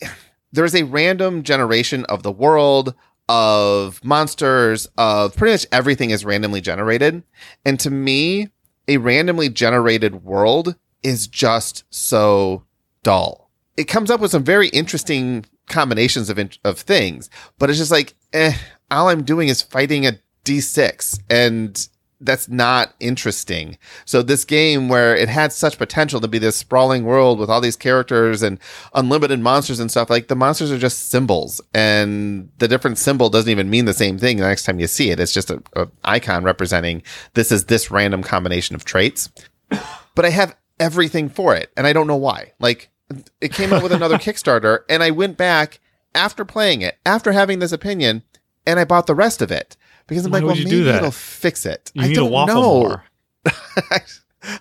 there 0.52 0.64
is 0.64 0.74
a 0.74 0.84
random 0.84 1.42
generation 1.42 2.04
of 2.06 2.22
the 2.22 2.32
world 2.32 2.94
of 3.28 4.02
monsters 4.04 4.86
of 4.98 5.34
pretty 5.36 5.52
much 5.54 5.66
everything 5.72 6.10
is 6.10 6.24
randomly 6.24 6.60
generated. 6.60 7.22
And 7.64 7.78
to 7.80 7.90
me 7.90 8.48
a 8.86 8.98
randomly 8.98 9.48
generated 9.48 10.24
world 10.24 10.76
is 11.02 11.26
just 11.26 11.84
so 11.90 12.64
dull. 13.02 13.50
It 13.76 13.84
comes 13.84 14.10
up 14.10 14.20
with 14.20 14.30
some 14.30 14.44
very 14.44 14.68
interesting 14.68 15.44
combinations 15.66 16.28
of 16.28 16.38
in- 16.38 16.50
of 16.62 16.78
things 16.78 17.30
but 17.58 17.70
it's 17.70 17.78
just 17.78 17.90
like 17.90 18.14
eh 18.34 18.52
all 18.90 19.08
i'm 19.08 19.22
doing 19.22 19.48
is 19.48 19.62
fighting 19.62 20.06
a 20.06 20.12
d6 20.44 21.18
and 21.30 21.88
that's 22.24 22.48
not 22.48 22.94
interesting. 23.00 23.78
So 24.04 24.22
this 24.22 24.44
game 24.44 24.88
where 24.88 25.14
it 25.14 25.28
had 25.28 25.52
such 25.52 25.78
potential 25.78 26.20
to 26.20 26.28
be 26.28 26.38
this 26.38 26.56
sprawling 26.56 27.04
world 27.04 27.38
with 27.38 27.50
all 27.50 27.60
these 27.60 27.76
characters 27.76 28.42
and 28.42 28.58
unlimited 28.94 29.40
monsters 29.40 29.80
and 29.80 29.90
stuff, 29.90 30.10
like 30.10 30.28
the 30.28 30.36
monsters 30.36 30.72
are 30.72 30.78
just 30.78 31.10
symbols 31.10 31.60
and 31.72 32.50
the 32.58 32.68
different 32.68 32.98
symbol 32.98 33.28
doesn't 33.28 33.50
even 33.50 33.70
mean 33.70 33.84
the 33.84 33.92
same 33.92 34.18
thing 34.18 34.38
the 34.38 34.46
next 34.46 34.64
time 34.64 34.80
you 34.80 34.86
see 34.86 35.10
it. 35.10 35.20
It's 35.20 35.32
just 35.32 35.50
a, 35.50 35.62
a 35.74 35.88
icon 36.04 36.44
representing 36.44 37.02
this 37.34 37.52
is 37.52 37.66
this 37.66 37.90
random 37.90 38.22
combination 38.22 38.74
of 38.74 38.84
traits. 38.84 39.30
But 40.14 40.24
I 40.24 40.30
have 40.30 40.56
everything 40.80 41.28
for 41.28 41.54
it 41.54 41.72
and 41.76 41.86
I 41.86 41.92
don't 41.92 42.06
know 42.06 42.16
why. 42.16 42.52
Like 42.58 42.90
it 43.40 43.52
came 43.52 43.72
out 43.72 43.82
with 43.82 43.92
another 43.92 44.18
Kickstarter 44.18 44.80
and 44.88 45.02
I 45.02 45.10
went 45.10 45.36
back 45.36 45.80
after 46.14 46.44
playing 46.44 46.82
it, 46.82 46.98
after 47.04 47.32
having 47.32 47.58
this 47.58 47.72
opinion, 47.72 48.22
and 48.66 48.78
I 48.78 48.84
bought 48.84 49.06
the 49.06 49.14
rest 49.14 49.42
of 49.42 49.50
it 49.50 49.76
because 50.06 50.24
I'm 50.26 50.32
Why 50.32 50.38
like, 50.38 50.46
well, 50.46 50.56
you 50.56 50.64
maybe 50.64 50.88
it'll 50.88 51.10
fix 51.10 51.66
it. 51.66 51.90
You 51.94 52.02
I 52.04 52.08
need 52.08 52.14
don't 52.14 52.28
a 52.28 52.30
waffle 52.30 52.54
know. 52.54 52.62
more. 52.88 53.04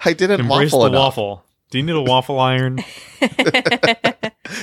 I 0.06 0.13
didn't 0.13 0.41
Embrace 0.41 0.71
waffle 0.71 0.79
the 0.82 0.88
enough. 0.88 0.99
waffle. 1.17 1.45
Do 1.69 1.77
you 1.79 1.84
need 1.84 1.95
a 1.95 2.01
waffle 2.01 2.39
iron? 2.39 2.79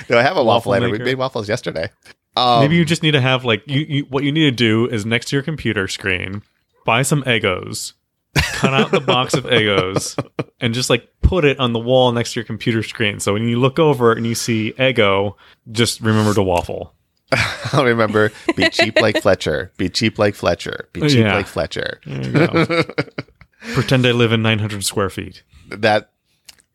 No, 0.09 0.19
I 0.19 0.23
have 0.23 0.37
a 0.37 0.45
waffle, 0.45 0.71
Waffle 0.71 0.73
iron. 0.73 0.91
We 0.93 0.99
made 0.99 1.17
waffles 1.17 1.49
yesterday. 1.49 1.89
Um, 2.37 2.61
Maybe 2.61 2.77
you 2.77 2.85
just 2.85 3.03
need 3.03 3.13
to 3.13 3.21
have 3.21 3.45
like 3.45 3.63
you, 3.67 3.81
you. 3.89 4.03
What 4.05 4.25
you 4.25 4.31
need 4.33 4.45
to 4.45 4.51
do 4.51 4.87
is 4.87 5.07
next 5.07 5.27
to 5.29 5.37
your 5.37 5.43
computer 5.43 5.89
screen, 5.89 6.43
buy 6.85 7.03
some 7.03 7.23
Eggos, 7.25 7.95
cut 8.37 8.75
out 8.75 8.91
the 8.91 9.01
box 9.01 9.35
of 9.35 9.45
Eggos, 9.45 10.17
and 10.61 10.75
just 10.75 10.91
like 10.91 11.09
put 11.23 11.45
it 11.45 11.59
on 11.59 11.73
the 11.73 11.79
wall 11.79 12.13
next 12.13 12.35
to 12.35 12.41
your 12.41 12.45
computer 12.45 12.83
screen. 12.83 13.21
So 13.21 13.33
when 13.33 13.49
you 13.49 13.59
look 13.59 13.79
over 13.79 14.13
and 14.13 14.27
you 14.27 14.35
see 14.35 14.73
Eggo, 14.79 15.35
just 15.73 16.01
remember 16.01 16.35
to 16.35 16.43
waffle. 16.43 16.95
I'll 17.73 17.85
remember. 17.85 18.33
Be 18.57 18.69
cheap 18.71 19.01
like 19.01 19.21
Fletcher. 19.23 19.73
Be 19.77 19.89
cheap 19.89 20.19
like 20.19 20.35
Fletcher. 20.35 20.89
Be 20.93 21.01
cheap 21.03 21.21
Yeah. 21.21 21.37
like 21.37 21.47
Fletcher. 21.47 22.01
There 22.07 22.23
you 22.25 22.33
go. 22.33 22.83
Pretend 23.75 24.07
I 24.07 24.13
live 24.13 24.33
in 24.33 24.43
900 24.43 24.85
square 24.85 25.11
feet. 25.11 25.43
That. 25.69 26.11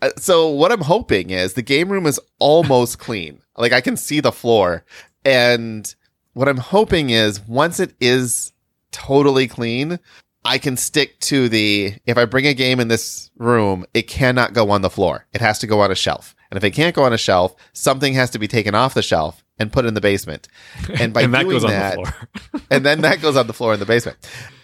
uh, 0.02 0.10
So 0.18 0.50
what 0.50 0.72
I'm 0.72 0.82
hoping 0.82 1.30
is 1.32 1.54
the 1.54 1.62
game 1.62 1.90
room 1.92 2.06
is 2.06 2.20
almost 2.40 3.00
clean. 3.08 3.42
Like 3.58 3.74
I 3.74 3.82
can 3.82 3.96
see 3.98 4.20
the 4.20 4.32
floor, 4.32 4.84
and 5.24 5.94
what 6.34 6.50
I'm 6.50 6.58
hoping 6.58 7.10
is 7.10 7.40
once 7.48 7.80
it 7.80 7.94
is 8.02 8.52
totally 8.92 9.48
clean, 9.48 9.98
I 10.44 10.58
can 10.58 10.76
stick 10.78 11.20
to 11.22 11.48
the 11.50 11.96
if 12.06 12.18
I 12.18 12.26
bring 12.26 12.46
a 12.46 12.54
game 12.54 12.80
in 12.82 12.90
this 12.90 13.32
room, 13.38 13.86
it 13.94 14.04
cannot 14.04 14.54
go 14.54 14.70
on 14.72 14.82
the 14.82 14.90
floor. 14.90 15.26
It 15.34 15.40
has 15.42 15.58
to 15.60 15.68
go 15.68 15.80
on 15.80 15.90
a 15.92 15.96
shelf. 15.96 16.36
And 16.52 16.58
if 16.58 16.64
it 16.66 16.72
can't 16.72 16.94
go 16.96 17.04
on 17.04 17.14
a 17.14 17.18
shelf, 17.18 17.56
something 17.74 18.14
has 18.14 18.30
to 18.32 18.40
be 18.40 18.48
taken 18.48 18.76
off 18.76 18.94
the 18.94 19.02
shelf 19.02 19.44
and 19.60 19.72
put 19.72 19.86
in 19.86 19.94
the 19.94 20.02
basement. 20.02 20.48
And 21.00 21.14
by 21.14 21.24
and 21.24 21.34
that 21.34 21.44
doing 21.44 21.52
goes 21.52 21.64
on 21.64 21.72
that, 21.72 21.98
the 21.98 22.12
floor. 22.12 22.62
and 22.72 22.86
then 22.86 23.02
that 23.02 23.22
goes 23.22 23.36
on 23.36 23.48
the 23.48 23.54
floor 23.54 23.74
in 23.74 23.80
the 23.80 23.86
basement. 23.86 24.18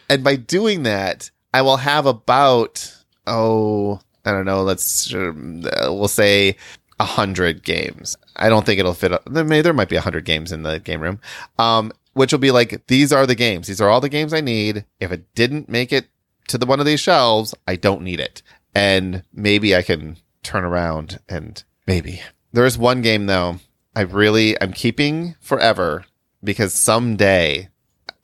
And 0.10 0.24
by 0.24 0.36
doing 0.36 0.84
that, 0.84 1.32
I 1.54 1.62
will 1.62 1.78
have 1.78 2.06
about 2.06 2.96
oh, 3.28 4.00
I 4.26 4.32
don't 4.32 4.46
know, 4.46 4.64
let's 4.64 5.14
uh, 5.14 5.32
we'll 5.36 6.08
say 6.08 6.56
a 7.00 7.06
hundred 7.06 7.64
games. 7.64 8.16
I 8.36 8.50
don't 8.50 8.66
think 8.66 8.80
it'll 8.80 8.94
fit. 8.94 9.12
There 9.26 9.44
may 9.44 9.62
there 9.62 9.74
might 9.74 9.90
be 9.90 9.96
a 9.96 10.02
hundred 10.02 10.26
games 10.26 10.52
in 10.52 10.64
the 10.64 10.80
game 10.80 11.02
room, 11.02 11.20
um, 11.58 11.92
which 12.14 12.32
will 12.32 12.40
be 12.40 12.52
like 12.52 12.86
these 12.88 13.12
are 13.12 13.26
the 13.26 13.36
games. 13.36 13.68
These 13.68 13.82
are 13.82 13.90
all 13.90 14.02
the 14.02 14.10
games 14.10 14.34
I 14.34 14.42
need. 14.42 14.86
If 15.00 15.12
it 15.12 15.34
didn't 15.34 15.70
make 15.70 15.92
it 15.92 16.08
to 16.48 16.58
the 16.58 16.66
one 16.66 16.80
of 16.80 16.86
these 16.86 17.00
shelves, 17.00 17.56
I 17.68 17.76
don't 17.76 18.04
need 18.04 18.20
it, 18.20 18.42
and 18.76 19.24
maybe 19.34 19.76
I 19.76 19.82
can 19.82 20.18
turn 20.44 20.64
around 20.64 21.20
and 21.30 21.64
maybe 21.88 22.22
there 22.52 22.66
is 22.66 22.78
one 22.78 23.02
game 23.02 23.26
though. 23.26 23.58
I 23.96 24.02
really 24.02 24.60
I'm 24.62 24.74
keeping 24.74 25.36
forever 25.42 26.06
because 26.44 26.74
someday 26.74 27.70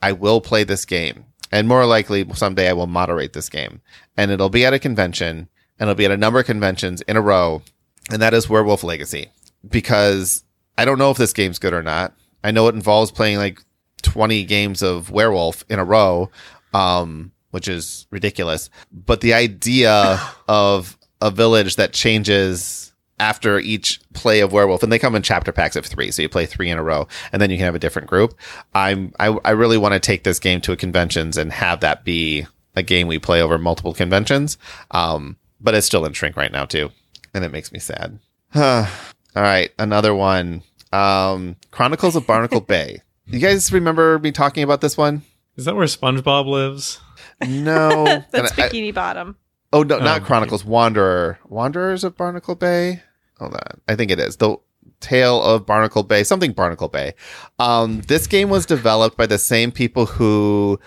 I 0.00 0.12
will 0.12 0.40
play 0.40 0.64
this 0.64 0.84
game. 0.84 1.24
And 1.50 1.66
more 1.66 1.86
likely 1.86 2.26
someday 2.34 2.68
I 2.68 2.74
will 2.74 2.86
moderate 2.86 3.32
this 3.32 3.48
game. 3.48 3.80
And 4.16 4.30
it'll 4.30 4.50
be 4.50 4.66
at 4.66 4.74
a 4.74 4.78
convention 4.78 5.48
and 5.78 5.88
it'll 5.88 5.94
be 5.94 6.04
at 6.04 6.10
a 6.10 6.16
number 6.16 6.40
of 6.40 6.46
conventions 6.46 7.00
in 7.02 7.16
a 7.16 7.20
row. 7.20 7.62
And 8.10 8.20
that 8.22 8.34
is 8.34 8.48
Werewolf 8.48 8.82
Legacy. 8.82 9.30
Because 9.68 10.44
I 10.76 10.84
don't 10.84 10.98
know 10.98 11.10
if 11.10 11.16
this 11.16 11.32
game's 11.32 11.58
good 11.58 11.74
or 11.74 11.82
not. 11.82 12.14
I 12.44 12.50
know 12.50 12.68
it 12.68 12.74
involves 12.74 13.10
playing 13.10 13.38
like 13.38 13.60
20 14.02 14.44
games 14.44 14.82
of 14.82 15.10
werewolf 15.10 15.64
in 15.68 15.78
a 15.78 15.84
row, 15.84 16.30
um, 16.72 17.32
which 17.50 17.68
is 17.68 18.06
ridiculous. 18.10 18.70
But 18.92 19.20
the 19.20 19.34
idea 19.34 20.20
of 20.48 20.96
a 21.20 21.30
village 21.30 21.76
that 21.76 21.92
changes 21.92 22.87
after 23.20 23.58
each 23.58 24.00
play 24.14 24.40
of 24.40 24.52
werewolf 24.52 24.82
and 24.82 24.92
they 24.92 24.98
come 24.98 25.14
in 25.14 25.22
chapter 25.22 25.52
packs 25.52 25.76
of 25.76 25.84
three 25.86 26.10
so 26.10 26.22
you 26.22 26.28
play 26.28 26.46
three 26.46 26.70
in 26.70 26.78
a 26.78 26.82
row 26.82 27.06
and 27.32 27.40
then 27.42 27.50
you 27.50 27.56
can 27.56 27.64
have 27.64 27.74
a 27.74 27.78
different 27.78 28.08
group 28.08 28.34
i'm 28.74 29.12
i, 29.18 29.26
I 29.44 29.50
really 29.50 29.78
want 29.78 29.94
to 29.94 30.00
take 30.00 30.24
this 30.24 30.38
game 30.38 30.60
to 30.62 30.72
a 30.72 30.76
conventions 30.76 31.36
and 31.36 31.52
have 31.52 31.80
that 31.80 32.04
be 32.04 32.46
a 32.76 32.82
game 32.82 33.08
we 33.08 33.18
play 33.18 33.42
over 33.42 33.58
multiple 33.58 33.92
conventions 33.94 34.56
um 34.92 35.36
but 35.60 35.74
it's 35.74 35.86
still 35.86 36.04
in 36.04 36.12
shrink 36.12 36.36
right 36.36 36.52
now 36.52 36.64
too 36.64 36.90
and 37.34 37.44
it 37.44 37.50
makes 37.52 37.72
me 37.72 37.78
sad 37.78 38.18
all 38.54 38.86
right 39.34 39.70
another 39.78 40.14
one 40.14 40.62
um 40.92 41.56
chronicles 41.70 42.14
of 42.16 42.26
barnacle 42.26 42.60
bay 42.62 43.02
you 43.26 43.38
guys 43.40 43.72
remember 43.72 44.18
me 44.20 44.32
talking 44.32 44.62
about 44.62 44.80
this 44.80 44.96
one 44.96 45.22
Is 45.56 45.64
that 45.66 45.76
where 45.76 45.86
SpongeBob 45.86 46.46
lives? 46.46 47.00
no 47.46 48.06
And 48.06 48.24
That's 48.30 48.58
I- 48.58 48.68
Bikini 48.68 48.94
Bottom. 48.94 49.36
Oh 49.70 49.82
no, 49.82 49.98
not 49.98 50.22
Oh, 50.22 50.24
Chronicles. 50.24 50.64
Wanderer. 50.64 51.38
Wanderers 51.46 52.02
of 52.02 52.16
Barnacle 52.16 52.54
Bay. 52.54 53.02
Hold 53.38 53.54
on. 53.54 53.80
I 53.88 53.94
think 53.96 54.10
it 54.10 54.18
is 54.18 54.36
the 54.36 54.56
Tale 55.00 55.42
of 55.42 55.66
Barnacle 55.66 56.02
Bay. 56.02 56.24
Something 56.24 56.52
Barnacle 56.52 56.88
Bay. 56.88 57.14
Um, 57.58 58.00
this 58.02 58.26
game 58.26 58.50
was 58.50 58.66
developed 58.66 59.16
by 59.16 59.26
the 59.26 59.38
same 59.38 59.70
people 59.70 60.06
who, 60.06 60.80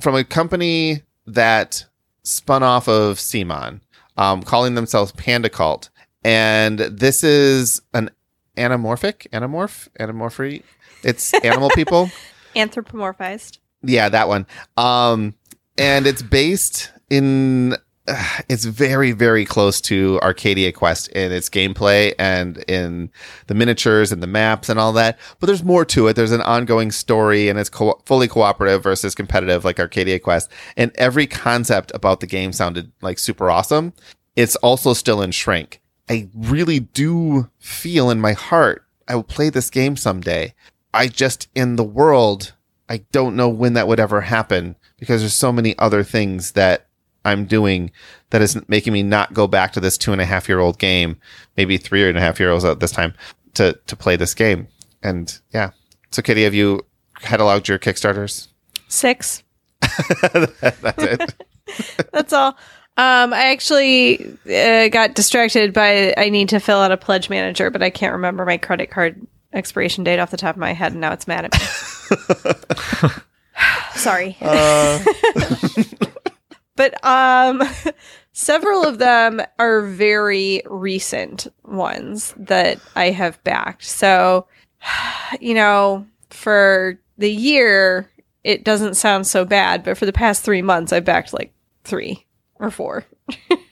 from 0.00 0.14
a 0.14 0.24
company 0.24 1.02
that 1.26 1.84
spun 2.22 2.62
off 2.62 2.88
of 2.88 3.18
CMON, 3.18 3.80
um, 4.16 4.42
calling 4.42 4.74
themselves 4.74 5.12
Panda 5.12 5.48
Cult, 5.48 5.90
and 6.22 6.78
this 6.78 7.24
is 7.24 7.82
an 7.92 8.10
anamorphic 8.56 9.28
anamorph 9.30 9.88
anamorphy. 9.98 10.62
It's 11.02 11.34
animal 11.44 11.70
people. 11.70 12.10
Anthropomorphized. 12.54 13.58
Yeah, 13.82 14.08
that 14.08 14.28
one. 14.28 14.46
Um, 14.76 15.34
and 15.76 16.06
it's 16.06 16.22
based 16.22 16.92
in. 17.10 17.76
it's 18.48 18.64
very, 18.64 19.12
very 19.12 19.44
close 19.44 19.80
to 19.82 20.18
Arcadia 20.22 20.72
Quest 20.72 21.08
in 21.08 21.32
its 21.32 21.48
gameplay 21.48 22.14
and 22.18 22.58
in 22.68 23.10
the 23.46 23.54
miniatures 23.54 24.12
and 24.12 24.22
the 24.22 24.26
maps 24.26 24.68
and 24.68 24.78
all 24.78 24.92
that. 24.92 25.18
But 25.40 25.46
there's 25.46 25.64
more 25.64 25.84
to 25.86 26.08
it. 26.08 26.14
There's 26.14 26.32
an 26.32 26.42
ongoing 26.42 26.90
story 26.90 27.48
and 27.48 27.58
it's 27.58 27.70
co- 27.70 28.00
fully 28.04 28.28
cooperative 28.28 28.82
versus 28.82 29.14
competitive 29.14 29.64
like 29.64 29.80
Arcadia 29.80 30.18
Quest. 30.18 30.50
And 30.76 30.92
every 30.96 31.26
concept 31.26 31.92
about 31.94 32.20
the 32.20 32.26
game 32.26 32.52
sounded 32.52 32.92
like 33.00 33.18
super 33.18 33.50
awesome. 33.50 33.94
It's 34.36 34.56
also 34.56 34.92
still 34.92 35.22
in 35.22 35.30
shrink. 35.30 35.80
I 36.08 36.28
really 36.34 36.80
do 36.80 37.50
feel 37.58 38.10
in 38.10 38.20
my 38.20 38.32
heart 38.32 38.84
I 39.08 39.14
will 39.14 39.22
play 39.22 39.50
this 39.50 39.70
game 39.70 39.96
someday. 39.96 40.54
I 40.92 41.08
just, 41.08 41.48
in 41.54 41.76
the 41.76 41.84
world, 41.84 42.54
I 42.88 42.98
don't 43.12 43.36
know 43.36 43.48
when 43.48 43.74
that 43.74 43.88
would 43.88 44.00
ever 44.00 44.22
happen 44.22 44.76
because 44.98 45.20
there's 45.20 45.34
so 45.34 45.52
many 45.52 45.76
other 45.78 46.02
things 46.02 46.52
that 46.52 46.86
I'm 47.24 47.46
doing 47.46 47.90
that 48.30 48.42
is 48.42 48.56
making 48.68 48.92
me 48.92 49.02
not 49.02 49.32
go 49.32 49.46
back 49.46 49.72
to 49.72 49.80
this 49.80 49.96
two 49.96 50.12
and 50.12 50.20
a 50.20 50.26
half 50.26 50.48
year 50.48 50.58
old 50.58 50.78
game, 50.78 51.16
maybe 51.56 51.76
three 51.76 52.08
and 52.08 52.18
a 52.18 52.20
half 52.20 52.38
year 52.38 52.50
olds 52.50 52.64
at 52.64 52.80
this 52.80 52.92
time 52.92 53.14
to, 53.54 53.78
to 53.86 53.96
play 53.96 54.16
this 54.16 54.34
game. 54.34 54.68
And 55.02 55.38
yeah. 55.52 55.70
So 56.10 56.22
Kitty, 56.22 56.44
have 56.44 56.54
you 56.54 56.84
cataloged 57.20 57.68
your 57.68 57.78
Kickstarters? 57.78 58.48
Six. 58.88 59.42
That's 59.80 61.02
it. 61.02 61.34
That's 62.12 62.32
all. 62.32 62.56
Um, 62.96 63.32
I 63.32 63.46
actually 63.46 64.24
uh, 64.46 64.88
got 64.88 65.14
distracted 65.14 65.72
by 65.72 66.14
I 66.16 66.28
need 66.28 66.50
to 66.50 66.60
fill 66.60 66.78
out 66.78 66.92
a 66.92 66.96
pledge 66.96 67.28
manager, 67.28 67.68
but 67.70 67.82
I 67.82 67.90
can't 67.90 68.12
remember 68.12 68.44
my 68.44 68.56
credit 68.56 68.90
card 68.90 69.26
expiration 69.52 70.04
date 70.04 70.20
off 70.20 70.30
the 70.30 70.36
top 70.36 70.54
of 70.54 70.60
my 70.60 70.72
head, 70.72 70.92
and 70.92 71.00
now 71.00 71.12
it's 71.12 71.26
mad 71.26 71.46
at 71.46 71.52
me. 71.54 73.10
Sorry. 73.96 74.36
Uh, 74.40 75.02
but 76.76 76.94
um 77.04 77.62
several 78.32 78.84
of 78.84 78.98
them 78.98 79.40
are 79.58 79.82
very 79.82 80.62
recent 80.66 81.46
ones 81.64 82.34
that 82.36 82.80
I 82.96 83.10
have 83.10 83.42
backed. 83.44 83.84
So, 83.84 84.46
you 85.40 85.54
know, 85.54 86.06
for 86.30 86.98
the 87.18 87.30
year 87.30 88.10
it 88.42 88.64
doesn't 88.64 88.94
sound 88.94 89.26
so 89.26 89.44
bad, 89.44 89.82
but 89.84 89.96
for 89.96 90.04
the 90.06 90.12
past 90.12 90.44
3 90.44 90.62
months 90.62 90.92
I've 90.92 91.04
backed 91.04 91.32
like 91.32 91.52
3 91.84 92.24
or 92.56 92.70
4. 92.70 93.04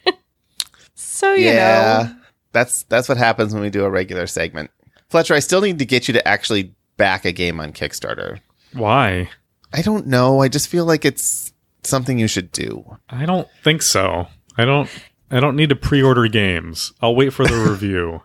so, 0.94 1.34
you 1.34 1.46
yeah, 1.46 2.08
know, 2.08 2.16
that's 2.52 2.84
that's 2.84 3.08
what 3.08 3.18
happens 3.18 3.52
when 3.52 3.62
we 3.62 3.70
do 3.70 3.84
a 3.84 3.90
regular 3.90 4.26
segment. 4.26 4.70
Fletcher, 5.10 5.34
I 5.34 5.40
still 5.40 5.60
need 5.60 5.78
to 5.78 5.84
get 5.84 6.08
you 6.08 6.14
to 6.14 6.26
actually 6.26 6.74
back 6.96 7.24
a 7.24 7.32
game 7.32 7.60
on 7.60 7.72
Kickstarter. 7.72 8.40
Why? 8.72 9.28
I 9.72 9.82
don't 9.82 10.06
know. 10.06 10.40
I 10.40 10.48
just 10.48 10.68
feel 10.68 10.84
like 10.84 11.04
it's 11.04 11.51
something 11.84 12.18
you 12.18 12.28
should 12.28 12.52
do. 12.52 12.98
I 13.08 13.26
don't 13.26 13.48
think 13.62 13.82
so. 13.82 14.28
I 14.56 14.64
don't. 14.64 14.88
I 15.30 15.40
don't 15.40 15.56
need 15.56 15.70
to 15.70 15.76
pre-order 15.76 16.28
games. 16.28 16.92
I'll 17.00 17.14
wait 17.16 17.32
for 17.32 17.46
the 17.46 17.56
review. 17.70 18.22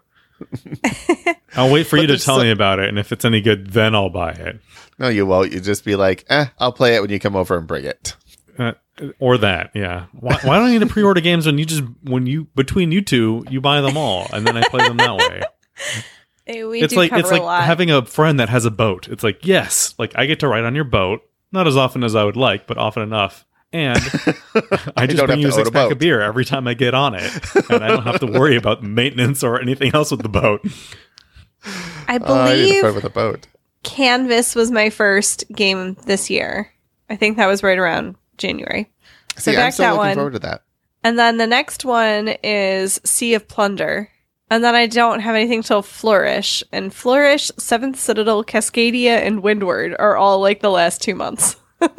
I'll 1.56 1.72
wait 1.72 1.88
for 1.88 1.96
But 1.96 2.02
you 2.02 2.08
to 2.08 2.18
tell 2.18 2.38
so- 2.38 2.44
me 2.44 2.52
about 2.52 2.80
it, 2.80 2.90
and 2.90 3.00
if 3.00 3.12
it's 3.12 3.26
any 3.26 3.42
good, 3.42 3.72
then 3.72 3.96
I'll 3.96 4.10
buy 4.10 4.32
it. 4.32 4.60
No, 5.00 5.08
you 5.10 5.26
won't. 5.26 5.52
You 5.54 5.60
just 5.60 5.86
be 5.86 5.96
like, 5.96 6.26
eh, 6.30 6.48
I'll 6.60 6.72
play 6.74 6.96
it 6.96 7.02
when 7.02 7.10
you 7.12 7.20
come 7.20 7.36
over 7.36 7.58
and 7.58 7.68
bring 7.68 7.86
it. 7.86 8.16
Uh, 8.58 8.74
or 9.20 9.38
that, 9.38 9.72
yeah. 9.76 10.08
Why, 10.14 10.40
why 10.44 10.58
don't 10.58 10.68
I 10.68 10.72
need 10.72 10.80
to 10.80 10.88
pre-order 10.88 11.22
games 11.22 11.46
when 11.46 11.58
you 11.60 11.66
just 11.66 11.84
when 12.04 12.26
you 12.26 12.46
between 12.56 12.92
you 12.92 13.02
two 13.02 13.46
you 13.50 13.62
buy 13.62 13.82
them 13.82 13.96
all 13.96 14.28
and 14.34 14.46
then 14.48 14.58
I 14.58 14.68
play 14.70 14.88
them 14.88 14.98
that 14.98 15.16
way? 15.16 15.42
we 16.66 16.82
it's 16.82 16.94
do 16.94 17.00
like 17.00 17.12
cover 17.12 17.20
it's 17.20 17.30
a 17.30 17.34
like 17.34 17.42
lot. 17.44 17.64
having 17.66 17.92
a 17.92 18.04
friend 18.06 18.40
that 18.40 18.50
has 18.50 18.66
a 18.66 18.72
boat. 18.72 19.08
It's 19.08 19.24
like 19.24 19.46
yes, 19.46 19.94
like 20.00 20.14
I 20.16 20.26
get 20.26 20.40
to 20.40 20.48
ride 20.48 20.64
on 20.64 20.74
your 20.74 20.84
boat, 20.86 21.22
not 21.52 21.68
as 21.68 21.78
often 21.78 22.04
as 22.04 22.16
I 22.16 22.24
would 22.24 22.36
like, 22.36 22.66
but 22.66 22.80
often 22.80 23.04
enough. 23.04 23.46
And 23.74 23.98
I 24.96 25.06
just 25.08 25.18
don't 25.18 25.28
bring 25.28 25.40
you 25.40 25.50
a 25.50 25.52
six 25.52 25.68
a 25.70 25.72
pack 25.72 25.88
boat. 25.88 25.92
of 25.94 26.00
beer 26.00 26.22
every 26.22 26.46
time 26.46 26.68
I 26.68 26.74
get 26.74 26.94
on 26.94 27.14
it, 27.16 27.32
and 27.70 27.84
I 27.84 27.90
don't 27.90 28.04
have 28.04 28.20
to 28.22 28.26
worry 28.26 28.56
about 28.56 28.82
maintenance 28.84 29.44
or 29.44 29.60
anything 29.62 29.92
else 29.94 30.12
with 30.12 30.22
the 30.22 30.30
boat. 30.30 30.62
I 32.08 32.16
Uh, 32.16 32.16
I 32.16 32.18
believe 32.20 32.84
with 32.96 33.04
a 33.04 33.10
boat. 33.10 33.48
Canvas 33.84 34.56
was 34.56 34.72
my 34.72 34.90
first 34.90 35.44
game 35.54 35.96
this 36.06 36.30
year. 36.30 36.72
I 37.10 37.16
think 37.18 37.38
that 37.38 37.48
was 37.48 37.62
right 37.64 37.78
around 37.78 38.16
January. 38.38 38.90
So 39.36 39.52
See, 39.52 39.58
I'm 39.58 39.58
back 39.58 39.74
still 39.74 39.86
that 39.86 39.92
looking 39.92 40.08
one. 40.08 40.16
forward 40.16 40.34
to 40.34 40.40
that. 40.40 40.64
And 41.04 41.20
then 41.20 41.38
the 41.38 41.48
next 41.48 41.86
one 41.86 42.30
is 42.44 43.00
Sea 43.04 43.34
of 43.36 43.48
Plunder. 43.48 44.10
And 44.50 44.64
then 44.64 44.76
I 44.76 44.88
don't 44.88 45.20
have 45.20 45.36
anything 45.36 45.62
till 45.62 45.82
Flourish. 45.82 46.64
And 46.72 46.94
Flourish, 46.94 47.52
Seventh 47.58 48.00
Citadel, 48.00 48.44
Cascadia, 48.46 49.18
and 49.26 49.44
Windward 49.44 49.96
are 50.00 50.16
all 50.18 50.40
like 50.40 50.62
the 50.62 50.72
last 50.72 51.02
two 51.02 51.16
months. 51.16 51.58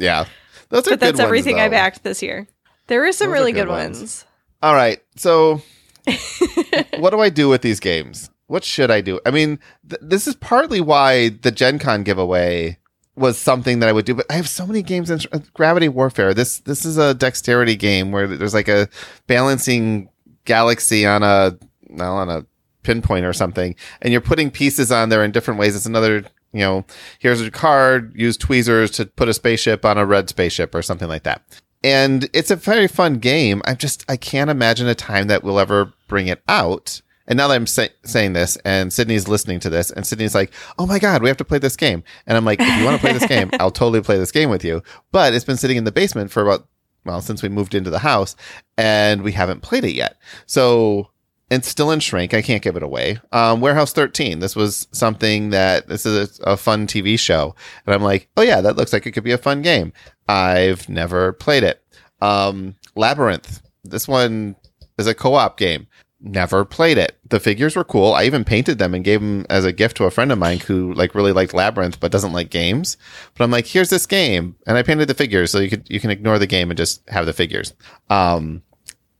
Yeah, 0.00 0.26
those 0.70 0.86
are 0.86 0.90
but 0.90 1.00
that's 1.00 1.18
ones, 1.18 1.20
everything 1.20 1.60
I 1.60 1.68
though. 1.68 1.72
backed 1.72 2.02
this 2.02 2.22
year. 2.22 2.46
There 2.86 3.00
were 3.00 3.12
some 3.12 3.28
Those 3.28 3.38
really 3.38 3.52
good 3.52 3.66
good, 3.66 3.68
ones. 3.72 3.98
ones. 3.98 4.24
All 4.62 4.74
right, 4.74 5.00
so 5.16 5.62
what 6.98 7.10
do 7.10 7.20
I 7.20 7.28
do 7.28 7.48
with 7.48 7.62
these 7.62 7.80
games? 7.80 8.30
What 8.46 8.64
should 8.64 8.90
I 8.90 9.00
do? 9.02 9.20
I 9.26 9.30
mean, 9.30 9.58
th- 9.88 10.00
this 10.02 10.26
is 10.26 10.34
partly 10.36 10.80
why 10.80 11.28
the 11.28 11.50
Gen 11.50 11.78
Con 11.78 12.02
giveaway 12.02 12.78
was 13.14 13.36
something 13.36 13.80
that 13.80 13.88
I 13.88 13.92
would 13.92 14.04
do, 14.06 14.14
but 14.14 14.26
I 14.30 14.34
have 14.34 14.48
so 14.48 14.66
many 14.66 14.82
games 14.82 15.10
in 15.10 15.20
uh, 15.32 15.40
Gravity 15.52 15.88
Warfare. 15.88 16.32
This 16.34 16.60
this 16.60 16.84
is 16.84 16.96
a 16.96 17.14
dexterity 17.14 17.76
game 17.76 18.10
where 18.10 18.26
there's 18.26 18.54
like 18.54 18.68
a 18.68 18.88
balancing 19.26 20.08
galaxy 20.44 21.04
on 21.04 21.22
a 21.22 21.58
well, 21.90 22.16
on 22.16 22.30
a 22.30 22.46
pinpoint 22.84 23.26
or 23.26 23.32
something, 23.34 23.74
and 24.00 24.12
you're 24.12 24.20
putting 24.22 24.50
pieces 24.50 24.90
on 24.90 25.08
there 25.10 25.22
in 25.24 25.30
different 25.30 25.60
ways. 25.60 25.76
It's 25.76 25.84
another, 25.86 26.24
you 26.52 26.60
know, 26.60 26.84
here's 27.18 27.40
a 27.40 27.50
card, 27.50 28.12
use 28.14 28.36
tweezers 28.36 28.90
to 28.92 29.06
put 29.06 29.28
a 29.28 29.34
spaceship 29.34 29.84
on 29.84 29.98
a 29.98 30.06
red 30.06 30.28
spaceship 30.28 30.74
or 30.74 30.82
something 30.82 31.08
like 31.08 31.24
that. 31.24 31.42
And 31.84 32.28
it's 32.32 32.50
a 32.50 32.56
very 32.56 32.88
fun 32.88 33.14
game. 33.14 33.62
I 33.64 33.74
just 33.74 34.04
I 34.08 34.16
can't 34.16 34.50
imagine 34.50 34.88
a 34.88 34.94
time 34.94 35.28
that 35.28 35.44
we'll 35.44 35.60
ever 35.60 35.92
bring 36.08 36.26
it 36.26 36.42
out. 36.48 37.00
And 37.28 37.36
now 37.36 37.48
that 37.48 37.54
I'm 37.54 37.66
say- 37.66 37.90
saying 38.04 38.32
this, 38.32 38.56
and 38.64 38.90
Sydney's 38.90 39.28
listening 39.28 39.60
to 39.60 39.70
this, 39.70 39.90
and 39.90 40.06
Sydney's 40.06 40.34
like, 40.34 40.50
"Oh 40.78 40.86
my 40.86 40.98
god, 40.98 41.22
we 41.22 41.28
have 41.28 41.36
to 41.36 41.44
play 41.44 41.58
this 41.58 41.76
game." 41.76 42.02
And 42.26 42.36
I'm 42.36 42.44
like, 42.46 42.58
"If 42.58 42.78
you 42.78 42.84
want 42.84 42.96
to 42.96 43.00
play 43.06 43.12
this 43.12 43.26
game, 43.26 43.50
I'll 43.60 43.70
totally 43.70 44.00
play 44.00 44.16
this 44.16 44.32
game 44.32 44.48
with 44.48 44.64
you." 44.64 44.82
But 45.12 45.34
it's 45.34 45.44
been 45.44 45.58
sitting 45.58 45.76
in 45.76 45.84
the 45.84 45.92
basement 45.92 46.30
for 46.32 46.42
about 46.42 46.66
well 47.04 47.20
since 47.20 47.42
we 47.42 47.50
moved 47.50 47.74
into 47.74 47.90
the 47.90 47.98
house, 47.98 48.34
and 48.78 49.22
we 49.22 49.32
haven't 49.32 49.60
played 49.60 49.84
it 49.84 49.92
yet. 49.92 50.16
So 50.46 51.10
it's 51.50 51.68
still 51.68 51.90
in 51.90 52.00
shrink. 52.00 52.34
I 52.34 52.42
can't 52.42 52.62
give 52.62 52.76
it 52.76 52.82
away. 52.82 53.20
Um, 53.32 53.60
Warehouse 53.60 53.92
13. 53.92 54.40
This 54.40 54.54
was 54.54 54.86
something 54.92 55.50
that 55.50 55.88
this 55.88 56.04
is 56.04 56.40
a, 56.40 56.52
a 56.52 56.56
fun 56.56 56.86
TV 56.86 57.18
show, 57.18 57.54
and 57.86 57.94
I'm 57.94 58.02
like, 58.02 58.28
oh 58.36 58.42
yeah, 58.42 58.60
that 58.60 58.76
looks 58.76 58.92
like 58.92 59.06
it 59.06 59.12
could 59.12 59.24
be 59.24 59.32
a 59.32 59.38
fun 59.38 59.62
game. 59.62 59.92
I've 60.28 60.88
never 60.88 61.32
played 61.32 61.62
it. 61.62 61.82
Um, 62.20 62.76
Labyrinth. 62.94 63.62
This 63.84 64.06
one 64.06 64.56
is 64.98 65.06
a 65.06 65.14
co-op 65.14 65.56
game. 65.56 65.86
Never 66.20 66.64
played 66.64 66.98
it. 66.98 67.16
The 67.28 67.38
figures 67.38 67.76
were 67.76 67.84
cool. 67.84 68.12
I 68.12 68.24
even 68.24 68.44
painted 68.44 68.78
them 68.78 68.92
and 68.92 69.04
gave 69.04 69.20
them 69.20 69.46
as 69.48 69.64
a 69.64 69.72
gift 69.72 69.96
to 69.98 70.04
a 70.04 70.10
friend 70.10 70.32
of 70.32 70.38
mine 70.38 70.58
who 70.58 70.92
like 70.94 71.14
really 71.14 71.32
liked 71.32 71.54
Labyrinth 71.54 72.00
but 72.00 72.10
doesn't 72.10 72.32
like 72.32 72.50
games. 72.50 72.96
But 73.34 73.44
I'm 73.44 73.52
like, 73.52 73.66
here's 73.66 73.88
this 73.88 74.04
game, 74.04 74.56
and 74.66 74.76
I 74.76 74.82
painted 74.82 75.08
the 75.08 75.14
figures 75.14 75.52
so 75.52 75.60
you 75.60 75.70
could 75.70 75.88
you 75.88 76.00
can 76.00 76.10
ignore 76.10 76.38
the 76.38 76.46
game 76.46 76.70
and 76.70 76.76
just 76.76 77.08
have 77.08 77.24
the 77.24 77.32
figures. 77.32 77.72
Um, 78.10 78.62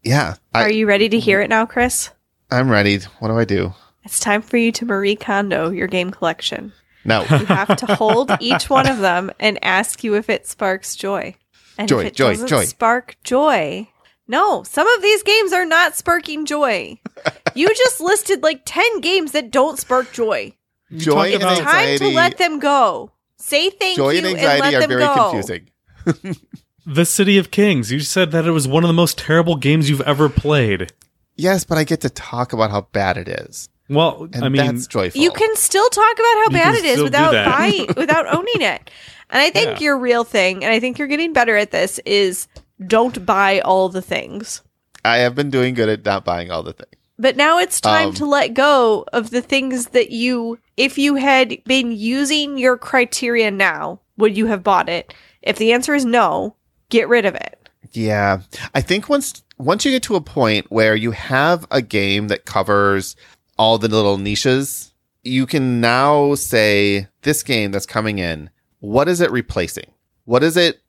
yeah, 0.02 0.34
I, 0.52 0.64
Are 0.64 0.70
you 0.70 0.86
ready 0.86 1.08
to 1.08 1.18
hear 1.18 1.40
it 1.40 1.48
now, 1.48 1.66
Chris? 1.66 2.10
I'm 2.50 2.70
ready. 2.70 2.98
What 3.18 3.28
do 3.28 3.38
I 3.38 3.44
do? 3.44 3.74
It's 4.04 4.20
time 4.20 4.42
for 4.42 4.56
you 4.56 4.72
to 4.72 4.86
Marie 4.86 5.16
Kondo 5.16 5.70
your 5.70 5.86
game 5.86 6.10
collection. 6.10 6.72
No. 7.04 7.22
You 7.22 7.44
have 7.46 7.76
to 7.76 7.86
hold 7.94 8.30
each 8.40 8.68
one 8.70 8.88
of 8.88 8.98
them 8.98 9.30
and 9.38 9.62
ask 9.64 10.02
you 10.02 10.14
if 10.14 10.28
it 10.28 10.46
sparks 10.46 10.96
joy. 10.96 11.34
And 11.76 11.88
Joy, 11.88 12.00
if 12.00 12.06
it 12.08 12.14
joy, 12.14 12.30
doesn't 12.30 12.48
joy. 12.48 12.64
spark 12.64 13.16
joy. 13.22 13.88
No, 14.26 14.62
some 14.62 14.86
of 14.86 15.00
these 15.02 15.22
games 15.22 15.52
are 15.52 15.64
not 15.64 15.94
sparking 15.96 16.44
joy. 16.44 16.98
you 17.54 17.68
just 17.68 18.00
listed 18.00 18.42
like 18.42 18.62
10 18.64 19.00
games 19.00 19.32
that 19.32 19.50
don't 19.50 19.78
spark 19.78 20.12
joy. 20.12 20.52
Joy 20.96 21.32
talk 21.32 21.34
and 21.34 21.42
about- 21.42 21.58
Time 21.58 21.98
to 21.98 22.08
let 22.08 22.38
them 22.38 22.58
go. 22.58 23.12
Say 23.36 23.70
thank 23.70 23.96
Joy 23.96 24.10
you 24.12 24.18
and 24.18 24.26
and, 24.26 24.36
anxiety 24.38 24.60
let 24.62 24.74
are 24.74 24.80
them 24.80 24.88
very 24.90 25.02
go. 25.04 25.30
confusing. 25.30 26.36
The 26.90 27.04
City 27.04 27.36
of 27.36 27.50
Kings. 27.50 27.92
You 27.92 28.00
said 28.00 28.30
that 28.30 28.46
it 28.46 28.50
was 28.52 28.66
one 28.66 28.82
of 28.82 28.88
the 28.88 28.94
most 28.94 29.18
terrible 29.18 29.56
games 29.56 29.90
you've 29.90 30.00
ever 30.00 30.30
played. 30.30 30.90
Yes, 31.38 31.64
but 31.64 31.78
I 31.78 31.84
get 31.84 32.00
to 32.02 32.10
talk 32.10 32.52
about 32.52 32.70
how 32.70 32.82
bad 32.92 33.16
it 33.16 33.28
is, 33.28 33.68
Well, 33.88 34.28
and 34.34 34.44
I 34.44 34.48
mean, 34.50 34.66
that's 34.66 34.86
joyful. 34.88 35.20
You 35.20 35.30
can 35.30 35.54
still 35.56 35.88
talk 35.88 36.12
about 36.12 36.34
how 36.34 36.44
You 36.44 36.50
bad 36.50 36.74
it 36.74 36.84
is 36.84 37.00
without 37.02 37.30
that. 37.32 37.46
buying, 37.56 37.86
without 37.96 38.26
owning 38.26 38.60
it. 38.60 38.90
And 39.30 39.40
I 39.40 39.50
think 39.50 39.78
Yeah. 39.78 39.84
your 39.84 39.98
real 39.98 40.24
thing, 40.24 40.64
and 40.64 40.72
I 40.74 40.80
think 40.80 40.98
you're 40.98 41.06
getting 41.08 41.32
better 41.32 41.56
at 41.56 41.70
this, 41.70 41.98
is 42.04 42.48
don't 42.86 43.24
buy 43.24 43.60
all 43.60 43.88
the 43.88 44.02
things. 44.02 44.62
I 45.04 45.18
have 45.18 45.34
been 45.36 45.48
doing 45.48 45.74
good 45.74 45.88
at 45.88 46.04
not 46.04 46.24
buying 46.24 46.50
all 46.50 46.62
the 46.64 46.72
things. 46.72 46.90
But 47.20 47.36
now 47.36 47.58
it's 47.58 47.80
time 47.80 48.08
Um, 48.08 48.14
to 48.14 48.26
let 48.26 48.54
go 48.54 49.04
of 49.12 49.30
the 49.30 49.40
things 49.42 49.86
that 49.88 50.10
you, 50.10 50.58
if 50.76 50.98
you 50.98 51.14
had 51.16 51.58
been 51.64 51.92
using 51.92 52.58
your 52.58 52.76
criteria 52.76 53.50
now, 53.50 54.00
would 54.16 54.36
you 54.36 54.46
have 54.46 54.62
bought 54.64 54.88
it? 54.88 55.14
If 55.42 55.56
the 55.56 55.72
answer 55.72 55.94
is 55.94 56.04
no, 56.04 56.54
get 56.90 57.08
rid 57.08 57.24
of 57.26 57.34
it. 57.34 57.57
Yeah, 57.98 58.42
I 58.76 58.80
think 58.80 59.08
once 59.08 59.42
once 59.58 59.84
you 59.84 59.90
get 59.90 60.04
to 60.04 60.14
a 60.14 60.20
point 60.20 60.70
where 60.70 60.94
you 60.94 61.10
have 61.10 61.66
a 61.72 61.82
game 61.82 62.28
that 62.28 62.44
covers 62.44 63.16
all 63.58 63.76
the 63.76 63.88
little 63.88 64.18
niches, 64.18 64.94
you 65.24 65.46
can 65.46 65.80
now 65.80 66.36
say 66.36 67.08
this 67.22 67.42
game 67.42 67.72
that's 67.72 67.86
coming 67.86 68.20
in. 68.20 68.50
What 68.78 69.08
is 69.08 69.20
it 69.20 69.32
replacing? 69.32 69.90
What 70.26 70.44
is 70.44 70.56
it? 70.56 70.80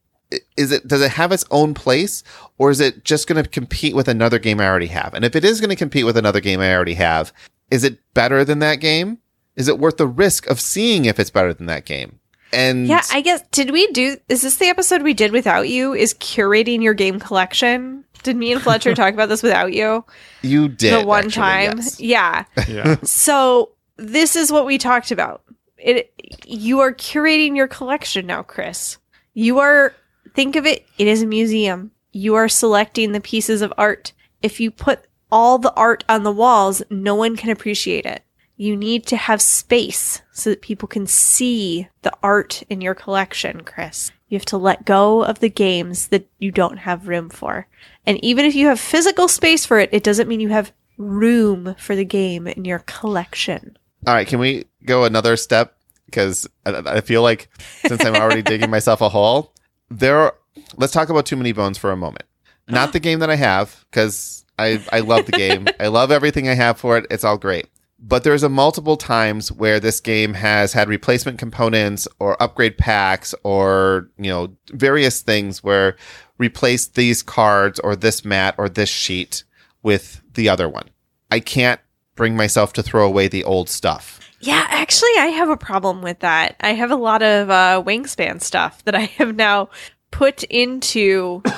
Is 0.56 0.72
it 0.72 0.88
does 0.88 1.02
it 1.02 1.10
have 1.10 1.32
its 1.32 1.46
own 1.50 1.74
place, 1.74 2.24
or 2.60 2.70
is 2.70 2.80
it 2.80 3.04
just 3.06 3.28
going 3.28 3.44
to 3.44 3.50
compete 3.50 3.96
with 3.96 4.08
another 4.08 4.38
game 4.38 4.60
I 4.60 4.68
already 4.68 4.86
have? 4.88 5.16
And 5.16 5.26
if 5.26 5.36
it 5.36 5.44
is 5.44 5.60
going 5.60 5.72
to 5.72 5.76
compete 5.76 6.06
with 6.06 6.16
another 6.16 6.40
game 6.40 6.60
I 6.60 6.76
already 6.76 6.94
have, 6.94 7.34
is 7.72 7.84
it 7.84 7.98
better 8.14 8.46
than 8.46 8.60
that 8.60 8.76
game? 8.76 9.18
Is 9.56 9.68
it 9.68 9.80
worth 9.80 9.98
the 9.98 10.06
risk 10.06 10.46
of 10.46 10.60
seeing 10.62 11.06
if 11.06 11.20
it's 11.20 11.32
better 11.32 11.56
than 11.56 11.66
that 11.66 11.86
game? 11.86 12.19
And 12.52 12.88
Yeah, 12.88 13.02
I 13.12 13.22
guess, 13.22 13.42
did 13.52 13.72
we 13.72 13.88
do, 13.88 14.18
is 14.28 14.42
this 14.42 14.58
the 14.58 14.66
episode 14.66 15.04
we 15.04 15.14
did 15.14 15.32
without 15.32 15.70
you? 15.70 15.94
Is 15.94 16.14
curating 16.16 16.82
your 16.82 16.94
game 16.94 17.20
collection? 17.20 18.04
Did 18.24 18.36
me 18.36 18.52
and 18.52 18.62
Fletcher 18.62 18.96
talk 18.96 19.14
about 19.14 19.30
this 19.30 19.44
without 19.44 19.74
you? 19.74 20.06
you 20.42 20.68
did 20.68 20.94
the 20.94 21.06
one 21.06 21.26
actually, 21.26 21.32
time? 21.32 21.78
yes. 21.78 22.00
Yeah. 22.00 22.46
yeah. 22.68 22.96
So 23.04 23.72
this 23.98 24.36
is 24.36 24.52
what 24.52 24.66
we 24.66 24.78
talked 24.78 25.12
about. 25.12 25.44
It 25.78 26.14
you 26.46 26.82
are 26.82 26.94
curating 26.94 27.56
your 27.56 27.68
collection 27.68 28.26
now, 28.28 28.44
Chris. 28.44 28.98
You 29.34 29.60
are 29.60 29.94
think 30.36 30.56
of 30.56 30.66
it, 30.66 30.86
it 30.98 31.08
is 31.08 31.22
a 31.22 31.28
museum. 31.28 31.92
You 32.12 32.36
are 32.36 32.50
selecting 32.50 33.12
the 33.12 33.22
pieces 33.22 33.62
of 33.62 33.74
art. 33.78 34.14
If 34.42 34.60
you 34.60 34.72
put 34.72 35.06
all 35.32 35.58
the 35.58 35.74
art 35.74 36.04
on 36.10 36.24
the 36.24 36.32
walls, 36.32 36.82
no 36.90 37.16
one 37.16 37.36
can 37.36 37.50
appreciate 37.50 38.06
it. 38.06 38.24
You 38.58 38.76
need 38.76 39.06
to 39.08 39.16
have 39.18 39.42
space 39.42 40.22
so 40.40 40.50
that 40.50 40.62
people 40.62 40.88
can 40.88 41.06
see 41.08 41.88
the 42.02 42.14
art 42.24 42.64
in 42.70 42.82
your 42.82 42.96
collection, 42.96 43.62
Chris. 43.62 44.12
You 44.30 44.38
have 44.38 44.46
to 44.46 44.58
let 44.58 44.86
go 44.86 45.24
of 45.24 45.40
the 45.40 45.50
games 45.50 46.08
that 46.08 46.28
you 46.38 46.52
don't 46.52 46.78
have 46.78 47.08
room 47.08 47.30
for. 47.30 47.68
And 48.06 48.24
even 48.24 48.46
if 48.46 48.56
you 48.56 48.68
have 48.68 48.80
physical 48.80 49.28
space 49.28 49.66
for 49.66 49.80
it, 49.80 49.90
it 49.92 50.04
doesn't 50.04 50.28
mean 50.28 50.40
you 50.40 50.50
have 50.50 50.72
room 50.98 51.76
for 51.80 51.96
the 51.96 52.06
game 52.06 52.46
in 52.46 52.66
your 52.66 52.80
collection. 52.80 53.78
All 54.06 54.14
right, 54.14 54.28
can 54.28 54.40
we 54.40 54.66
go 54.86 55.04
another 55.06 55.36
step? 55.36 55.76
Because 56.06 56.48
I, 56.66 56.78
I 56.86 57.02
feel 57.02 57.22
like 57.22 57.50
since 57.86 58.04
I'm 58.04 58.16
already 58.16 58.42
digging 58.44 58.70
myself 58.70 59.02
a 59.02 59.10
hole, 59.10 59.54
there. 59.90 60.18
Are, 60.20 60.36
let's 60.78 60.94
talk 60.94 61.10
about 61.10 61.26
Too 61.26 61.36
Many 61.36 61.52
Bones 61.52 61.78
for 61.78 61.92
a 61.92 61.98
moment. 61.98 62.24
Not 62.68 62.84
uh-huh. 62.84 62.92
the 62.92 63.00
game 63.00 63.20
that 63.20 63.30
I 63.30 63.36
have, 63.36 63.86
because 63.90 64.46
I 64.58 64.84
I 64.92 65.00
love 65.00 65.26
the 65.26 65.32
game. 65.32 65.68
I 65.80 65.88
love 65.88 66.12
everything 66.12 66.48
I 66.48 66.54
have 66.54 66.80
for 66.80 66.98
it. 66.98 67.06
It's 67.10 67.24
all 67.24 67.38
great. 67.38 67.68
But 68.02 68.24
there's 68.24 68.44
a 68.44 68.50
multiple 68.50 68.98
times 68.98 69.52
where 69.52 69.80
this 69.80 70.00
game 70.00 70.34
has 70.34 70.74
had 70.74 70.88
replacement 70.88 71.38
components 71.38 72.08
or 72.20 72.42
upgrade 72.42 72.78
packs 72.78 73.36
or 73.44 74.10
you 74.18 74.30
know 74.30 74.56
various 74.70 75.22
things 75.22 75.64
where 75.64 75.98
replace 76.38 76.88
these 76.88 77.22
cards 77.22 77.80
or 77.80 77.96
this 77.96 78.24
mat 78.24 78.56
or 78.58 78.70
this 78.70 78.90
sheet 78.90 79.44
with 79.84 80.22
the 80.34 80.50
other 80.50 80.70
one. 80.70 80.90
I 81.30 81.40
can't 81.40 81.82
bring 82.16 82.36
myself 82.36 82.74
to 82.74 82.84
throw 82.84 83.06
away 83.06 83.28
the 83.28 83.44
old 83.44 83.70
stuff. 83.70 84.20
Yeah, 84.42 84.66
actually, 84.70 85.12
I 85.20 85.28
have 85.28 85.50
a 85.50 85.58
problem 85.58 86.02
with 86.02 86.20
that. 86.20 86.56
I 86.62 86.74
have 86.74 86.92
a 86.92 86.96
lot 86.96 87.22
of 87.22 87.50
uh, 87.50 87.84
wingspan 87.86 88.42
stuff 88.42 88.84
that 88.86 88.96
I 88.96 89.02
have 89.02 89.36
now 89.36 89.70
put 90.12 90.44
into. 90.44 91.44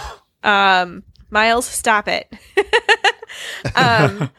Um, 0.44 1.04
Miles, 1.30 1.68
stop 1.68 2.08
it. 2.08 2.28
um, 3.76 4.30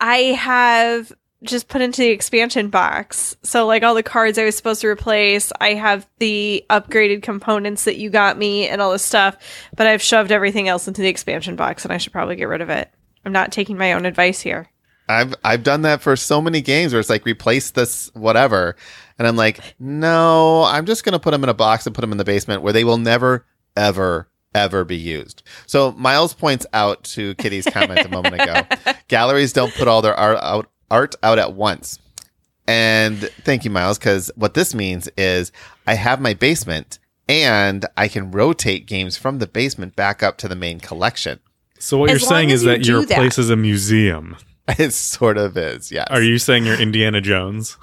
I 0.00 0.16
have 0.16 1.12
just 1.42 1.68
put 1.68 1.80
into 1.80 2.00
the 2.00 2.08
expansion 2.08 2.68
box. 2.68 3.36
So, 3.42 3.66
like 3.66 3.82
all 3.82 3.94
the 3.94 4.02
cards 4.02 4.38
I 4.38 4.44
was 4.44 4.56
supposed 4.56 4.80
to 4.80 4.88
replace, 4.88 5.52
I 5.60 5.74
have 5.74 6.08
the 6.18 6.64
upgraded 6.70 7.22
components 7.22 7.84
that 7.84 7.96
you 7.96 8.10
got 8.10 8.38
me 8.38 8.68
and 8.68 8.82
all 8.82 8.92
this 8.92 9.04
stuff, 9.04 9.36
but 9.76 9.86
I've 9.86 10.02
shoved 10.02 10.32
everything 10.32 10.68
else 10.68 10.88
into 10.88 11.02
the 11.02 11.08
expansion 11.08 11.56
box 11.56 11.84
and 11.84 11.92
I 11.92 11.98
should 11.98 12.12
probably 12.12 12.36
get 12.36 12.48
rid 12.48 12.60
of 12.60 12.70
it. 12.70 12.90
I'm 13.24 13.32
not 13.32 13.52
taking 13.52 13.78
my 13.78 13.92
own 13.92 14.06
advice 14.06 14.40
here. 14.40 14.68
I've 15.08 15.34
I've 15.42 15.62
done 15.62 15.82
that 15.82 16.02
for 16.02 16.16
so 16.16 16.40
many 16.40 16.60
games 16.60 16.92
where 16.92 17.00
it's 17.00 17.08
like 17.08 17.24
replace 17.24 17.70
this 17.70 18.10
whatever, 18.14 18.76
and 19.18 19.26
I'm 19.26 19.36
like, 19.36 19.60
no, 19.78 20.64
I'm 20.64 20.86
just 20.86 21.04
gonna 21.04 21.18
put 21.18 21.30
them 21.30 21.44
in 21.44 21.48
a 21.48 21.54
box 21.54 21.86
and 21.86 21.94
put 21.94 22.02
them 22.02 22.12
in 22.12 22.18
the 22.18 22.24
basement 22.24 22.62
where 22.62 22.72
they 22.72 22.84
will 22.84 22.98
never 22.98 23.46
ever 23.76 24.28
ever 24.54 24.84
be 24.84 24.96
used. 24.96 25.42
So 25.66 25.92
Miles 25.92 26.34
points 26.34 26.66
out 26.72 27.04
to 27.04 27.34
Kitty's 27.36 27.66
comment 27.66 28.04
a 28.04 28.08
moment 28.08 28.40
ago, 28.40 28.62
galleries 29.08 29.52
don't 29.52 29.74
put 29.74 29.88
all 29.88 30.02
their 30.02 30.14
art 30.14 30.38
out 30.42 30.70
art 30.90 31.14
out 31.22 31.38
at 31.38 31.52
once. 31.54 31.98
And 32.66 33.18
thank 33.44 33.64
you, 33.64 33.70
Miles, 33.70 33.98
because 33.98 34.30
what 34.36 34.54
this 34.54 34.74
means 34.74 35.08
is 35.16 35.52
I 35.86 35.94
have 35.94 36.20
my 36.20 36.34
basement 36.34 36.98
and 37.28 37.84
I 37.96 38.08
can 38.08 38.30
rotate 38.30 38.86
games 38.86 39.16
from 39.16 39.38
the 39.38 39.46
basement 39.46 39.96
back 39.96 40.22
up 40.22 40.36
to 40.38 40.48
the 40.48 40.56
main 40.56 40.80
collection. 40.80 41.40
So 41.78 41.96
what 41.98 42.10
As 42.10 42.20
you're 42.20 42.28
saying 42.28 42.50
is 42.50 42.62
you 42.64 42.68
that 42.70 42.86
your 42.86 43.04
that. 43.06 43.16
place 43.16 43.38
is 43.38 43.50
a 43.50 43.56
museum. 43.56 44.36
It 44.78 44.92
sort 44.92 45.38
of 45.38 45.56
is, 45.56 45.90
yes. 45.90 46.08
Are 46.10 46.20
you 46.20 46.36
saying 46.36 46.66
you're 46.66 46.78
Indiana 46.78 47.22
Jones? 47.22 47.78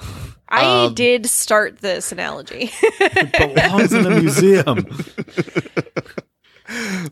I 0.49 0.85
Um, 0.85 0.93
did 0.93 1.25
start 1.25 1.79
this 1.79 2.11
analogy. 2.11 2.69
it 2.81 3.55
belongs 3.55 3.91
in 3.91 4.05
a 4.05 4.11
museum. 4.11 4.85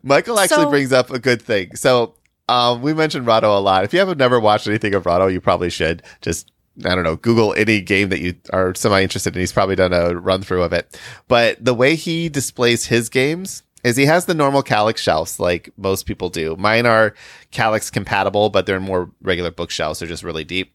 Michael 0.04 0.40
actually 0.40 0.64
So- 0.64 0.70
brings 0.70 0.92
up 0.94 1.10
a 1.12 1.20
good 1.20 1.42
thing. 1.42 1.76
So 1.76 2.16
um, 2.50 2.82
we 2.82 2.94
mentioned 2.94 3.26
Rahdo 3.26 3.58
a 3.58 3.60
lot. 3.60 3.84
If 3.84 3.94
you 3.94 4.00
haven't 4.00 4.18
never 4.18 4.40
watched 4.40 4.68
anything 4.68 4.94
of 4.94 5.06
Rahdo, 5.06 5.28
you 5.28 5.40
probably 5.42 5.70
should. 5.70 6.04
Just 6.22 6.52
I 6.86 6.96
don't 6.96 7.04
know, 7.04 7.16
Google 7.18 7.54
any 7.56 7.82
game 7.82 8.10
that 8.10 8.20
you 8.20 8.34
are 8.52 8.74
semi 8.74 9.02
interested 9.04 9.36
in. 9.36 9.40
He's 9.40 9.52
probably 9.54 9.76
done 9.76 9.94
a 9.94 10.16
run 10.16 10.42
through 10.42 10.64
of 10.64 10.74
it. 10.74 11.00
But 11.28 11.64
the 11.64 11.74
way 11.74 11.96
he 11.96 12.30
displays 12.30 12.86
his 12.88 13.10
games 13.10 13.62
is 13.84 13.96
he 13.96 14.06
has 14.06 14.26
the 14.26 14.34
normal 14.34 14.64
Kallax 14.64 14.98
shelves 14.98 15.40
like 15.40 15.70
most 15.78 16.06
people 16.06 16.30
do. 16.30 16.56
Mine 16.56 16.86
are 16.88 17.14
Kallax 17.52 17.92
compatible, 17.92 18.50
but 18.50 18.66
they're 18.66 18.80
more 18.80 19.12
regular 19.22 19.52
bookshelves. 19.52 20.00
They're 20.00 20.08
just 20.08 20.24
really 20.24 20.44
deep. 20.46 20.74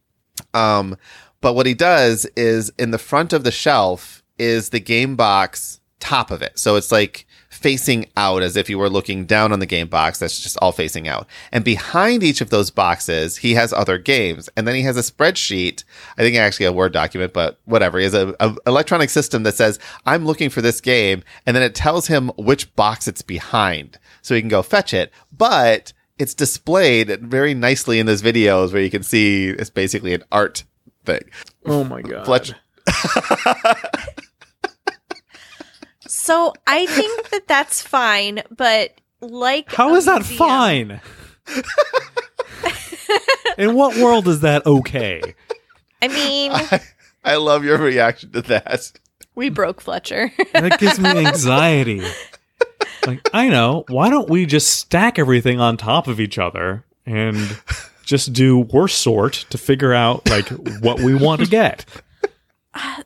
Um, 0.55 0.97
but 1.41 1.55
what 1.55 1.67
he 1.67 1.75
does 1.75 2.27
is 2.37 2.71
in 2.79 2.91
the 2.93 2.99
front 2.99 3.33
of 3.33 3.45
the 3.45 3.51
shelf 3.51 4.23
is 4.39 4.71
the 4.71 4.81
game 4.81 5.17
box 5.17 5.81
top 6.01 6.31
of 6.31 6.43
it. 6.43 6.59
So 6.59 6.77
it's 6.77 6.93
like 6.93 7.27
facing 7.59 8.07
out 8.17 8.43
as 8.43 8.57
if 8.57 8.71
you 8.71 8.79
were 8.79 8.89
looking 8.89 9.27
down 9.27 9.53
on 9.53 9.59
the 9.59 9.67
game 9.67 9.89
box. 9.89 10.19
That's 10.19 10.41
just 10.41 10.57
all 10.63 10.73
facing 10.73 11.09
out. 11.09 11.27
And 11.53 11.65
behind 11.65 12.23
each 12.23 12.41
of 12.41 12.51
those 12.51 12.71
boxes, 12.71 13.39
he 13.39 13.55
has 13.55 13.73
other 13.73 13.99
games. 13.99 14.49
And 14.57 14.67
then 14.67 14.75
he 14.75 14.83
has 14.83 14.97
a 14.97 15.01
spreadsheet. 15.01 15.85
I 16.17 16.23
think 16.23 16.37
actually 16.37 16.67
a 16.67 16.73
Word 16.73 16.93
document, 16.93 17.33
but 17.33 17.61
whatever. 17.65 17.99
He 17.99 18.05
has 18.05 18.15
a, 18.15 18.35
a 18.41 18.57
electronic 18.67 19.11
system 19.11 19.43
that 19.43 19.57
says, 19.57 19.79
I'm 20.07 20.25
looking 20.25 20.51
for 20.51 20.63
this 20.63 20.81
game. 20.81 21.25
And 21.45 21.57
then 21.57 21.63
it 21.63 21.75
tells 21.75 22.07
him 22.07 22.29
which 22.37 22.75
box 22.77 23.09
it's 23.09 23.23
behind. 23.23 23.99
So 24.23 24.35
he 24.35 24.41
can 24.41 24.49
go 24.49 24.63
fetch 24.63 24.95
it. 24.95 25.13
But 25.37 25.93
it's 26.19 26.35
displayed 26.35 27.09
very 27.21 27.55
nicely 27.55 27.99
in 27.99 28.07
those 28.07 28.23
videos 28.23 28.73
where 28.73 28.83
you 28.83 28.91
can 28.91 29.03
see 29.03 29.49
it's 29.49 29.71
basically 29.71 30.15
an 30.15 30.25
art 30.31 30.65
thing. 31.05 31.23
Oh 31.67 31.85
my 31.85 32.03
god. 32.03 32.25
Fletcher. 32.25 32.57
so 36.29 36.53
I 36.67 36.85
think 36.85 37.29
that 37.31 37.49
that's 37.49 37.81
fine, 37.81 38.43
but 38.55 38.93
like 39.23 39.73
how 39.73 39.95
is 39.95 40.05
that 40.05 40.19
museum- 40.19 40.39
fine? 40.39 41.01
In 43.57 43.75
what 43.75 43.97
world 43.97 44.29
is 44.29 44.41
that 44.41 44.67
okay? 44.67 45.35
I 46.03 46.09
mean, 46.09 46.53
I 47.25 47.37
love 47.37 47.65
your 47.65 47.79
reaction 47.79 48.31
to 48.33 48.43
that. 48.43 48.93
we 49.35 49.49
broke 49.49 49.81
Fletcher. 49.81 50.31
That 50.53 50.79
gives 50.79 51.01
me 51.01 51.09
anxiety. 51.09 52.03
Like, 53.07 53.27
I 53.33 53.49
know. 53.49 53.85
Why 53.89 54.11
don't 54.11 54.29
we 54.29 54.45
just 54.45 54.69
stack 54.79 55.19
everything 55.19 55.59
on 55.61 55.77
top 55.79 56.07
of 56.09 56.21
each 56.21 56.39
other 56.39 56.85
and 57.07 57.59
just 58.05 58.35
do 58.35 58.59
worse 58.59 58.95
sort 58.95 59.47
to 59.51 59.57
figure 59.59 59.95
out 59.95 60.29
like 60.29 60.49
what 60.83 61.01
we 61.01 61.15
want 61.15 61.41
to 61.41 61.47
get? 61.49 61.87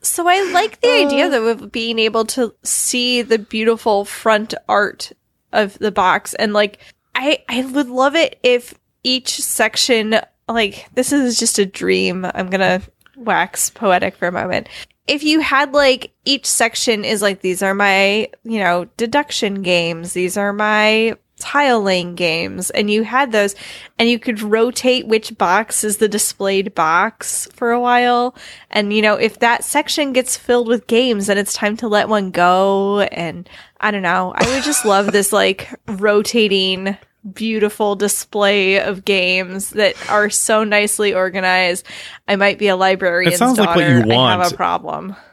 So 0.03 0.27
I 0.29 0.51
like 0.53 0.81
the 0.81 0.91
idea 0.91 1.27
oh. 1.27 1.31
though 1.31 1.49
of 1.49 1.73
being 1.73 1.99
able 1.99 2.25
to 2.27 2.55
see 2.63 3.23
the 3.23 3.39
beautiful 3.39 4.05
front 4.05 4.55
art 4.69 5.13
of 5.53 5.79
the 5.79 5.93
box 5.93 6.35
and 6.35 6.53
like 6.53 6.79
I 7.15 7.45
I 7.49 7.65
would 7.65 7.89
love 7.89 8.15
it 8.15 8.39
if 8.43 8.75
each 9.05 9.41
section 9.41 10.21
like 10.49 10.89
this 10.95 11.13
is 11.13 11.39
just 11.39 11.59
a 11.59 11.67
dream. 11.67 12.25
I'm 12.25 12.51
going 12.51 12.61
to 12.61 12.83
wax 13.17 13.71
poetic 13.71 14.17
for 14.17 14.29
a 14.29 14.33
moment. 14.33 14.69
If 15.07 15.25
you 15.25 15.41
had 15.41 15.73
like 15.73 16.13
each 16.25 16.47
section 16.47 17.05
is 17.05 17.23
like 17.23 17.41
these 17.41 17.63
are 17.63 17.75
my, 17.75 18.31
you 18.45 18.61
know, 18.61 18.87
deduction 18.97 19.63
games, 19.63 20.13
these 20.13 20.37
are 20.37 20.53
my 20.53 21.17
tile 21.43 21.83
laying 21.83 22.15
games 22.15 22.71
and 22.71 22.91
you 22.91 23.03
had 23.03 23.33
those 23.33 23.55
and 23.99 24.09
you 24.09 24.19
could 24.19 24.41
rotate 24.41 25.07
which 25.07 25.37
box 25.37 25.85
is 25.85 25.97
the 25.97 26.09
displayed 26.09 26.75
box 26.75 27.49
for 27.53 27.73
a 27.73 27.81
while. 27.81 28.35
And 28.71 28.93
you 28.93 29.03
know 29.03 29.17
if 29.17 29.41
that 29.41 29.65
section 29.65 30.13
gets 30.13 30.37
filled 30.37 30.69
with 30.69 30.87
games 30.87 31.27
then 31.27 31.37
it's 31.37 31.53
time 31.53 31.77
to 31.79 31.89
let 31.89 32.09
one 32.09 32.31
go. 32.31 33.01
And 33.01 33.49
i 33.81 33.91
don't 33.91 34.03
know. 34.03 34.33
I 34.37 34.49
would 34.55 34.63
just 34.63 34.85
love 34.85 35.13
this 35.13 35.33
like 35.43 35.69
rotating 35.87 36.97
beautiful 37.31 37.95
display 37.97 38.81
of 38.81 39.05
games 39.05 39.71
that 39.71 39.95
are 40.11 40.31
so 40.31 40.65
nicely 40.65 41.15
organized. 41.15 41.87
I 42.27 42.37
might 42.37 42.59
be 42.59 42.69
a 42.69 42.77
librarian's 42.77 43.35
It 43.35 43.39
sounds 43.39 43.59
like 43.59 43.69
what 43.69 43.81
daughter 43.83 44.07
you 44.07 44.13
i 44.15 44.31
have 44.31 44.53
a 44.53 44.57
problem. 44.57 45.17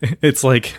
It's 0.00 0.42
like 0.42 0.74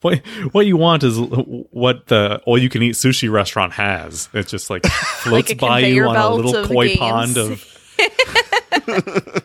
what 0.00 0.18
what 0.52 0.66
you 0.66 0.76
want 0.76 1.02
is 1.02 1.18
what 1.18 2.06
the 2.06 2.40
all 2.46 2.58
you 2.58 2.68
can 2.68 2.82
eat 2.82 2.94
sushi 2.94 3.30
restaurant 3.30 3.72
has. 3.72 4.28
It 4.32 4.46
just 4.46 4.70
like 4.70 4.86
floats 4.86 5.52
a 5.52 5.56
by 5.56 5.80
you 5.80 6.04
on 6.04 6.16
a 6.16 6.34
little 6.34 6.66
koi 6.66 6.96
pond 6.96 7.36
of 7.36 7.64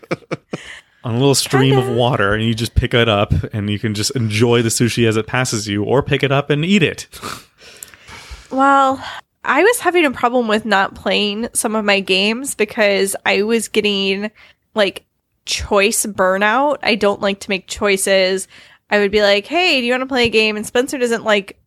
on 1.04 1.16
a 1.16 1.18
little 1.18 1.36
stream 1.36 1.78
of 1.78 1.90
water 1.90 2.34
and 2.34 2.44
you 2.44 2.54
just 2.54 2.76
pick 2.76 2.94
it 2.94 3.10
up 3.10 3.34
and 3.54 3.70
you 3.70 3.80
can 3.80 3.94
just 3.94 4.12
enjoy 4.16 4.62
the 4.62 4.70
sushi 4.70 5.08
as 5.08 5.18
it 5.18 5.28
passes 5.28 5.68
you 5.68 5.84
or 5.84 6.02
pick 6.02 6.24
it 6.24 6.32
up 6.32 6.50
and 6.50 6.64
eat 6.64 6.84
it. 6.84 7.08
Well, 8.52 9.04
I 9.44 9.64
was 9.64 9.80
having 9.80 10.06
a 10.06 10.12
problem 10.12 10.48
with 10.48 10.66
not 10.66 10.96
playing 10.96 11.50
some 11.54 11.76
of 11.76 11.84
my 11.84 12.00
games 12.00 12.56
because 12.56 13.16
I 13.26 13.42
was 13.42 13.68
getting 13.68 14.32
like 14.76 15.06
choice 15.46 16.06
burnout. 16.06 16.78
I 16.84 16.96
don't 16.96 17.22
like 17.22 17.42
to 17.42 17.50
make 17.50 17.68
choices. 17.68 18.48
I 18.94 19.00
would 19.00 19.12
be 19.12 19.22
like, 19.22 19.46
"Hey, 19.48 19.80
do 19.82 19.88
you 19.88 19.94
want 19.94 20.02
to 20.02 20.08
play 20.08 20.26
a 20.26 20.30
game?" 20.30 20.56
And 20.56 20.66
Spencer 20.66 20.98
doesn't 20.98 21.24
like 21.24 21.60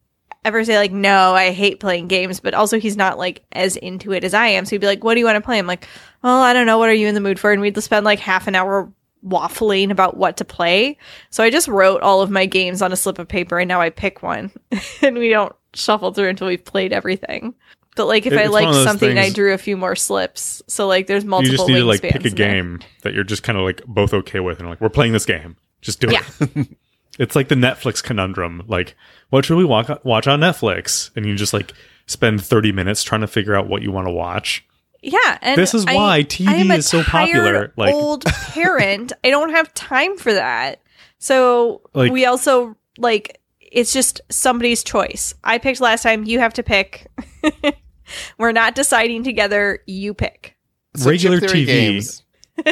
ever 0.44 0.64
say 0.64 0.78
like, 0.78 0.92
"No, 0.92 1.34
I 1.34 1.50
hate 1.50 1.80
playing 1.80 2.08
games," 2.08 2.40
but 2.40 2.54
also 2.54 2.78
he's 2.78 2.96
not 2.96 3.18
like 3.18 3.42
as 3.52 3.76
into 3.76 4.12
it 4.12 4.22
as 4.24 4.32
I 4.34 4.46
am. 4.48 4.64
So 4.64 4.70
he'd 4.70 4.80
be 4.80 4.86
like, 4.86 5.02
"What 5.04 5.14
do 5.14 5.20
you 5.20 5.26
want 5.26 5.36
to 5.36 5.40
play?" 5.40 5.58
I'm 5.58 5.66
like, 5.66 5.86
"Well, 6.22 6.40
I 6.40 6.52
don't 6.52 6.66
know. 6.66 6.78
What 6.78 6.88
are 6.88 6.94
you 6.94 7.08
in 7.08 7.14
the 7.14 7.20
mood 7.20 7.38
for?" 7.40 7.52
And 7.52 7.60
we'd 7.60 7.76
spend 7.82 8.04
like 8.04 8.20
half 8.20 8.46
an 8.46 8.54
hour 8.54 8.90
waffling 9.26 9.90
about 9.90 10.16
what 10.16 10.36
to 10.36 10.44
play. 10.44 10.96
So 11.30 11.42
I 11.42 11.50
just 11.50 11.66
wrote 11.66 12.00
all 12.02 12.22
of 12.22 12.30
my 12.30 12.46
games 12.46 12.80
on 12.80 12.92
a 12.92 12.96
slip 12.96 13.18
of 13.18 13.26
paper 13.26 13.58
and 13.58 13.66
now 13.68 13.80
I 13.80 13.90
pick 13.90 14.22
one 14.22 14.52
and 15.02 15.18
we 15.18 15.30
don't 15.30 15.52
shuffle 15.74 16.12
through 16.12 16.28
until 16.28 16.46
we've 16.46 16.64
played 16.64 16.92
everything. 16.92 17.54
But 17.96 18.06
like 18.06 18.26
if 18.26 18.34
It- 18.34 18.38
I 18.38 18.42
it's 18.42 18.52
one 18.52 18.64
liked 18.66 18.84
something, 18.84 19.18
I 19.18 19.30
drew 19.30 19.52
a 19.52 19.58
few 19.58 19.76
more 19.76 19.96
slips. 19.96 20.62
So 20.68 20.86
like 20.86 21.08
there's 21.08 21.24
multiple. 21.24 21.50
you 21.50 21.56
just 21.56 21.68
need 21.68 21.78
to 21.78 21.84
like 21.84 22.02
pick 22.02 22.14
a 22.14 22.28
in 22.28 22.34
there. 22.36 22.46
game 22.52 22.80
that 23.02 23.14
you're 23.14 23.24
just 23.24 23.42
kind 23.42 23.58
of 23.58 23.64
like 23.64 23.82
both 23.86 24.14
okay 24.14 24.38
with 24.38 24.60
and 24.60 24.68
like 24.68 24.80
we're 24.80 24.90
playing 24.90 25.12
this 25.12 25.26
game. 25.26 25.56
Just 25.82 25.98
do 26.00 26.08
Yeah. 26.12 26.22
it. 26.40 26.68
It's 27.18 27.34
like 27.36 27.48
the 27.48 27.54
Netflix 27.54 28.02
conundrum. 28.02 28.62
Like, 28.66 28.94
what 29.30 29.44
should 29.44 29.56
we 29.56 29.64
watch 29.64 29.90
watch 30.04 30.26
on 30.26 30.40
Netflix? 30.40 31.10
And 31.16 31.24
you 31.26 31.34
just 31.34 31.52
like 31.52 31.72
spend 32.06 32.42
30 32.44 32.72
minutes 32.72 33.02
trying 33.02 33.22
to 33.22 33.26
figure 33.26 33.54
out 33.54 33.68
what 33.68 33.82
you 33.82 33.90
want 33.92 34.06
to 34.06 34.12
watch. 34.12 34.64
Yeah, 35.02 35.38
and 35.42 35.58
This 35.60 35.74
is 35.74 35.84
I- 35.86 35.94
why 35.94 36.22
TV 36.22 36.76
is 36.76 36.86
so 36.86 37.02
popular, 37.02 37.72
like- 37.76 37.94
old 37.94 38.24
parent, 38.24 39.12
I 39.22 39.30
don't 39.30 39.50
have 39.50 39.72
time 39.74 40.16
for 40.16 40.32
that. 40.32 40.80
So 41.18 41.82
Like- 41.94 42.12
we 42.12 42.26
also 42.26 42.76
like 42.98 43.40
it's 43.60 43.92
just 43.92 44.20
somebody's 44.30 44.82
choice. 44.84 45.34
I 45.44 45.58
picked 45.58 45.80
last 45.80 46.02
time. 46.02 46.24
You 46.24 46.38
have 46.38 46.54
to 46.54 46.62
pick. 46.62 47.06
We're 48.38 48.52
not 48.52 48.74
deciding 48.74 49.24
together. 49.24 49.80
You 49.86 50.14
pick. 50.14 50.56
So 50.96 51.10
Regular 51.10 51.40
TV. 51.40 52.22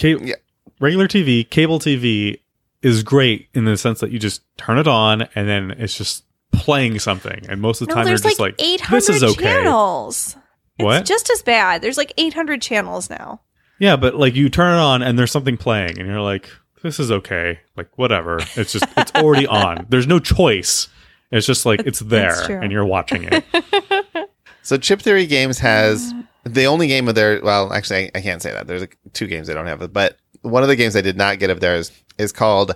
Yeah. 0.00 0.34
Regular 0.80 1.08
TV, 1.08 1.48
cable 1.48 1.80
TV 1.80 2.38
is 2.82 3.02
great 3.02 3.48
in 3.54 3.64
the 3.64 3.76
sense 3.76 4.00
that 4.00 4.10
you 4.10 4.18
just 4.18 4.42
turn 4.56 4.78
it 4.78 4.86
on 4.88 5.22
and 5.34 5.48
then 5.48 5.70
it's 5.72 5.96
just 5.96 6.24
playing 6.52 6.98
something. 6.98 7.44
And 7.48 7.60
most 7.60 7.80
of 7.80 7.88
the 7.88 7.92
No, 7.92 7.96
time 7.96 8.04
you're 8.06 8.10
there's 8.10 8.22
just 8.22 8.38
like, 8.40 8.52
like, 8.60 8.62
800 8.68 8.96
this 8.96 9.08
is 9.08 9.22
okay. 9.22 9.42
channels. 9.44 10.36
What? 10.78 11.00
It's 11.00 11.08
just 11.08 11.30
as 11.30 11.42
bad. 11.42 11.82
There's 11.82 11.96
like 11.98 12.12
800 12.16 12.62
channels 12.62 13.10
now. 13.10 13.40
Yeah, 13.80 13.96
but 13.96 14.14
like 14.14 14.34
you 14.34 14.48
turn 14.48 14.74
it 14.74 14.80
on 14.80 15.02
and 15.02 15.18
there's 15.18 15.32
something 15.32 15.56
playing 15.56 15.98
and 15.98 16.08
you're 16.08 16.20
like, 16.20 16.48
this 16.82 17.00
is 17.00 17.10
okay. 17.10 17.60
Like 17.76 17.96
whatever. 17.98 18.38
It's 18.56 18.72
just 18.72 18.84
it's 18.96 19.12
already 19.14 19.46
on. 19.48 19.86
There's 19.88 20.06
no 20.06 20.18
choice. 20.20 20.88
It's 21.30 21.46
just 21.46 21.66
like 21.66 21.80
it's 21.84 21.98
there 22.00 22.60
and 22.60 22.72
you're 22.72 22.86
watching 22.86 23.24
it. 23.30 23.44
So 24.68 24.76
Chip 24.76 25.00
Theory 25.00 25.24
Games 25.24 25.58
has 25.60 26.12
the 26.44 26.66
only 26.66 26.88
game 26.88 27.08
of 27.08 27.14
their. 27.14 27.40
Well, 27.42 27.72
actually, 27.72 28.04
I, 28.14 28.18
I 28.18 28.20
can't 28.20 28.42
say 28.42 28.52
that. 28.52 28.66
There's 28.66 28.82
like, 28.82 28.98
two 29.14 29.26
games 29.26 29.46
they 29.46 29.54
don't 29.54 29.66
have, 29.66 29.90
but 29.94 30.18
one 30.42 30.62
of 30.62 30.68
the 30.68 30.76
games 30.76 30.96
I 30.96 31.00
did 31.00 31.16
not 31.16 31.38
get 31.38 31.50
of 31.50 31.60
theirs 31.60 31.92
is 32.18 32.32
called 32.32 32.74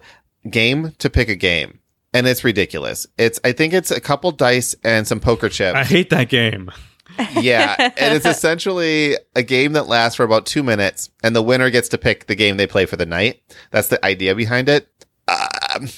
Game 0.48 0.92
to 0.98 1.10
Pick 1.10 1.28
a 1.28 1.36
Game, 1.36 1.80
and 2.12 2.26
it's 2.26 2.44
ridiculous. 2.44 3.06
It's 3.18 3.40
I 3.44 3.52
think 3.52 3.72
it's 3.72 3.90
a 3.90 4.00
couple 4.00 4.30
dice 4.30 4.74
and 4.84 5.06
some 5.06 5.20
poker 5.20 5.48
chips. 5.48 5.76
I 5.76 5.84
hate 5.84 6.10
that 6.10 6.28
game. 6.28 6.70
yeah, 7.40 7.76
and 7.78 8.14
it's 8.14 8.26
essentially 8.36 9.16
a 9.34 9.42
game 9.42 9.72
that 9.74 9.86
lasts 9.86 10.16
for 10.16 10.24
about 10.24 10.46
two 10.46 10.62
minutes, 10.62 11.10
and 11.22 11.36
the 11.36 11.42
winner 11.42 11.70
gets 11.70 11.88
to 11.90 11.98
pick 11.98 12.26
the 12.26 12.34
game 12.34 12.56
they 12.56 12.66
play 12.66 12.86
for 12.86 12.96
the 12.96 13.06
night. 13.06 13.42
That's 13.70 13.88
the 13.88 14.04
idea 14.04 14.34
behind 14.34 14.68
it. 14.68 14.88
Um, 15.28 15.88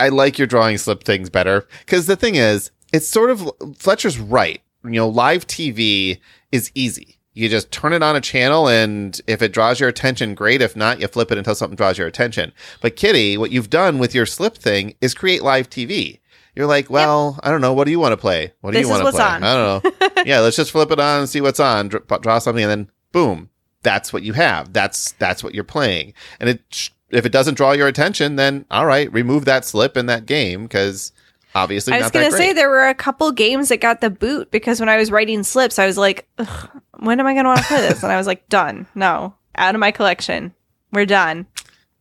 I 0.00 0.08
like 0.08 0.38
your 0.38 0.46
drawing 0.46 0.78
slip 0.78 1.04
things 1.04 1.30
better 1.30 1.66
because 1.80 2.06
the 2.06 2.16
thing 2.16 2.36
is, 2.36 2.70
it's 2.92 3.08
sort 3.08 3.30
of 3.30 3.50
Fletcher's 3.76 4.18
right. 4.18 4.60
You 4.84 4.90
know, 4.90 5.08
live 5.08 5.46
TV 5.46 6.20
is 6.52 6.70
easy. 6.74 7.15
You 7.36 7.50
just 7.50 7.70
turn 7.70 7.92
it 7.92 8.02
on 8.02 8.16
a 8.16 8.20
channel, 8.20 8.66
and 8.66 9.20
if 9.26 9.42
it 9.42 9.52
draws 9.52 9.78
your 9.78 9.90
attention, 9.90 10.34
great. 10.34 10.62
If 10.62 10.74
not, 10.74 11.00
you 11.00 11.06
flip 11.06 11.30
it 11.30 11.36
until 11.36 11.54
something 11.54 11.76
draws 11.76 11.98
your 11.98 12.06
attention. 12.06 12.52
But 12.80 12.96
Kitty, 12.96 13.36
what 13.36 13.50
you've 13.52 13.68
done 13.68 13.98
with 13.98 14.14
your 14.14 14.24
slip 14.24 14.56
thing 14.56 14.94
is 15.02 15.12
create 15.14 15.42
live 15.42 15.68
TV. 15.68 16.20
You're 16.54 16.66
like, 16.66 16.88
well, 16.88 17.38
I 17.42 17.50
don't 17.50 17.60
know. 17.60 17.74
What 17.74 17.84
do 17.84 17.90
you 17.90 18.00
want 18.00 18.12
to 18.12 18.16
play? 18.16 18.54
What 18.62 18.70
do 18.70 18.78
This 18.78 18.86
you 18.86 18.90
want 18.90 19.04
to 19.04 19.12
play? 19.12 19.22
on. 19.22 19.44
I 19.44 19.54
don't 19.54 19.84
know. 19.84 20.08
yeah, 20.24 20.40
let's 20.40 20.56
just 20.56 20.70
flip 20.70 20.90
it 20.90 20.98
on 20.98 21.20
and 21.20 21.28
see 21.28 21.42
what's 21.42 21.60
on. 21.60 21.88
Dr- 21.88 22.22
draw 22.22 22.38
something, 22.38 22.64
and 22.64 22.70
then 22.70 22.90
boom, 23.12 23.50
that's 23.82 24.14
what 24.14 24.22
you 24.22 24.32
have. 24.32 24.72
That's 24.72 25.12
that's 25.12 25.44
what 25.44 25.54
you're 25.54 25.62
playing. 25.62 26.14
And 26.40 26.48
it 26.48 26.90
if 27.10 27.26
it 27.26 27.32
doesn't 27.32 27.54
draw 27.58 27.72
your 27.72 27.86
attention, 27.86 28.36
then 28.36 28.64
all 28.70 28.86
right, 28.86 29.12
remove 29.12 29.44
that 29.44 29.66
slip 29.66 29.98
in 29.98 30.06
that 30.06 30.24
game 30.24 30.62
because 30.62 31.12
obviously 31.56 31.94
I 31.94 31.98
was 32.02 32.10
gonna 32.10 32.30
say 32.30 32.52
there 32.52 32.68
were 32.70 32.88
a 32.88 32.94
couple 32.94 33.32
games 33.32 33.70
that 33.70 33.78
got 33.78 34.00
the 34.00 34.10
boot 34.10 34.50
because 34.50 34.78
when 34.78 34.88
I 34.88 34.96
was 34.96 35.10
writing 35.10 35.42
slips, 35.42 35.78
I 35.78 35.86
was 35.86 35.96
like, 35.98 36.28
Ugh, 36.38 36.70
when 36.98 37.18
am 37.18 37.26
I 37.26 37.32
going 37.32 37.44
to 37.44 37.48
want 37.48 37.60
to 37.60 37.66
play 37.66 37.80
this? 37.80 38.02
And 38.02 38.12
I 38.12 38.16
was 38.16 38.26
like, 38.26 38.48
done. 38.48 38.86
No, 38.94 39.34
out 39.56 39.74
of 39.74 39.80
my 39.80 39.90
collection. 39.90 40.54
We're 40.92 41.06
done. 41.06 41.46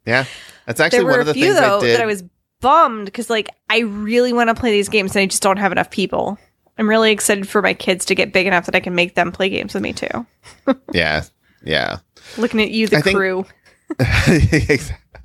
yeah, 0.06 0.26
that's 0.66 0.80
actually 0.80 1.00
there 1.00 1.06
were 1.06 1.12
one 1.12 1.20
of 1.22 1.26
the 1.26 1.32
a 1.32 1.34
few 1.34 1.46
things 1.46 1.60
though 1.60 1.78
I 1.78 1.82
did. 1.82 1.96
that 1.96 2.02
I 2.04 2.06
was 2.06 2.24
bummed 2.62 3.06
because 3.06 3.30
like 3.30 3.50
I 3.70 3.80
really 3.80 4.34
want 4.34 4.50
to 4.50 4.56
play 4.56 4.72
these 4.72 4.90
games 4.90 5.16
and 5.16 5.24
I 5.24 5.26
just 5.26 5.42
don't 5.42 5.58
have 5.58 5.72
enough 5.72 5.90
people. 5.90 6.38
I'm 6.78 6.90
really 6.90 7.12
excited 7.12 7.48
for 7.48 7.62
my 7.62 7.74
kids 7.74 8.06
to 8.06 8.16
get 8.16 8.34
big 8.34 8.48
enough 8.48 8.66
that 8.66 8.76
I 8.76 8.82
can 8.82 8.96
make 8.96 9.16
them 9.16 9.32
play 9.32 9.50
games 9.50 9.74
with 9.74 9.82
me 9.84 9.94
too. 9.94 10.26
yeah, 10.94 11.24
yeah. 11.64 12.00
Looking 12.38 12.62
at 12.62 12.72
you, 12.72 12.88
the 12.88 12.98
I 12.98 13.02
think- 13.02 13.16
crew. 13.18 13.46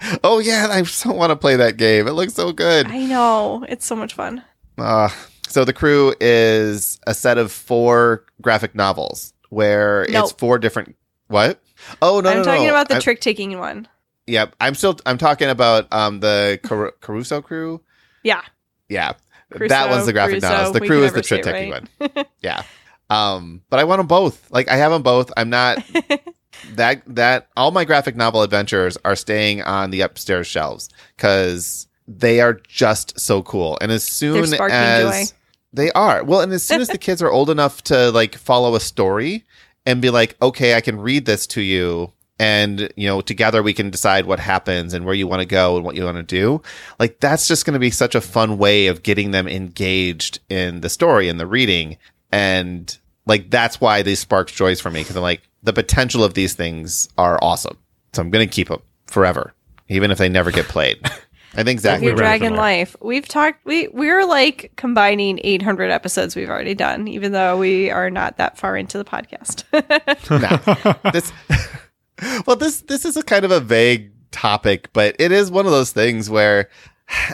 oh 0.24 0.38
yeah, 0.38 0.68
I 0.70 0.82
so 0.82 1.12
want 1.12 1.30
to 1.30 1.36
play 1.36 1.56
that 1.56 1.76
game. 1.76 2.06
It 2.06 2.12
looks 2.12 2.34
so 2.34 2.52
good. 2.52 2.86
I 2.86 3.04
know 3.04 3.64
it's 3.68 3.86
so 3.86 3.96
much 3.96 4.14
fun. 4.14 4.42
Uh, 4.78 5.08
so 5.48 5.64
the 5.64 5.72
crew 5.72 6.14
is 6.20 6.98
a 7.06 7.14
set 7.14 7.38
of 7.38 7.52
four 7.52 8.24
graphic 8.40 8.74
novels 8.74 9.34
where 9.50 10.04
it's 10.08 10.32
four 10.32 10.58
different. 10.58 10.96
What? 11.28 11.62
Oh 12.02 12.20
no, 12.20 12.30
I'm 12.30 12.38
no, 12.38 12.44
talking 12.44 12.64
no. 12.66 12.70
about 12.70 12.88
the 12.88 13.00
trick 13.00 13.20
taking 13.20 13.58
one. 13.58 13.88
Yep, 14.26 14.54
I'm 14.60 14.74
still. 14.74 14.98
I'm 15.06 15.18
talking 15.18 15.48
about 15.48 15.92
um 15.92 16.20
the 16.20 16.60
Car- 16.62 16.94
Caruso 17.00 17.42
crew. 17.42 17.80
Yeah, 18.22 18.42
Yeah, 18.88 19.14
that 19.50 19.90
one's 19.90 20.06
the 20.06 20.12
graphic 20.12 20.40
Crusoe, 20.40 20.48
novels. 20.50 20.72
The 20.74 20.80
crew 20.80 21.04
is 21.04 21.12
the 21.12 21.22
trick 21.22 21.42
taking 21.42 21.70
right. 21.72 21.86
one. 21.98 22.26
Yeah. 22.40 22.62
Um, 23.10 23.62
but 23.68 23.78
I 23.80 23.84
want 23.84 23.98
them 23.98 24.06
both. 24.06 24.50
Like 24.50 24.68
I 24.68 24.76
have 24.76 24.92
them 24.92 25.02
both. 25.02 25.32
I'm 25.36 25.50
not 25.50 25.84
that 26.72 27.02
that 27.06 27.48
all 27.56 27.70
my 27.70 27.84
graphic 27.84 28.16
novel 28.16 28.42
adventures 28.42 28.96
are 29.04 29.16
staying 29.16 29.62
on 29.62 29.90
the 29.90 30.00
upstairs 30.00 30.46
shelves 30.46 30.88
because 31.16 31.88
they 32.06 32.40
are 32.40 32.54
just 32.54 33.18
so 33.18 33.42
cool. 33.42 33.78
And 33.80 33.92
as 33.92 34.04
soon 34.04 34.44
as 34.44 35.30
joy. 35.30 35.36
they 35.72 35.90
are 35.92 36.24
well, 36.24 36.40
and 36.40 36.52
as 36.52 36.62
soon 36.62 36.80
as 36.80 36.88
the 36.88 36.98
kids 36.98 37.20
are 37.20 37.30
old 37.30 37.50
enough 37.50 37.82
to 37.84 38.10
like 38.12 38.36
follow 38.36 38.74
a 38.74 38.80
story 38.80 39.44
and 39.86 40.02
be 40.02 40.10
like, 40.10 40.36
okay, 40.40 40.74
I 40.74 40.80
can 40.80 41.00
read 41.00 41.26
this 41.26 41.46
to 41.48 41.60
you. 41.60 42.12
And, 42.38 42.90
you 42.96 43.06
know, 43.06 43.20
together 43.20 43.62
we 43.62 43.74
can 43.74 43.90
decide 43.90 44.24
what 44.24 44.40
happens 44.40 44.94
and 44.94 45.04
where 45.04 45.14
you 45.14 45.26
want 45.26 45.40
to 45.40 45.46
go 45.46 45.76
and 45.76 45.84
what 45.84 45.94
you 45.94 46.04
want 46.04 46.16
to 46.16 46.22
do. 46.22 46.62
Like, 46.98 47.20
that's 47.20 47.46
just 47.46 47.66
going 47.66 47.74
to 47.74 47.80
be 47.80 47.90
such 47.90 48.14
a 48.14 48.20
fun 48.20 48.56
way 48.56 48.86
of 48.86 49.02
getting 49.02 49.30
them 49.30 49.46
engaged 49.46 50.40
in 50.48 50.80
the 50.80 50.88
story 50.88 51.28
and 51.28 51.38
the 51.38 51.46
reading. 51.46 51.98
And, 52.32 52.96
like, 53.26 53.50
that's 53.50 53.80
why 53.80 54.02
these 54.02 54.20
sparks 54.20 54.52
joys 54.52 54.80
for 54.80 54.90
me 54.90 55.00
because 55.00 55.16
I'm 55.16 55.22
like, 55.22 55.42
the 55.62 55.72
potential 55.72 56.24
of 56.24 56.34
these 56.34 56.54
things 56.54 57.08
are 57.18 57.38
awesome. 57.42 57.76
So 58.12 58.22
I'm 58.22 58.30
going 58.30 58.46
to 58.48 58.52
keep 58.52 58.68
them 58.68 58.82
forever, 59.06 59.54
even 59.88 60.10
if 60.10 60.18
they 60.18 60.28
never 60.28 60.50
get 60.50 60.66
played. 60.66 61.00
I 61.54 61.64
think 61.64 61.80
Zach. 61.80 62.00
Your 62.00 62.12
We're 62.12 62.20
rather 62.20 62.38
Dragon. 62.38 62.54
Life. 62.54 62.94
We've 63.00 63.26
talked. 63.26 63.64
We 63.64 63.88
we're 63.88 64.24
like 64.24 64.72
combining 64.76 65.40
800 65.42 65.90
episodes 65.90 66.36
we've 66.36 66.48
already 66.48 66.74
done, 66.74 67.08
even 67.08 67.32
though 67.32 67.58
we 67.58 67.90
are 67.90 68.08
not 68.08 68.36
that 68.36 68.56
far 68.56 68.76
into 68.76 68.98
the 68.98 69.04
podcast. 69.04 69.64
Nah. 70.30 71.10
this 71.10 71.32
well 72.46 72.56
this 72.56 72.82
this 72.82 73.04
is 73.04 73.16
a 73.16 73.22
kind 73.22 73.44
of 73.44 73.50
a 73.50 73.60
vague 73.60 74.12
topic 74.30 74.88
but 74.92 75.16
it 75.18 75.32
is 75.32 75.50
one 75.50 75.66
of 75.66 75.72
those 75.72 75.90
things 75.90 76.30
where 76.30 76.68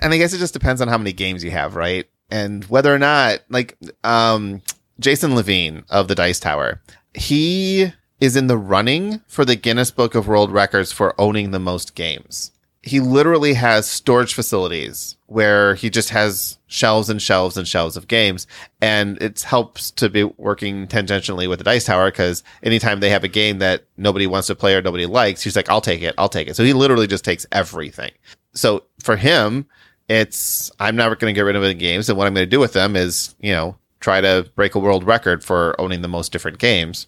and 0.00 0.14
i 0.14 0.16
guess 0.16 0.32
it 0.32 0.38
just 0.38 0.54
depends 0.54 0.80
on 0.80 0.88
how 0.88 0.96
many 0.96 1.12
games 1.12 1.44
you 1.44 1.50
have 1.50 1.76
right 1.76 2.06
and 2.30 2.64
whether 2.66 2.94
or 2.94 2.98
not 2.98 3.40
like 3.50 3.76
um 4.04 4.62
jason 4.98 5.34
levine 5.34 5.84
of 5.88 6.08
the 6.08 6.14
dice 6.14 6.40
tower. 6.40 6.80
He 7.14 7.92
is 8.20 8.36
in 8.36 8.46
the 8.46 8.56
running 8.56 9.20
for 9.26 9.44
the 9.44 9.56
guinness 9.56 9.90
book 9.90 10.14
of 10.14 10.28
world 10.28 10.50
records 10.50 10.92
for 10.92 11.18
owning 11.20 11.50
the 11.50 11.58
most 11.58 11.94
games. 11.94 12.52
He 12.82 13.00
literally 13.00 13.54
has 13.54 13.90
storage 13.90 14.32
facilities 14.32 15.16
where 15.26 15.74
he 15.74 15.90
just 15.90 16.10
has 16.10 16.56
shelves 16.68 17.10
and 17.10 17.20
shelves 17.20 17.56
and 17.56 17.66
shelves 17.66 17.96
of 17.96 18.06
games 18.06 18.46
and 18.80 19.20
it 19.20 19.42
helps 19.42 19.90
to 19.90 20.08
be 20.08 20.22
working 20.22 20.86
tangentially 20.86 21.48
with 21.48 21.58
the 21.58 21.64
dice 21.64 21.84
tower 21.84 22.12
because 22.12 22.44
anytime 22.62 23.00
they 23.00 23.10
have 23.10 23.24
a 23.24 23.28
game 23.28 23.58
that 23.58 23.84
nobody 23.96 24.26
wants 24.26 24.46
to 24.46 24.54
play 24.54 24.74
or 24.74 24.82
nobody 24.82 25.04
likes 25.04 25.42
he's 25.42 25.56
like 25.56 25.68
i'll 25.68 25.80
take 25.80 26.00
it 26.02 26.14
i'll 26.16 26.28
take 26.28 26.48
it. 26.48 26.54
So 26.54 26.62
he 26.62 26.72
literally 26.72 27.08
just 27.08 27.24
takes 27.24 27.44
everything. 27.50 28.12
So 28.54 28.84
for 29.00 29.16
him 29.16 29.66
it's 30.08 30.70
i'm 30.78 30.94
never 30.94 31.16
going 31.16 31.34
to 31.34 31.36
get 31.36 31.42
rid 31.42 31.56
of 31.56 31.62
the 31.62 31.74
games 31.74 32.08
and 32.08 32.16
what 32.16 32.28
i'm 32.28 32.34
going 32.34 32.46
to 32.46 32.50
do 32.50 32.60
with 32.60 32.72
them 32.72 32.94
is 32.94 33.34
you 33.40 33.52
know 33.52 33.76
try 34.00 34.20
to 34.20 34.48
break 34.54 34.74
a 34.74 34.78
world 34.78 35.04
record 35.04 35.42
for 35.44 35.78
owning 35.80 36.02
the 36.02 36.08
most 36.08 36.32
different 36.32 36.58
games 36.58 37.06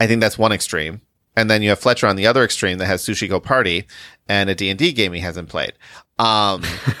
i 0.00 0.06
think 0.06 0.20
that's 0.20 0.38
one 0.38 0.52
extreme 0.52 1.00
and 1.38 1.48
then 1.48 1.62
you 1.62 1.68
have 1.68 1.78
Fletcher 1.78 2.08
on 2.08 2.16
the 2.16 2.26
other 2.26 2.42
extreme 2.42 2.78
that 2.78 2.86
has 2.86 3.00
Sushi 3.00 3.28
Go 3.28 3.38
Party 3.38 3.86
and 4.28 4.50
a 4.50 4.56
D&D 4.56 4.90
game 4.90 5.12
he 5.12 5.20
hasn't 5.20 5.48
played. 5.48 5.72
Um, 6.18 6.62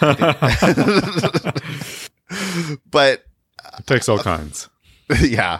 but 2.88 3.24
It 3.78 3.86
takes 3.86 4.08
all 4.08 4.20
kinds. 4.20 4.68
yeah, 5.20 5.58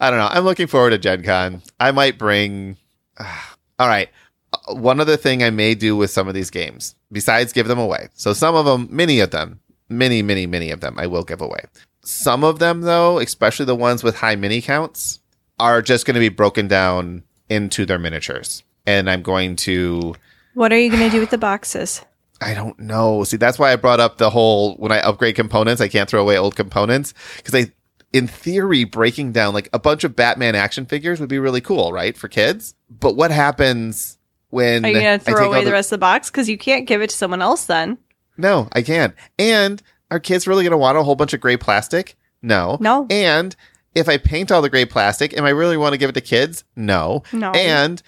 I 0.00 0.08
don't 0.08 0.18
know. 0.18 0.28
I'm 0.30 0.44
looking 0.44 0.66
forward 0.66 0.90
to 0.90 0.98
Gen 0.98 1.22
Con. 1.24 1.60
I 1.78 1.90
might 1.90 2.16
bring. 2.16 2.78
all 3.78 3.86
right. 3.86 4.08
Uh, 4.52 4.74
One 4.76 4.98
other 4.98 5.18
thing 5.18 5.42
I 5.42 5.50
may 5.50 5.74
do 5.74 5.94
with 5.94 6.10
some 6.10 6.26
of 6.26 6.32
these 6.32 6.48
games, 6.48 6.94
besides 7.12 7.52
give 7.52 7.68
them 7.68 7.78
away. 7.78 8.08
So 8.14 8.32
some 8.32 8.54
of 8.54 8.64
them, 8.64 8.88
many 8.90 9.20
of 9.20 9.30
them, 9.30 9.60
many, 9.90 10.22
many, 10.22 10.46
many 10.46 10.70
of 10.70 10.80
them, 10.80 10.98
I 10.98 11.06
will 11.06 11.24
give 11.24 11.42
away. 11.42 11.64
Some 12.06 12.44
of 12.44 12.60
them, 12.60 12.82
though, 12.82 13.18
especially 13.18 13.66
the 13.66 13.74
ones 13.74 14.04
with 14.04 14.16
high 14.16 14.36
mini 14.36 14.62
counts, 14.62 15.20
are 15.58 15.82
just 15.82 16.06
going 16.06 16.14
to 16.14 16.20
be 16.20 16.28
broken 16.28 16.68
down 16.68 17.24
into 17.48 17.84
their 17.84 17.98
miniatures. 17.98 18.62
And 18.86 19.10
I'm 19.10 19.22
going 19.22 19.56
to 19.56 20.14
what 20.54 20.72
are 20.72 20.78
you 20.78 20.88
going 20.88 21.02
to 21.02 21.10
do 21.10 21.20
with 21.20 21.30
the 21.30 21.36
boxes? 21.38 22.02
I 22.40 22.54
don't 22.54 22.78
know. 22.78 23.24
See, 23.24 23.36
that's 23.36 23.58
why 23.58 23.72
I 23.72 23.76
brought 23.76 24.00
up 24.00 24.18
the 24.18 24.30
whole 24.30 24.74
when 24.76 24.92
I 24.92 25.00
upgrade 25.00 25.34
components, 25.34 25.80
I 25.82 25.88
can't 25.88 26.08
throw 26.08 26.20
away 26.22 26.38
old 26.38 26.54
components 26.54 27.12
because 27.36 27.54
I, 27.54 27.72
in 28.12 28.26
theory, 28.26 28.84
breaking 28.84 29.32
down 29.32 29.52
like 29.52 29.68
a 29.72 29.78
bunch 29.78 30.04
of 30.04 30.14
Batman 30.14 30.54
action 30.54 30.86
figures 30.86 31.18
would 31.18 31.28
be 31.28 31.38
really 31.38 31.60
cool, 31.60 31.92
right, 31.92 32.16
for 32.16 32.28
kids. 32.28 32.74
But 32.88 33.16
what 33.16 33.30
happens 33.32 34.16
when 34.50 34.84
Are 34.84 34.88
you 34.88 35.00
going 35.00 35.18
to 35.18 35.24
throw 35.24 35.48
away 35.48 35.60
the 35.60 35.66
the- 35.66 35.72
rest 35.72 35.88
of 35.88 35.98
the 35.98 35.98
box 35.98 36.30
because 36.30 36.48
you 36.48 36.56
can't 36.56 36.86
give 36.86 37.02
it 37.02 37.10
to 37.10 37.16
someone 37.16 37.42
else 37.42 37.66
then? 37.66 37.98
No, 38.38 38.68
I 38.72 38.82
can't. 38.82 39.14
And 39.38 39.82
are 40.10 40.20
kids 40.20 40.46
really 40.46 40.64
going 40.64 40.72
to 40.72 40.76
want 40.78 40.98
a 40.98 41.02
whole 41.02 41.16
bunch 41.16 41.32
of 41.32 41.40
gray 41.40 41.56
plastic? 41.56 42.16
No. 42.42 42.76
No. 42.80 43.06
And 43.10 43.56
if 43.94 44.08
I 44.08 44.18
paint 44.18 44.52
all 44.52 44.62
the 44.62 44.70
gray 44.70 44.84
plastic, 44.84 45.36
am 45.36 45.44
I 45.44 45.50
really 45.50 45.76
want 45.76 45.92
to 45.94 45.98
give 45.98 46.10
it 46.10 46.14
to 46.14 46.20
kids? 46.20 46.64
No. 46.76 47.22
No. 47.32 47.50
And 47.52 48.02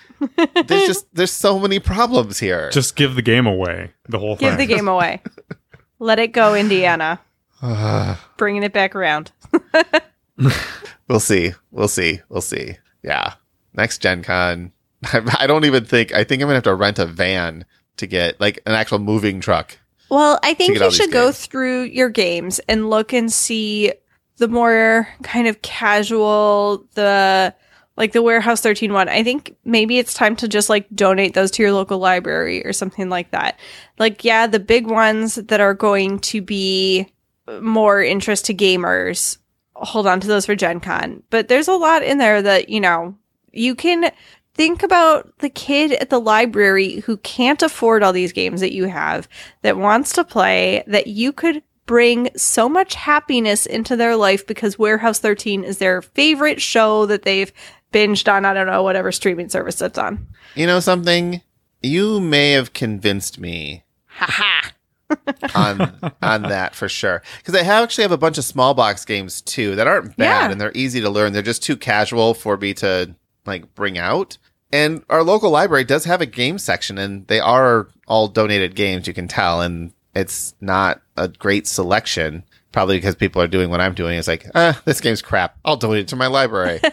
there's 0.66 0.86
just 0.86 1.06
there's 1.14 1.32
so 1.32 1.58
many 1.58 1.78
problems 1.78 2.38
here. 2.38 2.70
Just 2.70 2.94
give 2.96 3.14
the 3.14 3.22
game 3.22 3.46
away. 3.46 3.92
The 4.08 4.18
whole 4.18 4.36
Give 4.36 4.50
thing. 4.56 4.68
the 4.68 4.74
game 4.74 4.88
away. 4.88 5.22
Let 5.98 6.18
it 6.18 6.28
go, 6.28 6.54
Indiana. 6.54 7.20
Bringing 8.36 8.62
it 8.62 8.72
back 8.72 8.94
around. 8.94 9.32
we'll 11.08 11.20
see. 11.20 11.54
We'll 11.70 11.88
see. 11.88 12.20
We'll 12.28 12.40
see. 12.40 12.76
Yeah. 13.02 13.34
Next 13.74 13.98
Gen 13.98 14.22
Con. 14.22 14.72
I 15.38 15.46
don't 15.46 15.64
even 15.64 15.84
think 15.84 16.12
I 16.12 16.24
think 16.24 16.42
I'm 16.42 16.46
gonna 16.48 16.56
have 16.56 16.64
to 16.64 16.74
rent 16.74 16.98
a 16.98 17.06
van 17.06 17.64
to 17.96 18.06
get 18.06 18.40
like 18.40 18.60
an 18.66 18.74
actual 18.74 18.98
moving 18.98 19.40
truck. 19.40 19.78
Well, 20.10 20.38
I 20.42 20.54
think 20.54 20.78
you 20.78 20.90
should 20.90 21.12
go 21.12 21.26
games. 21.26 21.46
through 21.46 21.82
your 21.82 22.08
games 22.08 22.60
and 22.68 22.88
look 22.90 23.12
and 23.12 23.32
see 23.32 23.92
the 24.38 24.48
more 24.48 25.08
kind 25.22 25.46
of 25.46 25.60
casual, 25.62 26.86
the 26.94 27.54
like 27.96 28.12
the 28.12 28.22
Warehouse 28.22 28.60
13 28.60 28.92
one. 28.92 29.08
I 29.08 29.24
think 29.24 29.56
maybe 29.64 29.98
it's 29.98 30.14
time 30.14 30.36
to 30.36 30.48
just 30.48 30.70
like 30.70 30.86
donate 30.94 31.34
those 31.34 31.50
to 31.52 31.62
your 31.62 31.72
local 31.72 31.98
library 31.98 32.64
or 32.64 32.72
something 32.72 33.10
like 33.10 33.32
that. 33.32 33.58
Like, 33.98 34.24
yeah, 34.24 34.46
the 34.46 34.60
big 34.60 34.86
ones 34.86 35.34
that 35.34 35.60
are 35.60 35.74
going 35.74 36.20
to 36.20 36.40
be 36.40 37.12
more 37.60 38.00
interest 38.00 38.46
to 38.46 38.54
gamers, 38.54 39.38
hold 39.74 40.06
on 40.06 40.20
to 40.20 40.28
those 40.28 40.46
for 40.46 40.54
Gen 40.54 40.78
Con. 40.80 41.24
But 41.30 41.48
there's 41.48 41.68
a 41.68 41.74
lot 41.74 42.04
in 42.04 42.18
there 42.18 42.40
that, 42.40 42.68
you 42.68 42.80
know, 42.80 43.16
you 43.52 43.74
can 43.74 44.12
think 44.58 44.82
about 44.82 45.38
the 45.38 45.48
kid 45.48 45.92
at 45.92 46.10
the 46.10 46.18
library 46.20 46.96
who 47.00 47.16
can't 47.18 47.62
afford 47.62 48.02
all 48.02 48.12
these 48.12 48.32
games 48.32 48.60
that 48.60 48.74
you 48.74 48.84
have, 48.88 49.26
that 49.62 49.78
wants 49.78 50.12
to 50.14 50.24
play, 50.24 50.82
that 50.88 51.06
you 51.06 51.32
could 51.32 51.62
bring 51.86 52.28
so 52.36 52.68
much 52.68 52.94
happiness 52.94 53.64
into 53.64 53.96
their 53.96 54.16
life 54.16 54.46
because 54.46 54.78
Warehouse 54.78 55.20
13 55.20 55.64
is 55.64 55.78
their 55.78 56.02
favorite 56.02 56.60
show 56.60 57.06
that 57.06 57.22
they've 57.22 57.50
binged 57.92 58.30
on, 58.30 58.44
I 58.44 58.52
don't 58.52 58.66
know, 58.66 58.82
whatever 58.82 59.10
streaming 59.12 59.48
service 59.48 59.80
it's 59.80 59.96
on. 59.96 60.26
You 60.54 60.66
know 60.66 60.80
something? 60.80 61.40
You 61.82 62.20
may 62.20 62.50
have 62.52 62.72
convinced 62.74 63.38
me 63.38 63.84
Haha. 64.06 64.70
on 65.54 66.12
on 66.20 66.42
that 66.42 66.74
for 66.74 66.86
sure. 66.88 67.22
Because 67.38 67.54
I 67.54 67.62
have 67.62 67.84
actually 67.84 68.02
have 68.02 68.12
a 68.12 68.18
bunch 68.18 68.36
of 68.36 68.44
small 68.44 68.74
box 68.74 69.04
games 69.06 69.40
too 69.40 69.74
that 69.76 69.86
aren't 69.86 70.16
bad 70.18 70.24
Yeah. 70.46 70.50
and 70.50 70.60
they're 70.60 70.72
easy 70.74 71.00
to 71.00 71.08
learn. 71.08 71.32
They're 71.32 71.40
just 71.40 71.62
too 71.62 71.76
casual 71.78 72.34
for 72.34 72.56
me 72.58 72.74
to 72.74 73.14
like 73.46 73.74
bring 73.74 73.96
out. 73.96 74.36
And 74.72 75.02
our 75.08 75.22
local 75.22 75.50
library 75.50 75.84
does 75.84 76.04
have 76.04 76.20
a 76.20 76.26
game 76.26 76.58
section 76.58 76.98
and 76.98 77.26
they 77.26 77.40
are 77.40 77.88
all 78.06 78.28
donated 78.28 78.74
games, 78.74 79.06
you 79.06 79.14
can 79.14 79.26
tell, 79.28 79.60
and 79.62 79.92
it's 80.14 80.54
not 80.60 81.00
a 81.16 81.28
great 81.28 81.66
selection. 81.66 82.44
Probably 82.70 82.98
because 82.98 83.14
people 83.14 83.40
are 83.40 83.48
doing 83.48 83.70
what 83.70 83.80
I'm 83.80 83.94
doing. 83.94 84.18
It's 84.18 84.28
like, 84.28 84.46
ah, 84.54 84.78
this 84.84 85.00
game's 85.00 85.22
crap. 85.22 85.56
I'll 85.64 85.78
donate 85.78 86.00
it 86.00 86.08
to 86.08 86.16
my 86.16 86.26
library. 86.26 86.80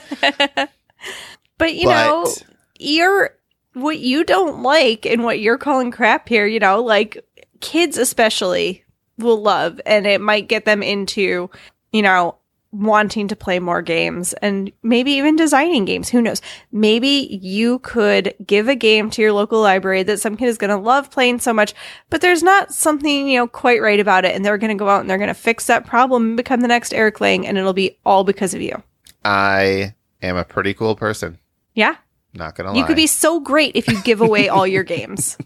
But 1.57 1.75
you 1.75 1.85
But- 1.87 2.05
know, 2.05 2.33
you're 2.79 3.35
what 3.73 3.99
you 3.99 4.23
don't 4.23 4.61
like 4.63 5.05
and 5.05 5.23
what 5.23 5.39
you're 5.39 5.57
calling 5.57 5.91
crap 5.91 6.27
here, 6.29 6.45
you 6.45 6.59
know, 6.59 6.81
like 6.81 7.25
kids 7.61 7.97
especially 7.97 8.83
will 9.17 9.41
love 9.41 9.79
and 9.85 10.05
it 10.07 10.21
might 10.21 10.47
get 10.47 10.65
them 10.65 10.81
into, 10.83 11.49
you 11.91 12.01
know, 12.01 12.35
wanting 12.79 13.27
to 13.27 13.35
play 13.35 13.59
more 13.59 13.81
games 13.81 14.33
and 14.33 14.71
maybe 14.83 15.11
even 15.11 15.35
designing 15.35 15.85
games. 15.85 16.09
Who 16.09 16.21
knows? 16.21 16.41
Maybe 16.71 17.39
you 17.41 17.79
could 17.79 18.33
give 18.45 18.67
a 18.67 18.75
game 18.75 19.09
to 19.11 19.21
your 19.21 19.33
local 19.33 19.61
library 19.61 20.03
that 20.03 20.19
some 20.19 20.37
kid 20.37 20.47
is 20.47 20.57
going 20.57 20.69
to 20.69 20.77
love 20.77 21.11
playing 21.11 21.39
so 21.39 21.53
much, 21.53 21.73
but 22.09 22.21
there's 22.21 22.43
not 22.43 22.73
something, 22.73 23.27
you 23.27 23.39
know, 23.39 23.47
quite 23.47 23.81
right 23.81 23.99
about 23.99 24.25
it. 24.25 24.35
And 24.35 24.43
they're 24.43 24.57
going 24.57 24.75
to 24.75 24.79
go 24.79 24.89
out 24.89 25.01
and 25.01 25.09
they're 25.09 25.17
going 25.17 25.27
to 25.27 25.33
fix 25.33 25.67
that 25.67 25.85
problem 25.85 26.25
and 26.25 26.37
become 26.37 26.61
the 26.61 26.67
next 26.67 26.93
Eric 26.93 27.21
Lang 27.21 27.47
and 27.47 27.57
it'll 27.57 27.73
be 27.73 27.97
all 28.05 28.23
because 28.23 28.53
of 28.53 28.61
you. 28.61 28.81
I 29.23 29.95
am 30.21 30.37
a 30.37 30.43
pretty 30.43 30.73
cool 30.73 30.95
person. 30.95 31.39
Yeah. 31.73 31.95
Not 32.33 32.55
gonna 32.55 32.71
lie. 32.71 32.77
You 32.77 32.85
could 32.85 32.95
be 32.95 33.07
so 33.07 33.39
great 33.39 33.75
if 33.75 33.87
you 33.87 34.01
give 34.03 34.21
away 34.21 34.49
all 34.49 34.67
your 34.67 34.83
games. 34.83 35.37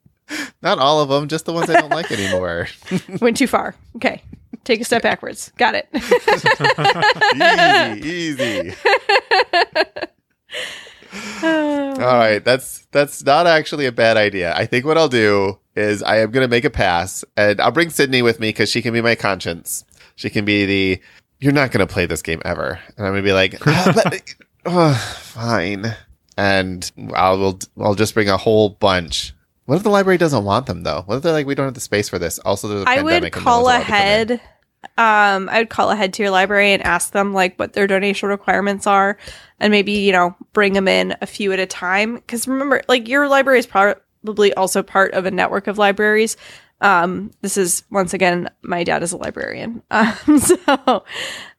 not 0.62 0.78
all 0.78 1.00
of 1.00 1.08
them, 1.08 1.28
just 1.28 1.46
the 1.46 1.52
ones 1.52 1.70
I 1.70 1.80
don't 1.80 1.90
like 1.90 2.10
anymore. 2.10 2.68
Went 3.20 3.36
too 3.36 3.46
far. 3.46 3.74
Okay. 3.96 4.22
Take 4.64 4.80
a 4.80 4.84
step 4.84 5.02
backwards. 5.02 5.52
Got 5.58 5.74
it. 5.74 5.88
easy, 8.00 8.08
easy. 8.08 8.74
All 11.42 12.18
right, 12.18 12.44
that's 12.44 12.86
that's 12.90 13.24
not 13.24 13.46
actually 13.46 13.86
a 13.86 13.92
bad 13.92 14.16
idea. 14.16 14.54
I 14.56 14.66
think 14.66 14.84
what 14.84 14.98
I'll 14.98 15.08
do 15.08 15.58
is 15.76 16.02
I 16.02 16.18
am 16.18 16.30
going 16.30 16.44
to 16.44 16.50
make 16.50 16.64
a 16.64 16.70
pass, 16.70 17.24
and 17.36 17.60
I'll 17.60 17.70
bring 17.70 17.90
Sydney 17.90 18.22
with 18.22 18.40
me 18.40 18.48
because 18.48 18.70
she 18.70 18.82
can 18.82 18.92
be 18.92 19.00
my 19.00 19.14
conscience. 19.14 19.84
She 20.16 20.30
can 20.30 20.44
be 20.44 20.64
the 20.64 21.02
you're 21.40 21.52
not 21.52 21.70
going 21.70 21.86
to 21.86 21.92
play 21.92 22.06
this 22.06 22.22
game 22.22 22.40
ever, 22.44 22.80
and 22.96 23.06
I'm 23.06 23.12
going 23.12 23.22
to 23.22 23.28
be 23.28 23.32
like, 23.32 23.64
"Ah, 23.66 23.92
but, 24.04 24.34
oh, 24.66 24.94
fine, 25.22 25.94
and 26.36 26.90
I'll 27.14 27.38
will 27.38 27.58
I'll 27.78 27.94
just 27.94 28.14
bring 28.14 28.28
a 28.28 28.36
whole 28.36 28.70
bunch. 28.70 29.32
What 29.66 29.76
if 29.76 29.82
the 29.82 29.90
library 29.90 30.18
doesn't 30.18 30.44
want 30.44 30.66
them 30.66 30.82
though? 30.82 31.02
What 31.06 31.16
if 31.16 31.22
they're 31.22 31.32
like, 31.32 31.46
we 31.46 31.54
don't 31.54 31.66
have 31.66 31.74
the 31.74 31.80
space 31.80 32.08
for 32.08 32.18
this? 32.18 32.38
Also, 32.40 32.68
there's 32.68 32.84
a 32.84 32.88
I 32.88 32.96
pandemic. 32.96 33.34
would 33.34 33.44
call 33.44 33.64
one's 33.64 33.86
to 33.86 33.92
ahead. 33.92 34.40
Um, 34.98 35.48
I 35.48 35.58
would 35.58 35.70
call 35.70 35.90
ahead 35.90 36.14
to 36.14 36.22
your 36.22 36.30
library 36.30 36.72
and 36.72 36.82
ask 36.82 37.12
them 37.12 37.32
like 37.32 37.58
what 37.58 37.72
their 37.72 37.86
donation 37.86 38.28
requirements 38.28 38.86
are, 38.86 39.18
and 39.60 39.70
maybe 39.70 39.92
you 39.92 40.12
know 40.12 40.34
bring 40.52 40.72
them 40.72 40.88
in 40.88 41.16
a 41.20 41.26
few 41.26 41.52
at 41.52 41.58
a 41.58 41.66
time. 41.66 42.16
Because 42.16 42.48
remember, 42.48 42.82
like 42.88 43.08
your 43.08 43.28
library 43.28 43.58
is 43.58 43.66
probably 43.66 44.54
also 44.54 44.82
part 44.82 45.12
of 45.14 45.26
a 45.26 45.30
network 45.30 45.66
of 45.66 45.78
libraries. 45.78 46.36
Um, 46.80 47.30
this 47.40 47.56
is 47.56 47.84
once 47.90 48.14
again, 48.14 48.50
my 48.62 48.84
dad 48.84 49.02
is 49.02 49.12
a 49.12 49.16
librarian, 49.16 49.82
um, 49.90 50.38
so 50.38 51.04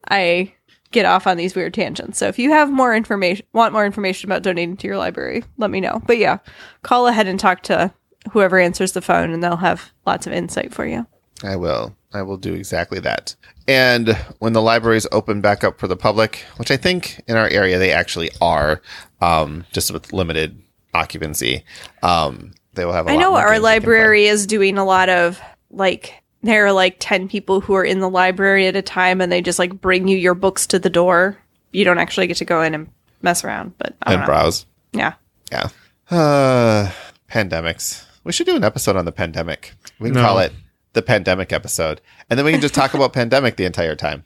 I 0.08 0.52
get 0.92 1.04
off 1.04 1.26
on 1.26 1.36
these 1.36 1.54
weird 1.54 1.74
tangents. 1.74 2.18
So 2.18 2.28
if 2.28 2.38
you 2.38 2.52
have 2.52 2.70
more 2.70 2.94
information, 2.94 3.44
want 3.52 3.72
more 3.72 3.84
information 3.84 4.28
about 4.28 4.42
donating 4.42 4.76
to 4.78 4.86
your 4.86 4.98
library, 4.98 5.44
let 5.58 5.70
me 5.70 5.80
know. 5.80 6.00
But 6.06 6.18
yeah, 6.18 6.38
call 6.82 7.06
ahead 7.06 7.26
and 7.26 7.40
talk 7.40 7.62
to 7.64 7.92
whoever 8.32 8.58
answers 8.58 8.92
the 8.92 9.02
phone, 9.02 9.32
and 9.32 9.42
they'll 9.42 9.56
have 9.56 9.92
lots 10.06 10.26
of 10.26 10.32
insight 10.32 10.72
for 10.72 10.86
you. 10.86 11.06
I 11.42 11.56
will. 11.56 11.94
I 12.16 12.22
will 12.22 12.36
do 12.36 12.54
exactly 12.54 12.98
that. 13.00 13.34
And 13.68 14.16
when 14.38 14.52
the 14.52 14.62
libraries 14.62 15.06
open 15.12 15.40
back 15.40 15.62
up 15.64 15.78
for 15.78 15.88
the 15.88 15.96
public, 15.96 16.44
which 16.56 16.70
I 16.70 16.76
think 16.76 17.22
in 17.26 17.36
our 17.36 17.48
area 17.48 17.78
they 17.78 17.92
actually 17.92 18.30
are, 18.40 18.80
um, 19.20 19.64
just 19.72 19.90
with 19.92 20.12
limited 20.12 20.60
occupancy, 20.94 21.64
um, 22.02 22.52
they 22.74 22.84
will 22.84 22.92
have. 22.92 23.06
I 23.08 23.14
I 23.14 23.16
know 23.16 23.34
our 23.34 23.58
library 23.58 24.26
is 24.26 24.46
doing 24.46 24.78
a 24.78 24.84
lot 24.84 25.08
of 25.08 25.40
like 25.70 26.14
there 26.42 26.66
are 26.66 26.72
like 26.72 26.96
10 27.00 27.28
people 27.28 27.60
who 27.60 27.74
are 27.74 27.84
in 27.84 27.98
the 28.00 28.08
library 28.10 28.66
at 28.68 28.76
a 28.76 28.82
time 28.82 29.20
and 29.20 29.32
they 29.32 29.42
just 29.42 29.58
like 29.58 29.80
bring 29.80 30.06
you 30.06 30.16
your 30.16 30.34
books 30.34 30.66
to 30.68 30.78
the 30.78 30.90
door. 30.90 31.36
You 31.72 31.84
don't 31.84 31.98
actually 31.98 32.28
get 32.28 32.36
to 32.38 32.44
go 32.44 32.62
in 32.62 32.74
and 32.74 32.88
mess 33.22 33.42
around, 33.44 33.76
but 33.78 33.96
I 34.02 34.10
don't 34.12 34.20
and 34.20 34.22
know. 34.22 34.26
browse. 34.26 34.66
Yeah. 34.92 35.14
Yeah. 35.50 35.68
Uh, 36.10 36.90
pandemics. 37.30 38.04
We 38.22 38.32
should 38.32 38.46
do 38.46 38.54
an 38.56 38.62
episode 38.64 38.96
on 38.96 39.04
the 39.04 39.12
pandemic. 39.12 39.72
We 39.98 40.10
can 40.10 40.14
No. 40.16 40.22
call 40.22 40.38
it 40.38 40.52
the 40.96 41.02
pandemic 41.02 41.52
episode, 41.52 42.00
and 42.28 42.36
then 42.38 42.44
we 42.44 42.50
can 42.50 42.60
just 42.60 42.74
talk 42.74 42.94
about 42.94 43.12
pandemic 43.12 43.54
the 43.56 43.64
entire 43.64 43.94
time. 43.94 44.24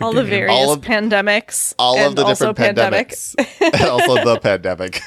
All 0.00 0.12
the 0.12 0.22
various 0.24 0.50
All 0.52 0.72
of- 0.72 0.80
pandemics. 0.82 1.74
all 1.78 1.96
and 1.96 2.06
of 2.08 2.16
the 2.16 2.24
also 2.24 2.52
different 2.52 2.76
pandemic. 2.78 3.08
pandemics. 3.10 3.72
and 3.80 3.82
also 3.90 4.24
the 4.24 4.38
pandemic. 4.40 5.00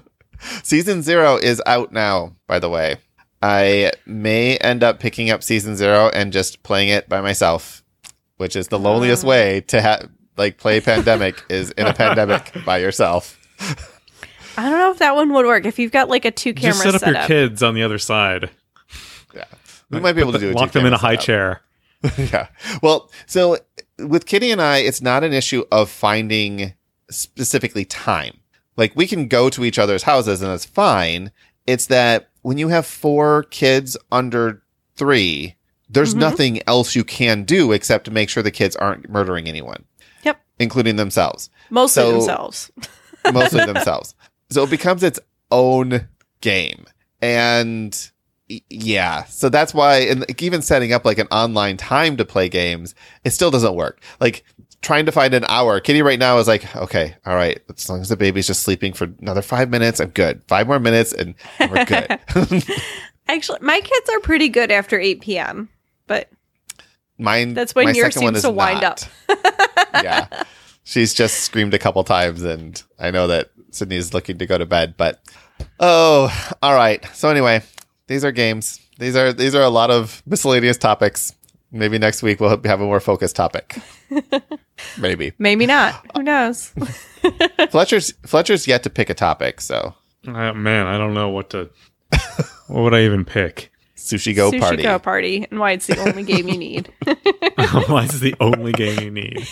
season 0.62 1.02
zero 1.02 1.36
is 1.36 1.62
out 1.66 1.92
now, 1.92 2.34
by 2.46 2.58
the 2.58 2.68
way. 2.68 2.96
I 3.42 3.92
may 4.06 4.56
end 4.58 4.82
up 4.82 5.00
picking 5.00 5.30
up 5.30 5.42
season 5.42 5.76
zero 5.76 6.10
and 6.12 6.32
just 6.32 6.62
playing 6.62 6.88
it 6.90 7.08
by 7.08 7.20
myself, 7.20 7.82
which 8.36 8.54
is 8.56 8.68
the 8.68 8.78
loneliest 8.78 9.24
Ah. 9.24 9.28
way 9.28 9.60
to 9.68 9.80
have 9.80 10.08
like 10.36 10.58
play 10.58 10.80
pandemic 10.80 11.42
is 11.50 11.70
in 11.72 11.86
a 11.86 11.94
pandemic 11.94 12.52
by 12.64 12.78
yourself. 12.78 13.38
I 14.56 14.68
don't 14.68 14.78
know 14.78 14.90
if 14.90 14.98
that 14.98 15.14
one 15.14 15.32
would 15.32 15.46
work 15.46 15.64
if 15.66 15.78
you've 15.78 15.92
got 15.92 16.08
like 16.08 16.24
a 16.24 16.30
two 16.30 16.52
camera 16.54 16.72
Just 16.84 17.00
set 17.00 17.14
up 17.16 17.16
your 17.16 17.26
kids 17.26 17.62
on 17.62 17.74
the 17.74 17.82
other 17.82 17.98
side. 17.98 18.50
Yeah. 19.90 19.96
We 19.98 20.00
might 20.02 20.12
be 20.12 20.20
able 20.20 20.32
to 20.32 20.38
do 20.38 20.50
a 20.50 20.52
Lock 20.52 20.72
them 20.72 20.86
in 20.86 20.92
a 20.92 20.98
high 20.98 21.14
setup. 21.16 21.24
chair. 21.24 21.60
yeah. 22.18 22.48
Well, 22.82 23.10
so 23.26 23.58
with 23.98 24.26
Kitty 24.26 24.50
and 24.50 24.62
I, 24.62 24.78
it's 24.78 25.02
not 25.02 25.24
an 25.24 25.32
issue 25.32 25.64
of 25.70 25.90
finding 25.90 26.74
specifically 27.10 27.84
time. 27.84 28.38
Like 28.76 28.94
we 28.96 29.06
can 29.06 29.28
go 29.28 29.50
to 29.50 29.64
each 29.64 29.78
other's 29.78 30.04
houses 30.04 30.40
and 30.40 30.50
that's 30.50 30.64
fine. 30.64 31.32
It's 31.66 31.86
that 31.86 32.30
when 32.42 32.56
you 32.56 32.68
have 32.68 32.86
four 32.86 33.42
kids 33.44 33.96
under 34.10 34.62
three, 34.96 35.56
there's 35.88 36.14
Mhm. 36.14 36.18
nothing 36.18 36.60
else 36.66 36.94
you 36.94 37.04
can 37.04 37.42
do 37.44 37.72
except 37.72 38.04
to 38.06 38.10
make 38.10 38.28
sure 38.30 38.42
the 38.42 38.50
kids 38.50 38.76
aren't 38.76 39.10
murdering 39.10 39.48
anyone. 39.48 39.84
Yep. 40.22 40.40
Including 40.58 40.96
themselves. 40.96 41.50
Mostly 41.68 42.02
So- 42.04 42.12
themselves. 42.12 42.70
Mostly 43.32 43.66
themselves. 43.66 44.14
So 44.50 44.62
it 44.64 44.70
becomes 44.70 45.02
its 45.02 45.18
own 45.50 46.08
game. 46.40 46.86
And 47.20 47.92
y- 47.94 48.19
yeah, 48.68 49.24
so 49.24 49.48
that's 49.48 49.72
why, 49.72 49.98
and 49.98 50.20
like, 50.20 50.42
even 50.42 50.62
setting 50.62 50.92
up 50.92 51.04
like 51.04 51.18
an 51.18 51.28
online 51.28 51.76
time 51.76 52.16
to 52.16 52.24
play 52.24 52.48
games, 52.48 52.94
it 53.24 53.30
still 53.30 53.50
doesn't 53.50 53.74
work. 53.74 54.02
Like 54.20 54.44
trying 54.82 55.06
to 55.06 55.12
find 55.12 55.34
an 55.34 55.44
hour. 55.48 55.80
Kitty 55.80 56.02
right 56.02 56.18
now 56.18 56.38
is 56.38 56.48
like, 56.48 56.74
okay, 56.76 57.16
all 57.26 57.34
right, 57.34 57.60
as 57.74 57.88
long 57.88 58.00
as 58.00 58.08
the 58.08 58.16
baby's 58.16 58.46
just 58.46 58.62
sleeping 58.62 58.92
for 58.92 59.08
another 59.20 59.42
five 59.42 59.70
minutes, 59.70 60.00
I'm 60.00 60.10
good. 60.10 60.42
Five 60.48 60.66
more 60.66 60.80
minutes 60.80 61.12
and 61.12 61.34
we're 61.60 61.84
good. 61.84 62.18
Actually, 63.28 63.58
my 63.60 63.80
kids 63.80 64.10
are 64.10 64.20
pretty 64.20 64.48
good 64.48 64.70
after 64.70 64.98
8 64.98 65.20
p.m., 65.20 65.68
but 66.06 66.28
Mine. 67.20 67.54
That's 67.54 67.74
when 67.74 67.86
my 67.86 67.92
yours 67.92 68.14
second 68.14 68.24
one 68.24 68.34
seems 68.34 68.44
is 68.44 68.50
to 68.50 68.50
wind 68.50 68.80
not. 68.80 69.08
yeah, 69.94 70.44
she's 70.84 71.12
just 71.12 71.40
screamed 71.40 71.74
a 71.74 71.78
couple 71.78 72.02
times, 72.02 72.42
and 72.42 72.82
I 72.98 73.10
know 73.10 73.26
that 73.26 73.50
Sydney's 73.70 74.14
looking 74.14 74.38
to 74.38 74.46
go 74.46 74.56
to 74.56 74.64
bed. 74.64 74.94
But 74.96 75.20
oh, 75.78 76.54
all 76.62 76.74
right. 76.74 77.04
So 77.12 77.28
anyway, 77.28 77.62
these 78.10 78.24
are 78.24 78.32
games. 78.32 78.80
These 78.98 79.14
are 79.14 79.32
these 79.32 79.54
are 79.54 79.62
a 79.62 79.68
lot 79.70 79.88
of 79.90 80.20
miscellaneous 80.26 80.76
topics. 80.76 81.32
Maybe 81.70 81.96
next 81.96 82.24
week 82.24 82.40
we'll 82.40 82.50
have 82.50 82.80
a 82.80 82.84
more 82.84 82.98
focused 82.98 83.36
topic. 83.36 83.78
Maybe 84.98 85.32
maybe 85.38 85.66
not. 85.66 86.04
Who 86.16 86.22
knows? 86.24 86.72
Fletcher's 87.70 88.12
Fletcher's 88.26 88.66
yet 88.66 88.82
to 88.82 88.90
pick 88.90 89.10
a 89.10 89.14
topic, 89.14 89.60
so 89.60 89.94
Uh, 90.26 90.52
man, 90.54 90.86
I 90.88 90.98
don't 90.98 91.14
know 91.14 91.28
what 91.28 91.50
to. 91.50 91.70
what 92.66 92.82
would 92.82 92.94
I 92.94 93.02
even 93.04 93.24
pick? 93.24 93.70
sushi 93.96 94.34
go 94.34 94.50
Party. 94.50 94.58
Sushi 94.58 94.60
party. 94.68 94.82
Go 94.82 94.98
Party, 94.98 95.46
and 95.50 95.60
why 95.60 95.72
it's 95.72 95.86
the 95.86 95.98
only 95.98 96.24
game 96.24 96.48
you 96.48 96.58
need. 96.58 96.92
Why 97.86 98.04
is 98.04 98.18
the 98.20 98.34
only 98.40 98.72
game 98.72 98.98
you 98.98 99.10
need? 99.10 99.46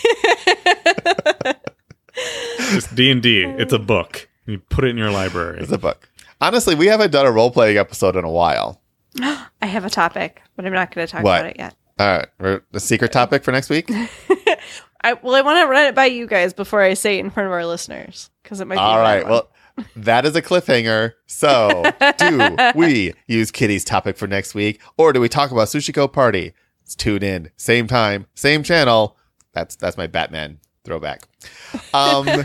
Just 2.73 2.95
D 2.97 3.11
and 3.13 3.23
D. 3.23 3.45
It's 3.45 3.73
a 3.73 3.79
book. 3.79 4.29
You 4.47 4.59
put 4.59 4.85
it 4.85 4.89
in 4.89 4.97
your 4.99 5.11
library. 5.11 5.61
It's 5.61 5.71
a 5.71 5.79
book. 5.79 6.09
Honestly, 6.41 6.75
we 6.75 6.87
haven't 6.87 7.11
done 7.11 7.27
a 7.27 7.33
role 7.33 7.51
playing 7.51 7.77
episode 7.79 8.17
in 8.17 8.25
a 8.25 8.31
while. 8.31 8.81
I 9.21 9.67
have 9.67 9.85
a 9.85 9.91
topic, 9.91 10.43
but 10.57 10.65
I'm 10.65 10.73
not 10.73 10.95
going 10.95 11.07
to 11.07 11.11
talk 11.11 11.25
What? 11.25 11.41
about 11.41 11.51
it 11.51 11.57
yet. 11.59 11.75
All 11.99 12.07
right, 12.19 12.29
we're- 12.39 12.61
the 12.71 12.81
secret 12.81 13.11
topic 13.13 13.43
for 13.43 13.51
next 13.51 13.69
week. 13.71 13.91
I, 15.01 15.13
well, 15.15 15.35
I 15.35 15.41
want 15.43 15.61
to 15.65 15.67
run 15.69 15.87
it 15.87 15.95
by 15.95 16.07
you 16.07 16.27
guys 16.27 16.53
before 16.53 16.81
I 16.83 16.95
say 16.95 17.19
it 17.19 17.25
in 17.25 17.31
front 17.31 17.47
of 17.47 17.53
our 17.53 17.65
listeners 17.67 18.31
because 18.43 18.61
it 18.61 18.67
might 18.67 18.77
be. 18.77 18.81
All 18.81 18.99
right. 18.99 19.27
Well, 19.27 19.49
that 19.95 20.27
is 20.27 20.35
a 20.35 20.43
cliffhanger. 20.43 21.13
So, 21.27 21.85
do 22.19 22.57
we 22.75 23.15
use 23.29 23.51
Kitty's 23.53 23.85
topic 23.85 24.17
for 24.17 24.27
next 24.27 24.55
week, 24.55 24.81
or 24.97 25.13
do 25.13 25.21
we 25.21 25.29
talk 25.29 25.51
about 25.53 25.69
Sushi 25.69 25.93
Go 25.93 26.09
Party? 26.09 26.53
Let's 26.83 26.97
tune 26.97 27.23
in, 27.23 27.51
same 27.57 27.87
time, 27.87 28.27
same 28.35 28.63
channel. 28.65 29.17
That's 29.53 29.77
that's 29.77 29.97
my 29.97 30.07
Batman 30.09 30.59
throwback. 30.85 31.23
Um, 31.95 32.27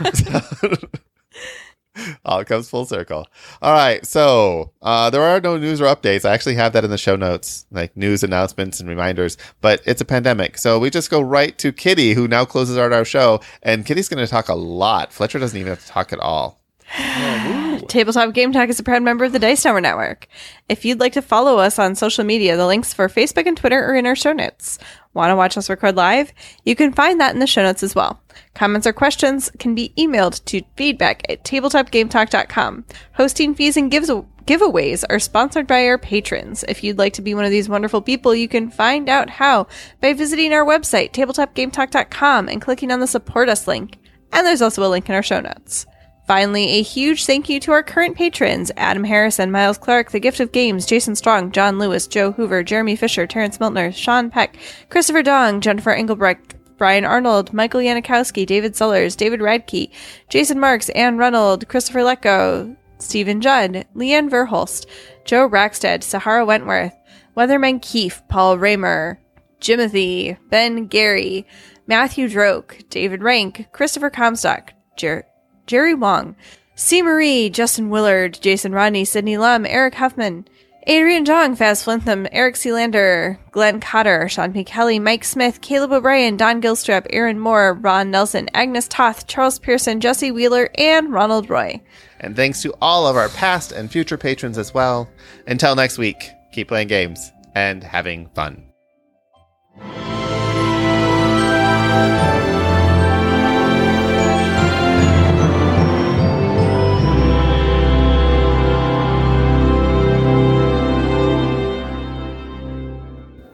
all 2.25 2.43
comes 2.43 2.69
full 2.69 2.85
circle. 2.85 3.27
All 3.61 3.73
right. 3.73 4.05
So 4.05 4.71
uh, 4.81 5.09
there 5.09 5.23
are 5.23 5.39
no 5.39 5.57
news 5.57 5.81
or 5.81 5.85
updates. 5.85 6.25
I 6.25 6.33
actually 6.33 6.55
have 6.55 6.73
that 6.73 6.83
in 6.83 6.89
the 6.89 6.97
show 6.97 7.15
notes, 7.15 7.65
like 7.71 7.95
news 7.95 8.23
announcements 8.23 8.79
and 8.79 8.89
reminders. 8.89 9.37
But 9.61 9.81
it's 9.85 10.01
a 10.01 10.05
pandemic, 10.05 10.57
so 10.57 10.79
we 10.79 10.89
just 10.89 11.09
go 11.09 11.21
right 11.21 11.57
to 11.59 11.71
Kitty, 11.71 12.13
who 12.13 12.27
now 12.27 12.45
closes 12.45 12.77
out 12.77 12.93
our 12.93 13.05
show. 13.05 13.41
And 13.61 13.85
Kitty's 13.85 14.09
going 14.09 14.23
to 14.23 14.29
talk 14.29 14.49
a 14.49 14.55
lot. 14.55 15.13
Fletcher 15.13 15.39
doesn't 15.39 15.59
even 15.59 15.69
have 15.69 15.83
to 15.83 15.87
talk 15.87 16.13
at 16.13 16.19
all. 16.19 16.62
Oh, 16.95 17.79
Tabletop 17.87 18.33
Game 18.33 18.51
Talk 18.51 18.69
is 18.69 18.79
a 18.79 18.83
proud 18.83 19.01
member 19.01 19.25
of 19.25 19.31
the 19.31 19.39
Dice 19.39 19.63
Tower 19.63 19.81
Network. 19.81 20.27
If 20.69 20.85
you'd 20.85 20.99
like 20.99 21.13
to 21.13 21.21
follow 21.21 21.57
us 21.57 21.79
on 21.79 21.95
social 21.95 22.23
media, 22.23 22.55
the 22.55 22.67
links 22.67 22.93
for 22.93 23.07
Facebook 23.07 23.47
and 23.47 23.57
Twitter 23.57 23.83
are 23.83 23.95
in 23.95 24.05
our 24.05 24.15
show 24.15 24.31
notes. 24.31 24.77
Want 25.13 25.31
to 25.31 25.35
watch 25.35 25.57
us 25.57 25.69
record 25.69 25.95
live? 25.95 26.31
You 26.65 26.75
can 26.75 26.93
find 26.93 27.19
that 27.19 27.33
in 27.33 27.39
the 27.39 27.47
show 27.47 27.63
notes 27.63 27.83
as 27.83 27.95
well. 27.95 28.21
Comments 28.53 28.85
or 28.85 28.93
questions 28.93 29.51
can 29.59 29.75
be 29.75 29.93
emailed 29.97 30.43
to 30.45 30.61
feedback 30.75 31.23
at 31.29 31.43
tabletopgametalk.com. 31.43 32.85
Hosting 33.13 33.55
fees 33.55 33.77
and 33.77 33.91
gives- 33.91 34.09
giveaways 34.09 35.03
are 35.09 35.19
sponsored 35.19 35.67
by 35.67 35.85
our 35.87 35.97
patrons. 35.97 36.63
If 36.67 36.83
you'd 36.83 36.97
like 36.99 37.13
to 37.13 37.21
be 37.21 37.33
one 37.33 37.45
of 37.45 37.51
these 37.51 37.69
wonderful 37.69 38.01
people, 38.01 38.35
you 38.35 38.47
can 38.47 38.69
find 38.69 39.09
out 39.09 39.29
how 39.29 39.67
by 40.01 40.13
visiting 40.13 40.53
our 40.53 40.65
website, 40.65 41.11
tabletopgametalk.com, 41.11 42.49
and 42.49 42.61
clicking 42.61 42.91
on 42.91 42.99
the 42.99 43.07
Support 43.07 43.49
Us 43.49 43.67
link. 43.67 43.97
And 44.31 44.45
there's 44.45 44.61
also 44.61 44.85
a 44.85 44.89
link 44.89 45.09
in 45.09 45.15
our 45.15 45.23
show 45.23 45.41
notes. 45.41 45.85
Finally, 46.25 46.69
a 46.69 46.81
huge 46.81 47.25
thank 47.25 47.49
you 47.49 47.59
to 47.59 47.71
our 47.71 47.83
current 47.83 48.15
patrons 48.15 48.71
Adam 48.77 49.03
Harrison, 49.03 49.51
Miles 49.51 49.77
Clark, 49.77 50.11
The 50.11 50.21
Gift 50.21 50.39
of 50.39 50.53
Games, 50.53 50.85
Jason 50.85 51.15
Strong, 51.15 51.51
John 51.51 51.77
Lewis, 51.77 52.07
Joe 52.07 52.31
Hoover, 52.31 52.63
Jeremy 52.63 52.95
Fisher, 52.95 53.27
Terrence 53.27 53.57
Miltner, 53.59 53.91
Sean 53.91 54.29
Peck, 54.29 54.57
Christopher 54.89 55.21
Dong, 55.21 55.59
Jennifer 55.59 55.91
Engelbrecht, 55.91 56.55
Brian 56.77 57.03
Arnold, 57.03 57.53
Michael 57.53 57.81
Yanikowski, 57.81 58.45
David 58.45 58.75
Sellers, 58.75 59.17
David 59.17 59.41
Radke, 59.41 59.91
Jason 60.29 60.59
Marks, 60.59 60.89
Ann 60.89 61.17
Reynolds, 61.17 61.65
Christopher 61.65 61.99
Lecko, 61.99 62.75
Stephen 62.99 63.41
Judd, 63.41 63.85
Leanne 63.93 64.29
Verholst, 64.29 64.85
Joe 65.25 65.49
Rackstead, 65.49 66.03
Sahara 66.03 66.45
Wentworth, 66.45 66.93
Weatherman 67.35 67.81
Keefe, 67.81 68.21
Paul 68.29 68.57
Raymer, 68.57 69.19
Jimothy, 69.59 70.37
Ben 70.49 70.87
Gary, 70.87 71.45
Matthew 71.85 72.29
Droke, 72.29 72.87
David 72.89 73.23
Rank, 73.23 73.67
Christopher 73.73 74.09
Comstock, 74.09 74.73
Jer- 74.95 75.25
Jerry 75.67 75.93
Wong, 75.93 76.35
C. 76.75 77.01
Marie, 77.01 77.49
Justin 77.49 77.89
Willard, 77.89 78.39
Jason 78.41 78.71
Rodney, 78.73 79.05
Sidney 79.05 79.37
Lum, 79.37 79.65
Eric 79.65 79.95
Huffman, 79.95 80.45
Adrian 80.85 81.23
Jong, 81.23 81.55
Faz 81.55 81.81
Flintham, 81.81 82.27
Eric 82.33 82.55
Sealander, 82.55 83.37
Glenn 83.51 83.79
Cotter, 83.79 84.27
Sean 84.27 84.51
P. 84.51 84.65
Kelly, 84.65 84.99
Mike 84.99 85.23
Smith, 85.23 85.61
Caleb 85.61 85.93
O'Brien, 85.93 86.35
Don 86.35 86.61
Gilstrap, 86.61 87.07
Aaron 87.09 87.39
Moore, 87.39 87.75
Ron 87.75 88.11
Nelson, 88.11 88.49
Agnes 88.53 88.89
Toth, 88.89 89.25
Charles 89.25 89.59
Pearson, 89.59 90.01
Jesse 90.01 90.31
Wheeler, 90.31 90.69
and 90.77 91.13
Ronald 91.13 91.49
Roy. 91.49 91.81
And 92.19 92.35
thanks 92.35 92.61
to 92.63 92.73
all 92.81 93.07
of 93.07 93.15
our 93.15 93.29
past 93.29 93.71
and 93.71 93.89
future 93.89 94.17
patrons 94.17 94.57
as 94.57 94.73
well. 94.73 95.09
Until 95.47 95.75
next 95.75 95.97
week, 95.97 96.31
keep 96.51 96.67
playing 96.67 96.89
games 96.89 97.31
and 97.55 97.81
having 97.81 98.27
fun. 98.35 98.65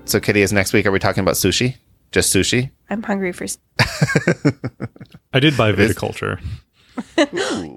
So, 0.09 0.19
Kitty, 0.19 0.41
is 0.41 0.51
next 0.51 0.73
week, 0.73 0.87
are 0.87 0.91
we 0.91 0.97
talking 0.97 1.21
about 1.21 1.35
sushi? 1.35 1.75
Just 2.11 2.33
sushi? 2.35 2.71
I'm 2.89 3.03
hungry 3.03 3.31
for. 3.31 3.45
I 5.33 5.39
did 5.39 5.55
buy 5.55 5.71
viticulture. 5.71 6.41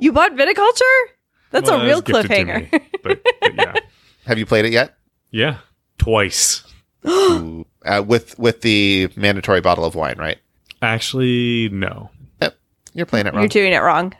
You 0.00 0.12
bought 0.12 0.32
viticulture? 0.32 1.02
That's 1.50 1.68
Well, 1.70 1.82
a 1.82 1.84
real 1.84 1.96
was 1.96 2.04
cliffhanger. 2.24 2.72
me, 2.72 2.80
but, 3.02 3.22
but 3.42 3.54
yeah, 3.54 3.74
Have 4.26 4.38
you 4.38 4.46
played 4.46 4.64
it 4.64 4.72
yet? 4.72 4.96
yeah, 5.30 5.58
twice. 5.98 6.62
Ooh, 7.06 7.66
uh, 7.84 8.02
with 8.06 8.38
with 8.38 8.62
the 8.62 9.10
mandatory 9.14 9.60
bottle 9.60 9.84
of 9.84 9.94
wine, 9.94 10.16
right? 10.16 10.38
Actually, 10.80 11.68
no. 11.70 12.08
Yep. 12.40 12.56
You're 12.94 13.04
playing 13.06 13.26
it 13.26 13.34
wrong. 13.34 13.42
You're 13.42 13.48
doing 13.48 13.74
it 13.74 13.78
wrong. 13.80 14.14